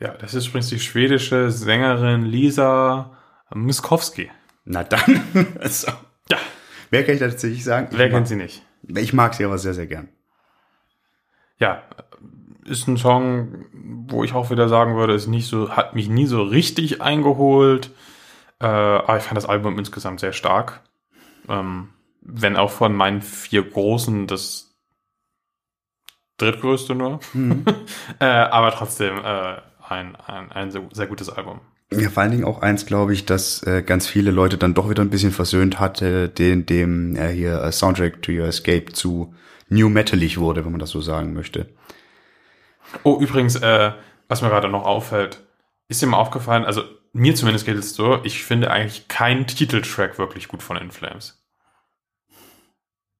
Ja, 0.00 0.14
das 0.14 0.34
ist 0.34 0.48
übrigens 0.48 0.68
die 0.68 0.80
schwedische 0.80 1.50
Sängerin 1.50 2.24
Lisa 2.24 3.16
Miskowski. 3.54 4.30
Na 4.64 4.84
dann. 4.84 5.22
also, 5.60 5.92
Ja, 6.30 6.38
wer 6.90 7.04
kann 7.04 7.14
ich 7.14 7.20
da 7.20 7.28
tatsächlich 7.28 7.64
sagen? 7.64 7.88
wer 7.90 8.06
ich 8.06 8.12
kennt 8.12 8.22
mag, 8.22 8.28
sie 8.28 8.36
nicht? 8.36 8.62
Ich 8.82 9.12
mag 9.12 9.34
sie 9.34 9.44
aber 9.44 9.58
sehr, 9.58 9.74
sehr 9.74 9.86
gern. 9.86 10.08
ja, 11.58 11.82
ist 12.64 12.86
ein 12.86 12.96
Song, 12.96 13.66
wo 13.72 14.22
ich 14.24 14.32
auch 14.32 14.50
wieder 14.50 14.68
sagen 14.68 14.96
würde, 14.96 15.14
ist 15.14 15.26
nicht 15.26 15.48
so, 15.48 15.70
hat 15.70 15.94
mich 15.94 16.08
nie 16.08 16.26
so 16.26 16.42
richtig 16.42 17.02
eingeholt. 17.02 17.90
Äh, 18.60 18.66
aber 18.66 19.16
ich 19.16 19.24
fand 19.24 19.36
das 19.36 19.46
Album 19.46 19.78
insgesamt 19.78 20.20
sehr 20.20 20.32
stark. 20.32 20.80
Ähm, 21.48 21.90
wenn 22.20 22.56
auch 22.56 22.70
von 22.70 22.94
meinen 22.94 23.22
vier 23.22 23.68
großen 23.68 24.26
das 24.26 24.76
drittgrößte 26.36 26.94
nur. 26.94 27.20
äh, 28.20 28.24
aber 28.24 28.70
trotzdem 28.70 29.18
äh, 29.18 29.56
ein, 29.90 30.16
ein, 30.16 30.52
ein 30.52 30.70
sehr, 30.70 31.06
gutes 31.06 31.28
Album. 31.28 31.60
Ja, 31.92 32.08
vor 32.08 32.22
allen 32.22 32.30
Dingen 32.30 32.44
auch 32.44 32.62
eins, 32.62 32.86
glaube 32.86 33.12
ich, 33.12 33.26
dass 33.26 33.62
äh, 33.64 33.82
ganz 33.82 34.06
viele 34.06 34.30
Leute 34.30 34.56
dann 34.56 34.74
doch 34.74 34.88
wieder 34.88 35.02
ein 35.02 35.10
bisschen 35.10 35.32
versöhnt 35.32 35.80
hatte, 35.80 36.28
den, 36.28 36.64
dem 36.64 37.16
er 37.16 37.30
hier 37.30 37.60
äh, 37.62 37.72
Soundtrack 37.72 38.22
to 38.22 38.30
Your 38.30 38.46
Escape 38.46 38.92
zu 38.92 39.34
New 39.68 39.88
Metalig 39.88 40.38
wurde, 40.38 40.64
wenn 40.64 40.72
man 40.72 40.80
das 40.80 40.90
so 40.90 41.00
sagen 41.00 41.32
möchte. 41.32 41.68
Oh, 43.02 43.18
übrigens, 43.20 43.56
äh, 43.56 43.92
was 44.28 44.42
mir 44.42 44.48
gerade 44.48 44.68
noch 44.68 44.84
auffällt, 44.84 45.44
ist 45.88 46.00
dir 46.00 46.06
mal 46.06 46.18
aufgefallen, 46.18 46.64
also 46.64 46.82
mir 47.12 47.34
zumindest 47.34 47.66
geht 47.66 47.76
es 47.76 47.94
so, 47.94 48.20
ich 48.24 48.44
finde 48.44 48.70
eigentlich 48.70 49.08
keinen 49.08 49.46
Titeltrack 49.46 50.18
wirklich 50.18 50.46
gut 50.46 50.62
von 50.62 50.76
In 50.76 50.92
Flames. 50.92 51.44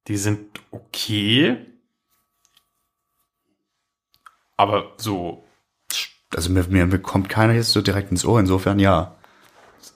Die 0.07 0.17
sind 0.17 0.61
okay, 0.71 1.57
aber 4.55 4.93
so, 4.97 5.43
Also 6.35 6.49
mir, 6.51 6.63
mir 6.67 6.99
kommt 6.99 7.29
keiner 7.29 7.53
jetzt 7.53 7.71
so 7.71 7.81
direkt 7.81 8.11
ins 8.11 8.25
Ohr, 8.25 8.39
insofern 8.39 8.79
ja. 8.79 9.15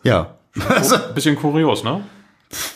Ja. 0.04 0.36
Also, 0.70 0.96
ein 0.96 1.02
bisschen 1.16 1.36
kurios, 1.36 1.84
ne? 1.84 2.04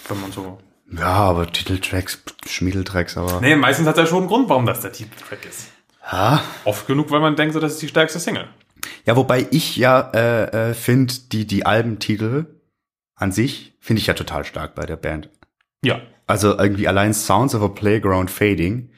Wenn 0.07 0.21
man 0.21 0.31
so. 0.31 0.59
ja, 0.91 1.05
aber 1.05 1.51
Titeltracks, 1.51 2.21
Schmiedeltracks, 2.47 3.17
aber. 3.17 3.41
Nee, 3.41 3.55
meistens 3.55 3.87
hat 3.87 3.97
er 3.97 4.05
schon 4.05 4.19
einen 4.19 4.27
Grund, 4.27 4.49
warum 4.49 4.65
das 4.65 4.81
der 4.81 4.91
Titeltrack 4.91 5.45
ist. 5.45 5.69
Ja. 6.11 6.41
Oft 6.65 6.87
genug, 6.87 7.11
weil 7.11 7.19
man 7.19 7.35
denkt, 7.35 7.53
so, 7.53 7.59
das 7.59 7.73
ist 7.73 7.81
die 7.81 7.87
stärkste 7.87 8.19
Single. 8.19 8.47
Ja, 9.05 9.15
wobei 9.15 9.47
ich 9.51 9.77
ja 9.77 10.11
äh, 10.13 10.69
äh, 10.69 10.73
finde, 10.73 11.13
die, 11.31 11.45
die 11.45 11.65
Albentitel 11.65 12.45
an 13.15 13.31
sich 13.31 13.73
finde 13.79 14.01
ich 14.01 14.07
ja 14.07 14.13
total 14.13 14.45
stark 14.45 14.75
bei 14.75 14.85
der 14.85 14.95
Band. 14.95 15.29
Ja. 15.83 16.01
Also 16.27 16.57
irgendwie 16.57 16.87
allein 16.87 17.13
Sounds 17.13 17.55
of 17.55 17.63
a 17.63 17.67
Playground 17.67 18.31
Fading, 18.31 18.89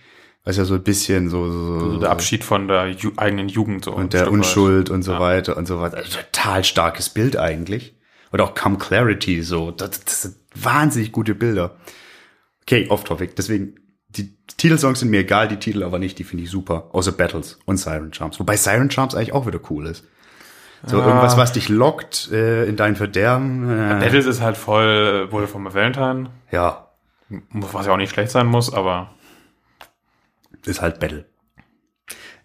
was 0.43 0.57
ja 0.57 0.65
so 0.65 0.73
ein 0.75 0.83
bisschen 0.83 1.29
so, 1.29 1.51
so, 1.51 1.85
Also 1.85 1.99
der 1.99 2.09
Abschied 2.11 2.43
von 2.43 2.67
der 2.67 2.87
Ju 2.89 3.11
eigenen 3.17 3.47
Jugend 3.49 3.85
so. 3.85 3.91
und 3.93 4.13
der 4.13 4.19
Stück 4.19 4.27
weit. 4.29 4.33
Unschuld 4.33 4.89
und 4.89 5.03
so 5.03 5.13
Ja. 5.13 5.19
weiter 5.19 5.57
und 5.57 5.67
so 5.67 5.79
weiter. 5.81 5.97
Also 5.97 6.17
total 6.17 6.63
starkes 6.63 7.09
Bild 7.09 7.37
eigentlich. 7.37 7.95
Oder 8.33 8.45
auch 8.45 8.55
Come 8.55 8.77
Clarity, 8.77 9.41
so. 9.43 9.71
Das, 9.71 10.03
das 10.03 10.21
sind 10.23 10.35
wahnsinnig 10.55 11.11
gute 11.11 11.35
Bilder. 11.35 11.75
Okay, 12.63 12.87
off 12.89 13.03
topic. 13.03 13.33
Deswegen 13.37 13.75
die 14.09 14.35
Titelsongs 14.57 14.99
sind 14.99 15.09
mir 15.09 15.19
egal, 15.21 15.47
die 15.47 15.57
Titel 15.57 15.83
aber 15.83 15.99
nicht, 15.99 16.17
die 16.19 16.23
finde 16.23 16.43
ich 16.45 16.49
super. 16.51 16.89
Außer 16.91 17.11
Battles 17.13 17.59
und 17.65 17.77
Siren 17.77 18.13
Charms. 18.13 18.39
Wobei 18.39 18.57
Siren 18.57 18.89
Charms 18.91 19.15
eigentlich 19.15 19.33
auch 19.33 19.47
wieder 19.47 19.59
cool 19.69 19.85
ist. 19.87 20.05
So 20.85 20.97
Ja. 20.99 21.05
irgendwas, 21.07 21.37
was 21.37 21.53
dich 21.53 21.69
lockt 21.69 22.31
äh, 22.31 22.65
in 22.65 22.75
dein 22.75 22.95
Verderben. 22.95 23.69
Äh, 23.69 23.99
Battles 23.99 24.25
ist 24.25 24.41
halt 24.41 24.57
voll, 24.57 25.27
äh, 25.29 25.31
wurde 25.31 25.47
von 25.47 25.63
Valentine. 25.73 26.29
ja, 26.51 26.87
Was 27.53 27.85
ja 27.85 27.93
auch 27.93 27.97
nicht 27.97 28.11
schlecht 28.11 28.31
sein 28.31 28.47
muss, 28.47 28.73
aber 28.73 29.11
ist 30.65 30.81
halt 30.81 30.99
Battle. 30.99 31.25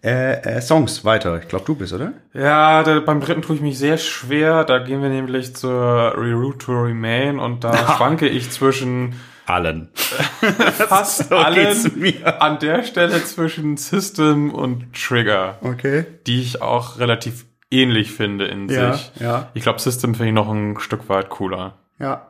Äh, 0.03 0.41
äh, 0.57 0.61
Songs 0.61 1.03
weiter. 1.05 1.39
Ich 1.41 1.47
glaube, 1.47 1.65
du 1.65 1.75
bist, 1.75 1.91
oder? 1.91 2.13
Ja, 2.33 2.83
da, 2.83 2.99
beim 2.99 3.19
dritten 3.19 3.41
tue 3.41 3.55
ich 3.55 3.61
mich 3.61 3.77
sehr 3.79 3.97
schwer. 3.97 4.63
Da 4.63 4.77
gehen 4.79 5.01
wir 5.01 5.09
nämlich 5.09 5.55
zur 5.55 6.13
Reroute 6.15 6.59
to 6.59 6.71
Remain 6.83 7.39
und 7.39 7.63
da 7.63 7.75
schwanke 7.97 8.27
ich 8.27 8.51
zwischen 8.51 9.15
Allen. 9.47 9.89
fast 9.95 11.29
So 11.29 11.35
allen 11.37 12.25
an 12.25 12.59
der 12.59 12.83
Stelle 12.83 13.23
zwischen 13.23 13.77
System 13.77 14.53
und 14.53 14.93
Trigger, 14.93 15.57
Okay. 15.61 16.05
die 16.27 16.41
ich 16.41 16.61
auch 16.61 16.99
relativ 16.99 17.45
ähnlich 17.71 18.11
finde 18.11 18.45
in 18.45 18.69
Ja, 18.69 18.93
sich. 18.93 19.11
ja, 19.19 19.49
Ich 19.53 19.63
glaube, 19.63 19.79
System 19.79 20.13
finde 20.15 20.29
ich 20.29 20.33
noch 20.35 20.49
ein 20.49 20.79
Stück 20.79 21.09
weit 21.09 21.29
cooler. 21.29 21.73
ja. 21.97 22.27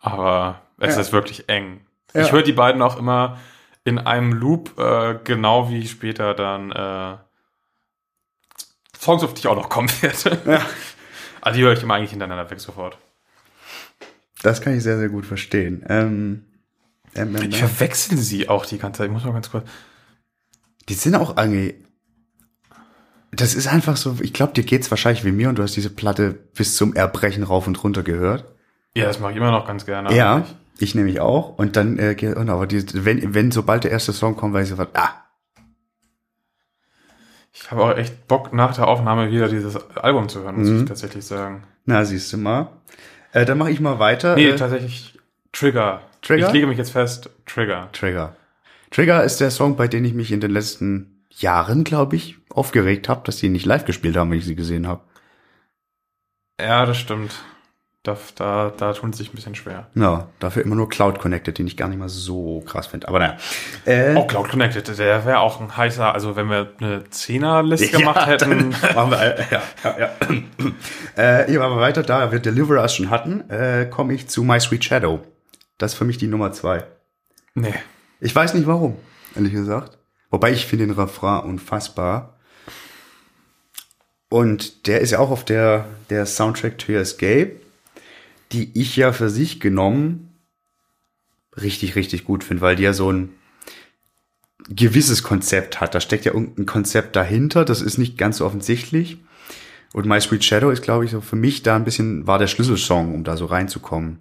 Aber 0.00 0.60
es 0.78 0.94
Ja. 0.96 1.00
ist 1.00 1.12
wirklich 1.12 1.48
eng. 1.48 1.80
Ja. 2.14 2.22
Ich 2.22 2.32
höre 2.32 2.42
die 2.42 2.52
beiden 2.52 2.82
auch 2.82 2.98
immer 2.98 3.38
in 3.84 3.98
einem 3.98 4.32
Loop, 4.32 4.78
äh, 4.78 5.18
genau 5.24 5.68
wie 5.70 5.86
später 5.86 6.34
dann 6.34 6.72
äh, 6.72 7.16
Songs, 8.98 9.22
auf 9.22 9.34
die 9.34 9.40
ich 9.40 9.46
auch 9.46 9.56
noch 9.56 9.68
kommen 9.68 9.90
werde. 10.00 10.38
Ja. 10.50 10.62
Also 11.42 11.58
die 11.58 11.64
höre 11.64 11.74
ich 11.74 11.82
immer 11.82 11.94
eigentlich 11.94 12.10
hintereinander 12.10 12.50
weg 12.50 12.60
sofort. 12.60 12.96
Das 14.42 14.60
kann 14.60 14.76
ich 14.76 14.82
sehr, 14.82 14.98
sehr 14.98 15.08
gut 15.10 15.26
verstehen. 15.26 15.84
Ähm, 15.88 16.44
ähm, 17.14 17.36
ähm, 17.36 17.50
Ich 17.50 17.58
verwechsel 17.58 18.16
sie 18.18 18.48
auch 18.48 18.66
die 18.66 18.78
ganze 18.78 18.98
Zeit. 18.98 19.06
Ich 19.08 19.12
muss 19.12 19.24
mal 19.24 19.32
ganz 19.32 19.50
kurz. 19.50 19.68
die 20.88 20.94
sind 20.94 21.14
auch 21.14 21.36
irgendwie. 21.36 21.82
Das 23.32 23.54
ist 23.54 23.66
einfach 23.66 23.96
so, 23.96 24.16
ich 24.20 24.32
glaube, 24.32 24.52
dir 24.52 24.62
geht's 24.62 24.90
wahrscheinlich 24.90 25.24
wie 25.24 25.32
mir 25.32 25.48
und 25.48 25.56
du 25.58 25.62
hast 25.62 25.74
diese 25.74 25.90
Platte 25.90 26.32
bis 26.32 26.76
zum 26.76 26.94
Erbrechen 26.94 27.42
rauf 27.42 27.66
und 27.66 27.82
runter 27.82 28.04
gehört. 28.04 28.44
Ja, 28.96 29.06
das 29.06 29.18
mache 29.18 29.32
ich 29.32 29.36
immer 29.38 29.50
noch 29.50 29.66
ganz 29.66 29.84
gerne. 29.84 30.14
Ja, 30.14 30.36
eigentlich. 30.36 30.54
Ich 30.78 30.94
nämlich 30.94 31.20
auch. 31.20 31.56
Und 31.58 31.76
dann, 31.76 31.98
äh, 31.98 32.16
und 32.36 32.48
aber 32.50 32.66
die, 32.66 32.84
wenn, 33.04 33.34
wenn 33.34 33.50
sobald 33.52 33.84
der 33.84 33.90
erste 33.92 34.12
Song 34.12 34.36
kommt, 34.36 34.54
weiß 34.54 34.64
ich 34.64 34.70
sofort, 34.70 34.90
ah, 34.94 35.20
Ich 37.52 37.70
habe 37.70 37.84
auch 37.84 37.96
echt 37.96 38.26
Bock, 38.26 38.52
nach 38.52 38.74
der 38.74 38.88
Aufnahme 38.88 39.30
wieder 39.30 39.48
dieses 39.48 39.76
Album 39.96 40.28
zu 40.28 40.42
hören, 40.42 40.56
muss 40.58 40.68
Mhm. 40.68 40.80
ich 40.82 40.84
tatsächlich 40.88 41.24
sagen. 41.24 41.64
na, 41.86 42.04
siehst 42.04 42.32
du 42.32 42.38
mal. 42.38 42.68
Äh, 43.32 43.44
dann 43.44 43.58
mache 43.58 43.70
ich 43.70 43.80
mal 43.80 43.98
weiter. 43.98 44.34
Nee, 44.36 44.48
äh, 44.48 44.56
tatsächlich 44.56 45.18
Trigger. 45.52 46.02
Trigger? 46.22 46.46
Ich 46.48 46.52
lege 46.52 46.66
mich 46.66 46.78
jetzt 46.78 46.90
fest, 46.90 47.30
Trigger. 47.46 47.88
Trigger. 47.92 48.34
Trigger 48.90 49.22
ist 49.24 49.40
der 49.40 49.50
Song, 49.50 49.76
bei 49.76 49.86
dem 49.88 50.04
ich 50.04 50.14
mich 50.14 50.32
in 50.32 50.40
den 50.40 50.50
letzten 50.50 51.24
Jahren, 51.30 51.84
glaube 51.84 52.16
ich, 52.16 52.36
aufgeregt 52.50 53.08
habe, 53.08 53.22
dass 53.24 53.36
die 53.36 53.48
nicht 53.48 53.66
live 53.66 53.84
gespielt 53.84 54.16
haben, 54.16 54.30
wenn 54.30 54.38
ich 54.38 54.44
sie 54.44 54.54
gesehen 54.56 54.86
habe. 54.86 55.02
Ja, 56.60 56.86
das 56.86 56.96
stimmt. 56.98 57.34
Da, 58.04 58.18
da, 58.34 58.70
da 58.76 58.92
tun 58.92 59.14
sie 59.14 59.22
sich 59.22 59.32
ein 59.32 59.34
bisschen 59.34 59.54
schwer. 59.54 59.86
Ja, 59.94 60.28
dafür 60.38 60.62
immer 60.62 60.74
nur 60.74 60.90
Cloud 60.90 61.18
Connected, 61.18 61.56
den 61.56 61.66
ich 61.66 61.74
gar 61.78 61.88
nicht 61.88 61.98
mal 61.98 62.10
so 62.10 62.60
krass 62.60 62.86
finde. 62.86 63.08
Aber 63.08 63.18
naja. 63.18 63.38
Äh, 63.86 64.14
Oh, 64.14 64.26
Cloud 64.26 64.50
Connected, 64.50 64.86
der 64.98 65.24
wäre 65.24 65.38
auch 65.38 65.58
ein 65.58 65.74
heißer, 65.74 66.12
also 66.12 66.36
wenn 66.36 66.50
wir 66.50 66.68
eine 66.80 67.08
Zehner-Liste 67.08 67.92
Ja, 67.92 67.98
gemacht 68.00 68.26
hätten. 68.26 68.68
Machen 68.94 69.10
wir, 69.10 69.20
äh, 69.22 69.44
ja, 69.50 69.62
ja, 69.82 69.98
ja. 69.98 70.10
äh, 71.16 71.50
hier 71.50 71.58
machen 71.60 71.76
wir 71.76 71.80
weiter, 71.80 72.02
da 72.02 72.30
wir 72.30 72.40
Deliverers 72.40 72.94
schon 72.94 73.08
hatten, 73.08 73.48
äh, 73.48 73.86
komme 73.86 74.12
ich 74.12 74.28
zu 74.28 74.42
My 74.44 74.60
Sweet 74.60 74.84
Shadow. 74.84 75.20
Das 75.78 75.92
ist 75.92 75.98
für 75.98 76.04
mich 76.04 76.18
die 76.18 76.26
Nummer 76.26 76.52
zwei. 76.52 76.84
Nee. 77.54 77.72
Ich 78.20 78.36
weiß 78.36 78.52
nicht 78.52 78.66
warum, 78.66 78.96
ehrlich 79.34 79.54
gesagt. 79.54 79.96
Wobei 80.30 80.52
ich 80.52 80.66
finde 80.66 80.86
den 80.86 80.94
Refrain 80.94 81.44
unfassbar. 81.44 82.36
Und 84.28 84.86
der 84.88 85.00
ist 85.00 85.12
ja 85.12 85.20
auch 85.20 85.30
auf 85.30 85.44
der, 85.46 85.86
der 86.10 86.26
Soundtrack 86.26 86.76
to 86.76 86.92
Your 86.92 87.00
Escape, 87.00 87.52
die 88.54 88.70
ich 88.80 88.96
ja 88.96 89.12
für 89.12 89.28
sich 89.28 89.60
genommen 89.60 90.30
richtig, 91.56 91.96
richtig 91.96 92.24
gut 92.24 92.44
finde, 92.44 92.62
weil 92.62 92.76
die 92.76 92.84
ja 92.84 92.92
so 92.92 93.10
ein 93.10 93.34
gewisses 94.68 95.22
Konzept 95.22 95.80
hat. 95.80 95.94
Da 95.94 96.00
steckt 96.00 96.24
ja 96.24 96.32
irgendein 96.32 96.66
Konzept 96.66 97.16
dahinter, 97.16 97.64
das 97.64 97.82
ist 97.82 97.98
nicht 97.98 98.16
ganz 98.16 98.38
so 98.38 98.46
offensichtlich. 98.46 99.18
Und 99.92 100.06
My 100.06 100.20
Sweet 100.20 100.44
Shadow 100.44 100.70
ist, 100.70 100.82
glaube 100.82 101.04
ich, 101.04 101.10
so 101.10 101.20
für 101.20 101.36
mich 101.36 101.62
da 101.62 101.76
ein 101.76 101.84
bisschen, 101.84 102.26
war 102.26 102.38
der 102.38 102.46
Schlüsselsong, 102.46 103.14
um 103.14 103.24
da 103.24 103.36
so 103.36 103.46
reinzukommen. 103.46 104.20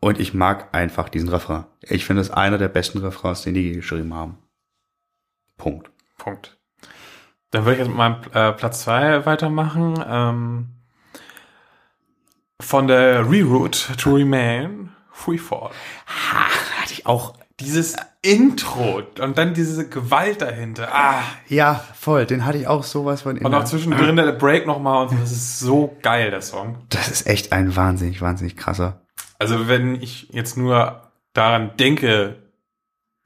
Und 0.00 0.18
ich 0.18 0.34
mag 0.34 0.74
einfach 0.74 1.08
diesen 1.08 1.28
Refrain. 1.28 1.64
Ich 1.82 2.04
finde 2.04 2.22
es 2.22 2.30
einer 2.30 2.58
der 2.58 2.68
besten 2.68 2.98
Refrains, 2.98 3.42
den 3.42 3.54
die 3.54 3.72
geschrieben 3.72 4.14
haben. 4.14 4.38
Punkt. 5.56 5.90
Punkt. 6.16 6.58
Dann 7.50 7.64
würde 7.64 7.74
ich 7.74 7.78
jetzt 7.80 7.88
mit 7.88 7.96
meinem 7.96 8.22
äh, 8.32 8.52
Platz 8.52 8.82
zwei 8.82 9.26
weitermachen. 9.26 10.02
Ähm, 10.06 10.68
von 12.60 12.86
der 12.86 13.28
Reroute 13.30 13.96
to 13.96 14.14
Remain, 14.14 14.90
Freefall. 15.12 15.70
Hatte 16.06 16.92
ich 16.92 17.06
auch. 17.06 17.34
Dieses 17.58 17.94
Intro 18.22 19.02
und 19.20 19.36
dann 19.36 19.52
diese 19.52 19.86
Gewalt 19.86 20.40
dahinter. 20.40 20.88
Ah, 20.94 21.22
Ja, 21.46 21.84
voll. 21.94 22.24
Den 22.24 22.46
hatte 22.46 22.56
ich 22.56 22.66
auch 22.66 22.84
sowas 22.84 23.20
von. 23.20 23.36
und 23.36 23.54
auch 23.54 23.64
zwischendrin 23.64 24.16
der 24.16 24.32
Break 24.32 24.66
nochmal 24.66 25.02
und 25.02 25.10
so. 25.10 25.16
Das 25.16 25.30
ist 25.30 25.58
so 25.58 25.94
geil, 26.00 26.30
der 26.30 26.40
Song. 26.40 26.78
Das 26.88 27.08
ist 27.08 27.26
echt 27.26 27.52
ein 27.52 27.76
wahnsinnig, 27.76 28.22
wahnsinnig 28.22 28.56
krasser. 28.56 29.02
Also 29.38 29.68
wenn 29.68 30.00
ich 30.00 30.28
jetzt 30.30 30.56
nur 30.56 31.02
daran 31.34 31.76
denke, 31.78 32.36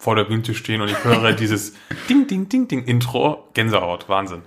vor 0.00 0.16
der 0.16 0.24
Bühne 0.24 0.42
zu 0.42 0.54
stehen 0.54 0.80
und 0.80 0.88
ich 0.88 1.04
höre 1.04 1.32
dieses 1.36 1.74
Ding, 2.08 2.26
Ding, 2.26 2.48
Ding, 2.48 2.66
Ding 2.66 2.82
Intro, 2.84 3.48
Gänsehaut, 3.54 4.08
Wahnsinn. 4.08 4.42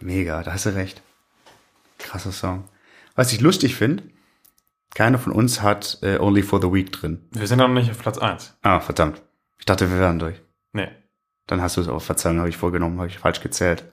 Mega, 0.00 0.42
da 0.42 0.52
hast 0.52 0.66
du 0.66 0.74
recht. 0.74 1.00
Krasser 2.14 2.30
Song. 2.30 2.68
Was 3.16 3.32
ich 3.32 3.40
lustig 3.40 3.74
finde, 3.74 4.04
keiner 4.94 5.18
von 5.18 5.32
uns 5.32 5.62
hat 5.62 5.98
äh, 6.02 6.16
Only 6.20 6.44
for 6.44 6.60
the 6.62 6.72
Week 6.72 6.92
drin. 6.92 7.26
Wir 7.32 7.48
sind 7.48 7.58
noch 7.58 7.66
nicht 7.66 7.90
auf 7.90 7.98
Platz 7.98 8.18
eins. 8.18 8.56
Ah, 8.62 8.78
verdammt. 8.78 9.20
Ich 9.58 9.64
dachte, 9.66 9.90
wir 9.90 9.98
wären 9.98 10.20
durch. 10.20 10.40
Nee. 10.72 10.88
Dann 11.48 11.60
hast 11.60 11.76
du 11.76 11.80
es 11.80 11.88
auch 11.88 12.00
Verzeihung, 12.00 12.38
habe 12.38 12.48
ich 12.48 12.56
vorgenommen, 12.56 12.98
habe 12.98 13.08
ich 13.08 13.18
falsch 13.18 13.40
gezählt. 13.40 13.84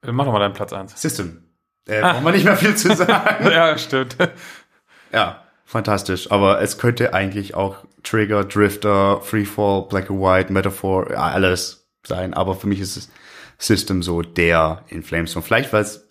Mach 0.00 0.24
doch 0.24 0.32
mal 0.32 0.38
deinen 0.38 0.54
Platz 0.54 0.72
eins. 0.72 0.98
System. 0.98 1.44
Äh, 1.86 2.00
brauchen 2.00 2.24
wir 2.24 2.32
nicht 2.32 2.46
mehr 2.46 2.56
viel 2.56 2.74
zu 2.74 2.96
sagen. 2.96 3.50
ja, 3.50 3.76
stimmt. 3.76 4.16
ja, 5.12 5.42
fantastisch. 5.66 6.32
Aber 6.32 6.62
es 6.62 6.78
könnte 6.78 7.12
eigentlich 7.12 7.54
auch 7.54 7.84
Trigger, 8.02 8.44
Drifter, 8.44 9.20
Freefall, 9.20 9.82
Black 9.88 10.08
and 10.08 10.20
White, 10.22 10.50
Metaphor, 10.50 11.10
ja, 11.10 11.18
alles 11.18 11.86
sein. 12.06 12.32
Aber 12.32 12.54
für 12.54 12.66
mich 12.66 12.80
ist 12.80 12.96
es 12.96 13.10
System 13.58 14.02
so 14.02 14.22
der 14.22 14.86
in 14.88 15.02
Flames. 15.02 15.36
Und 15.36 15.42
vielleicht, 15.42 15.74
weil 15.74 15.82
es 15.82 16.01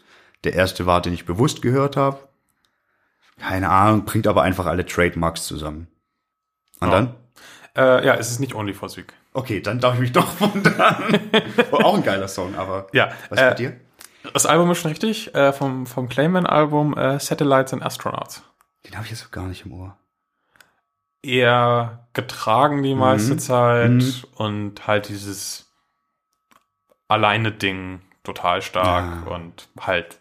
der 0.44 0.54
erste 0.54 0.86
war, 0.86 1.02
den 1.02 1.14
ich 1.14 1.26
bewusst 1.26 1.62
gehört 1.62 1.98
habe. 1.98 2.28
Keine 3.40 3.70
Ahnung, 3.70 4.06
bringt 4.06 4.28
aber 4.28 4.44
einfach 4.44 4.66
alle 4.68 4.86
Trademarks 4.86 5.46
zusammen. 5.46 5.88
Und 6.80 6.90
Ja. 6.90 6.94
dann? 6.94 7.16
Äh, 7.76 8.06
ja, 8.06 8.16
es 8.16 8.30
ist 8.32 8.40
nicht 8.40 8.54
Only 8.54 8.74
for 8.74 8.90
Sieg. 8.90 9.14
Okay, 9.34 9.62
dann 9.62 9.80
darf 9.80 9.96
ich 9.96 10.02
mich 10.02 10.12
doch 10.14 10.40
wundern. 10.42 10.80
auch 11.72 11.96
ein 11.96 12.04
geiler 12.04 12.28
Song, 12.28 12.56
aber 12.56 12.88
Ja, 12.94 13.12
was 13.30 13.40
äh, 13.40 13.50
mit 13.50 13.60
dir? 13.60 13.80
Das 14.34 14.46
Album 14.46 14.70
ist 14.72 14.80
schon 14.80 14.92
richtig, 14.92 15.34
äh, 15.34 15.52
vom, 15.54 15.88
vom 15.88 16.08
Clayman-Album 16.10 16.96
äh, 16.98 17.20
Satellites 17.20 17.74
and 17.74 17.84
Astronauts. 17.84 18.44
Den 18.86 18.96
habe 18.96 19.06
ich 19.06 19.12
jetzt 19.12 19.22
so 19.24 19.30
gar 19.32 19.48
nicht 19.48 19.66
im 19.66 19.74
Ohr. 19.74 19.98
Eher 21.24 22.08
getragen 22.14 22.84
die 22.84 22.96
meiste 22.96 23.34
Mhm. 23.34 23.40
Zeit 23.40 23.90
Mhm. 23.92 24.14
und 24.36 24.88
halt 24.88 25.08
dieses 25.10 25.72
alleine 27.08 27.52
Ding 27.52 28.02
total 28.24 28.62
stark 28.62 29.26
Ja. 29.28 29.32
und 29.36 29.70
halt, 29.80 30.21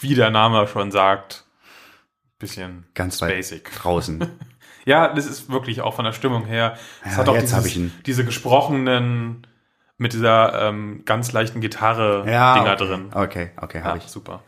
wie 0.00 0.14
der 0.14 0.30
Name 0.30 0.66
schon 0.66 0.90
sagt, 0.90 1.44
bisschen 2.38 2.86
Ganz 2.94 3.18
basic. 3.20 3.70
draußen. 3.76 4.20
Ja, 4.84 5.08
das 5.12 5.26
ist 5.26 5.50
wirklich 5.50 5.82
auch 5.82 5.92
von 5.92 6.06
der 6.06 6.12
Stimmung 6.12 6.46
her. 6.46 6.78
Es 7.04 7.12
Ja, 7.12 7.18
hat 7.18 7.28
auch 7.28 7.34
jetzt 7.34 7.42
dieses, 7.48 7.56
hab 7.58 7.66
ich 7.66 7.76
ihn. 7.76 7.92
diese 8.06 8.24
gesprochenen 8.24 9.46
mit 9.98 10.14
dieser 10.14 10.68
ähm, 10.68 11.02
ganz 11.04 11.30
leichten 11.32 11.60
Gitarre-Dinger 11.60 12.32
ja, 12.32 12.62
okay. 12.72 12.76
drin. 12.76 13.10
Okay, 13.12 13.50
okay, 13.60 13.82
habe 13.82 13.98
Ja, 13.98 14.04
ich. 14.04 14.10
super. 14.10 14.42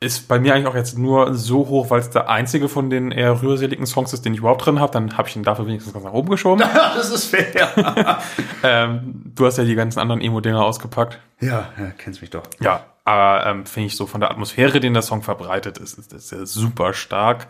Ist 0.00 0.28
bei 0.28 0.38
mir 0.38 0.54
eigentlich 0.54 0.66
auch 0.66 0.74
jetzt 0.74 0.96
nur 0.96 1.34
so 1.34 1.68
hoch, 1.68 1.90
weil 1.90 2.00
es 2.00 2.08
der 2.08 2.30
einzige 2.30 2.70
von 2.70 2.88
den 2.88 3.10
eher 3.10 3.42
rührseligen 3.42 3.84
Songs 3.84 4.14
ist, 4.14 4.24
den 4.24 4.32
ich 4.32 4.38
überhaupt 4.38 4.64
drin 4.64 4.80
habe. 4.80 4.92
Dann 4.92 5.18
habe 5.18 5.28
ich 5.28 5.36
ihn 5.36 5.42
dafür 5.42 5.66
wenigstens 5.66 5.92
ganz 5.92 6.06
nach 6.06 6.12
oben 6.14 6.30
geschoben. 6.30 6.60
das 6.96 7.10
ist 7.10 7.26
fair. 7.26 8.18
ähm, 8.62 9.30
du 9.34 9.44
hast 9.44 9.58
ja 9.58 9.64
die 9.64 9.74
ganzen 9.74 10.00
anderen 10.00 10.22
Emo-Dinger 10.22 10.64
ausgepackt. 10.64 11.18
ja, 11.40 11.68
ja, 11.78 11.90
kennst 11.98 12.22
mich 12.22 12.30
doch. 12.30 12.44
Ja, 12.60 12.86
aber 13.04 13.46
ähm, 13.46 13.66
finde 13.66 13.86
ich 13.88 13.96
so 13.96 14.06
von 14.06 14.20
der 14.20 14.30
Atmosphäre, 14.30 14.80
den 14.80 14.92
der 14.94 15.02
Song 15.02 15.22
verbreitet 15.22 15.78
ist, 15.78 15.98
ist, 15.98 16.12
ist 16.12 16.32
er 16.32 16.46
super 16.46 16.92
stark. 16.94 17.46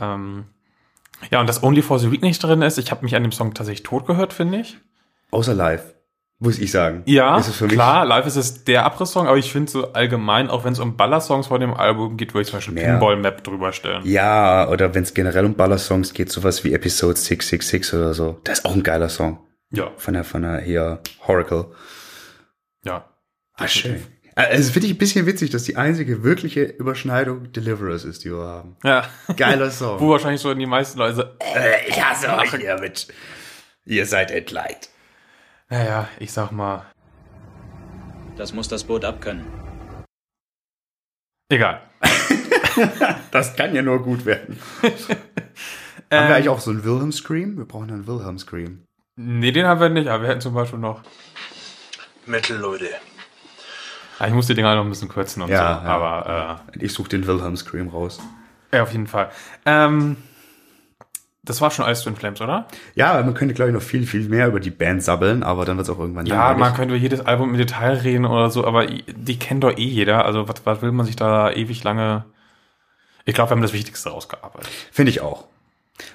Ähm, 0.00 0.46
ja, 1.30 1.40
und 1.40 1.48
dass 1.48 1.62
Only 1.62 1.82
for 1.82 1.98
the 1.98 2.10
Week 2.10 2.22
nicht 2.22 2.42
drin 2.42 2.62
ist, 2.62 2.78
ich 2.78 2.90
habe 2.90 3.04
mich 3.04 3.14
an 3.16 3.22
dem 3.22 3.32
Song 3.32 3.54
tatsächlich 3.54 3.82
tot 3.84 4.06
gehört, 4.06 4.32
finde 4.32 4.58
ich. 4.60 4.78
Außer 5.30 5.54
live. 5.54 5.94
muss 6.38 6.58
ich 6.58 6.70
sagen. 6.70 7.02
Ja, 7.06 7.38
ist 7.38 7.48
es 7.48 7.60
mich 7.62 7.72
klar, 7.72 8.04
live 8.04 8.26
ist 8.26 8.36
es 8.36 8.64
der 8.64 8.84
Abriss-Song, 8.84 9.26
aber 9.26 9.38
ich 9.38 9.50
finde 9.50 9.70
so 9.72 9.92
allgemein, 9.94 10.50
auch 10.50 10.64
wenn 10.64 10.74
es 10.74 10.78
um 10.78 10.96
Ballersongs 10.96 11.46
vor 11.46 11.58
dem 11.58 11.72
Album 11.72 12.16
geht, 12.18 12.34
würde 12.34 12.42
ich 12.42 12.48
zum 12.48 12.58
Beispiel 12.58 12.74
Mehr. 12.74 12.90
Pinball 12.92 13.16
Map 13.16 13.42
drüber 13.42 13.72
stellen. 13.72 14.02
Ja, 14.04 14.68
oder 14.68 14.94
wenn 14.94 15.02
es 15.04 15.14
generell 15.14 15.46
um 15.46 15.54
Ballersongs 15.54 16.12
geht, 16.12 16.30
sowas 16.30 16.62
wie 16.64 16.74
Episode 16.74 17.16
666 17.18 17.94
oder 17.94 18.12
so. 18.12 18.38
Das 18.44 18.58
ist 18.58 18.64
auch 18.66 18.74
ein 18.74 18.82
geiler 18.82 19.08
Song. 19.08 19.38
Ja, 19.70 19.90
Von 19.96 20.14
der, 20.14 20.24
von 20.24 20.42
der 20.42 20.60
hier 20.60 21.00
Horacle. 21.26 21.66
ja. 22.84 23.04
Ah, 23.58 23.68
schön. 23.68 24.02
Also 24.38 24.70
finde 24.70 24.86
ich 24.88 24.94
ein 24.94 24.98
bisschen 24.98 25.24
witzig, 25.24 25.48
dass 25.50 25.62
die 25.64 25.76
einzige 25.76 26.22
wirkliche 26.22 26.62
Überschneidung 26.64 27.52
Deliverers 27.52 28.04
ist, 28.04 28.22
die 28.24 28.30
wir 28.30 28.44
haben. 28.44 28.76
Ja. 28.84 29.08
Geiler 29.34 29.70
Song. 29.70 29.98
Wo 29.98 30.10
wahrscheinlich 30.10 30.42
so 30.42 30.52
die 30.52 30.66
meisten 30.66 30.98
Leute 30.98 31.14
so, 31.14 31.22
Äh, 31.22 31.88
ich 31.88 32.04
hasse 32.04 32.28
euch 32.36 32.54
hiermit. 32.54 33.08
Ihr 33.86 34.04
seid 34.04 34.30
entleiht. 34.30 34.90
naja, 35.70 36.08
ich 36.18 36.32
sag 36.32 36.50
mal, 36.52 36.84
Das 38.36 38.52
muss 38.52 38.68
das 38.68 38.84
Boot 38.84 39.04
abkönnen. 39.04 39.46
egal. 41.50 41.80
Das 43.30 43.56
kann 43.56 43.74
ja 43.74 43.80
nur 43.80 44.02
gut 44.02 44.26
werden. 44.26 44.58
haben 44.82 44.90
wir 46.10 46.18
eigentlich 46.34 46.50
auch 46.50 46.60
so 46.60 46.70
einen 46.70 46.84
Wilhelm 46.84 47.10
Scream? 47.10 47.56
Wir 47.56 47.64
brauchen 47.64 47.90
einen 47.90 48.06
Wilhelm 48.06 48.38
Scream. 48.38 48.84
Nee, 49.18 49.50
den 49.50 49.64
haben 49.66 49.80
wir 49.80 49.88
nicht, 49.88 50.08
aber 50.08 50.24
wir 50.24 50.28
hätten 50.28 50.42
zum 50.42 50.52
Beispiel 50.52 50.78
noch, 50.78 51.02
Metal, 52.26 52.58
Leute. 52.58 52.90
Ah, 54.18 54.26
ich 54.26 54.32
muss 54.34 54.46
die 54.46 54.54
Dinger 54.54 54.74
noch 54.74 54.84
ein 54.84 54.88
bisschen 54.90 55.08
kürzen 55.08 55.42
und 55.42 55.48
Ja, 55.50 55.80
so, 55.80 55.86
ja. 55.86 55.94
aber 55.94 56.60
Ich 56.78 56.92
suche 56.92 57.08
den 57.10 57.26
Wilhelm 57.26 57.56
Scream 57.56 57.88
raus. 57.88 58.18
äh, 58.70 58.76
ja, 58.78 58.82
auf 58.82 58.92
jeden 58.92 59.06
Fall. 59.06 59.30
Ähm, 59.64 60.16
das 61.42 61.60
war 61.60 61.70
schon 61.70 61.84
alles 61.84 62.02
Twin 62.02 62.16
Flames, 62.16 62.40
oder? 62.40 62.66
Ja, 62.96 63.22
man 63.22 63.34
könnte, 63.34 63.54
glaube 63.54 63.70
ich, 63.70 63.74
noch 63.74 63.82
viel, 63.82 64.04
viel 64.06 64.28
mehr 64.28 64.48
über 64.48 64.58
die 64.58 64.70
Band 64.72 65.02
sabbeln, 65.04 65.44
aber 65.44 65.64
dann 65.64 65.76
wird 65.76 65.86
es 65.88 65.94
auch 65.94 65.98
irgendwann 66.00 66.26
Ja, 66.26 66.34
langweilig. 66.48 66.58
man 66.60 66.74
könnte 66.74 66.94
über 66.94 67.00
jedes 67.02 67.20
Album 67.20 67.50
im 67.50 67.56
Detail 67.56 67.94
reden 67.98 68.24
oder 68.24 68.50
so, 68.50 68.66
aber 68.66 68.86
die 68.86 69.38
kennt 69.38 69.62
doch 69.62 69.70
eh 69.76 69.84
jeder. 69.84 70.24
Also 70.24 70.48
was, 70.48 70.64
was 70.66 70.82
will 70.82 70.90
man 70.92 71.06
sich 71.06 71.16
da 71.16 71.50
ewig 71.52 71.84
lange... 71.84 72.24
Ich 73.24 73.34
glaube, 73.34 73.50
wir 73.50 73.56
haben 73.56 73.62
das 73.62 73.72
Wichtigste 73.72 74.10
rausgearbeitet. 74.10 74.68
Finde 74.92 75.10
ich 75.10 75.20
auch. 75.20 75.46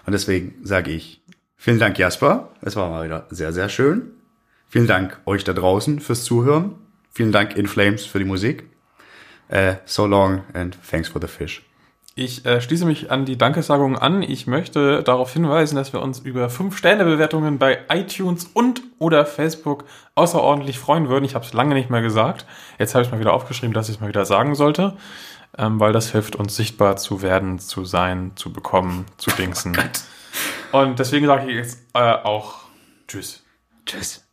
Und 0.05 0.11
deswegen 0.13 0.55
sage 0.63 0.91
ich 0.91 1.21
vielen 1.57 1.79
Dank, 1.79 1.97
Jasper. 1.97 2.49
Es 2.61 2.75
war 2.75 2.89
mal 2.89 3.05
wieder 3.05 3.25
sehr, 3.29 3.51
sehr 3.53 3.69
schön. 3.69 4.11
Vielen 4.69 4.87
Dank 4.87 5.19
euch 5.25 5.43
da 5.43 5.53
draußen 5.53 5.99
fürs 6.01 6.23
Zuhören. 6.23 6.75
Vielen 7.11 7.31
Dank 7.31 7.55
In 7.55 7.67
Flames 7.67 8.05
für 8.05 8.19
die 8.19 8.25
Musik. 8.25 8.63
Äh, 9.49 9.75
so 9.85 10.05
long 10.05 10.43
and 10.53 10.77
thanks 10.89 11.09
for 11.09 11.21
the 11.21 11.27
fish. 11.27 11.61
Ich 12.13 12.45
äh, 12.45 12.59
schließe 12.59 12.85
mich 12.85 13.09
an 13.09 13.25
die 13.25 13.37
Dankesagungen 13.37 13.97
an. 13.97 14.21
Ich 14.21 14.45
möchte 14.45 15.01
darauf 15.01 15.31
hinweisen, 15.31 15.77
dass 15.77 15.93
wir 15.93 16.01
uns 16.01 16.19
über 16.19 16.47
5-Sterne-Bewertungen 16.47 17.57
bei 17.57 17.79
iTunes 17.89 18.49
und 18.53 18.81
oder 18.99 19.25
Facebook 19.25 19.85
außerordentlich 20.15 20.77
freuen 20.77 21.07
würden. 21.07 21.23
Ich 21.23 21.35
habe 21.35 21.45
es 21.45 21.53
lange 21.53 21.73
nicht 21.73 21.89
mehr 21.89 22.01
gesagt. 22.01 22.45
Jetzt 22.79 22.95
habe 22.95 23.03
ich 23.03 23.07
es 23.07 23.11
mal 23.13 23.19
wieder 23.19 23.33
aufgeschrieben, 23.33 23.73
dass 23.73 23.87
ich 23.87 23.95
es 23.95 24.01
mal 24.01 24.09
wieder 24.09 24.25
sagen 24.25 24.55
sollte, 24.55 24.97
ähm, 25.57 25.79
weil 25.79 25.93
das 25.93 26.11
hilft 26.11 26.35
uns 26.35 26.55
sichtbar 26.55 26.97
zu 26.97 27.21
werden, 27.21 27.59
zu 27.59 27.85
sein, 27.85 28.33
zu 28.35 28.51
bekommen, 28.51 29.05
zu 29.17 29.31
dingsen. 29.31 29.77
und 30.73 30.99
deswegen 30.99 31.27
sage 31.27 31.49
ich 31.49 31.55
jetzt 31.55 31.79
äh, 31.93 31.99
auch 31.99 32.55
Tschüss. 33.07 33.43
Tschüss. 33.85 34.30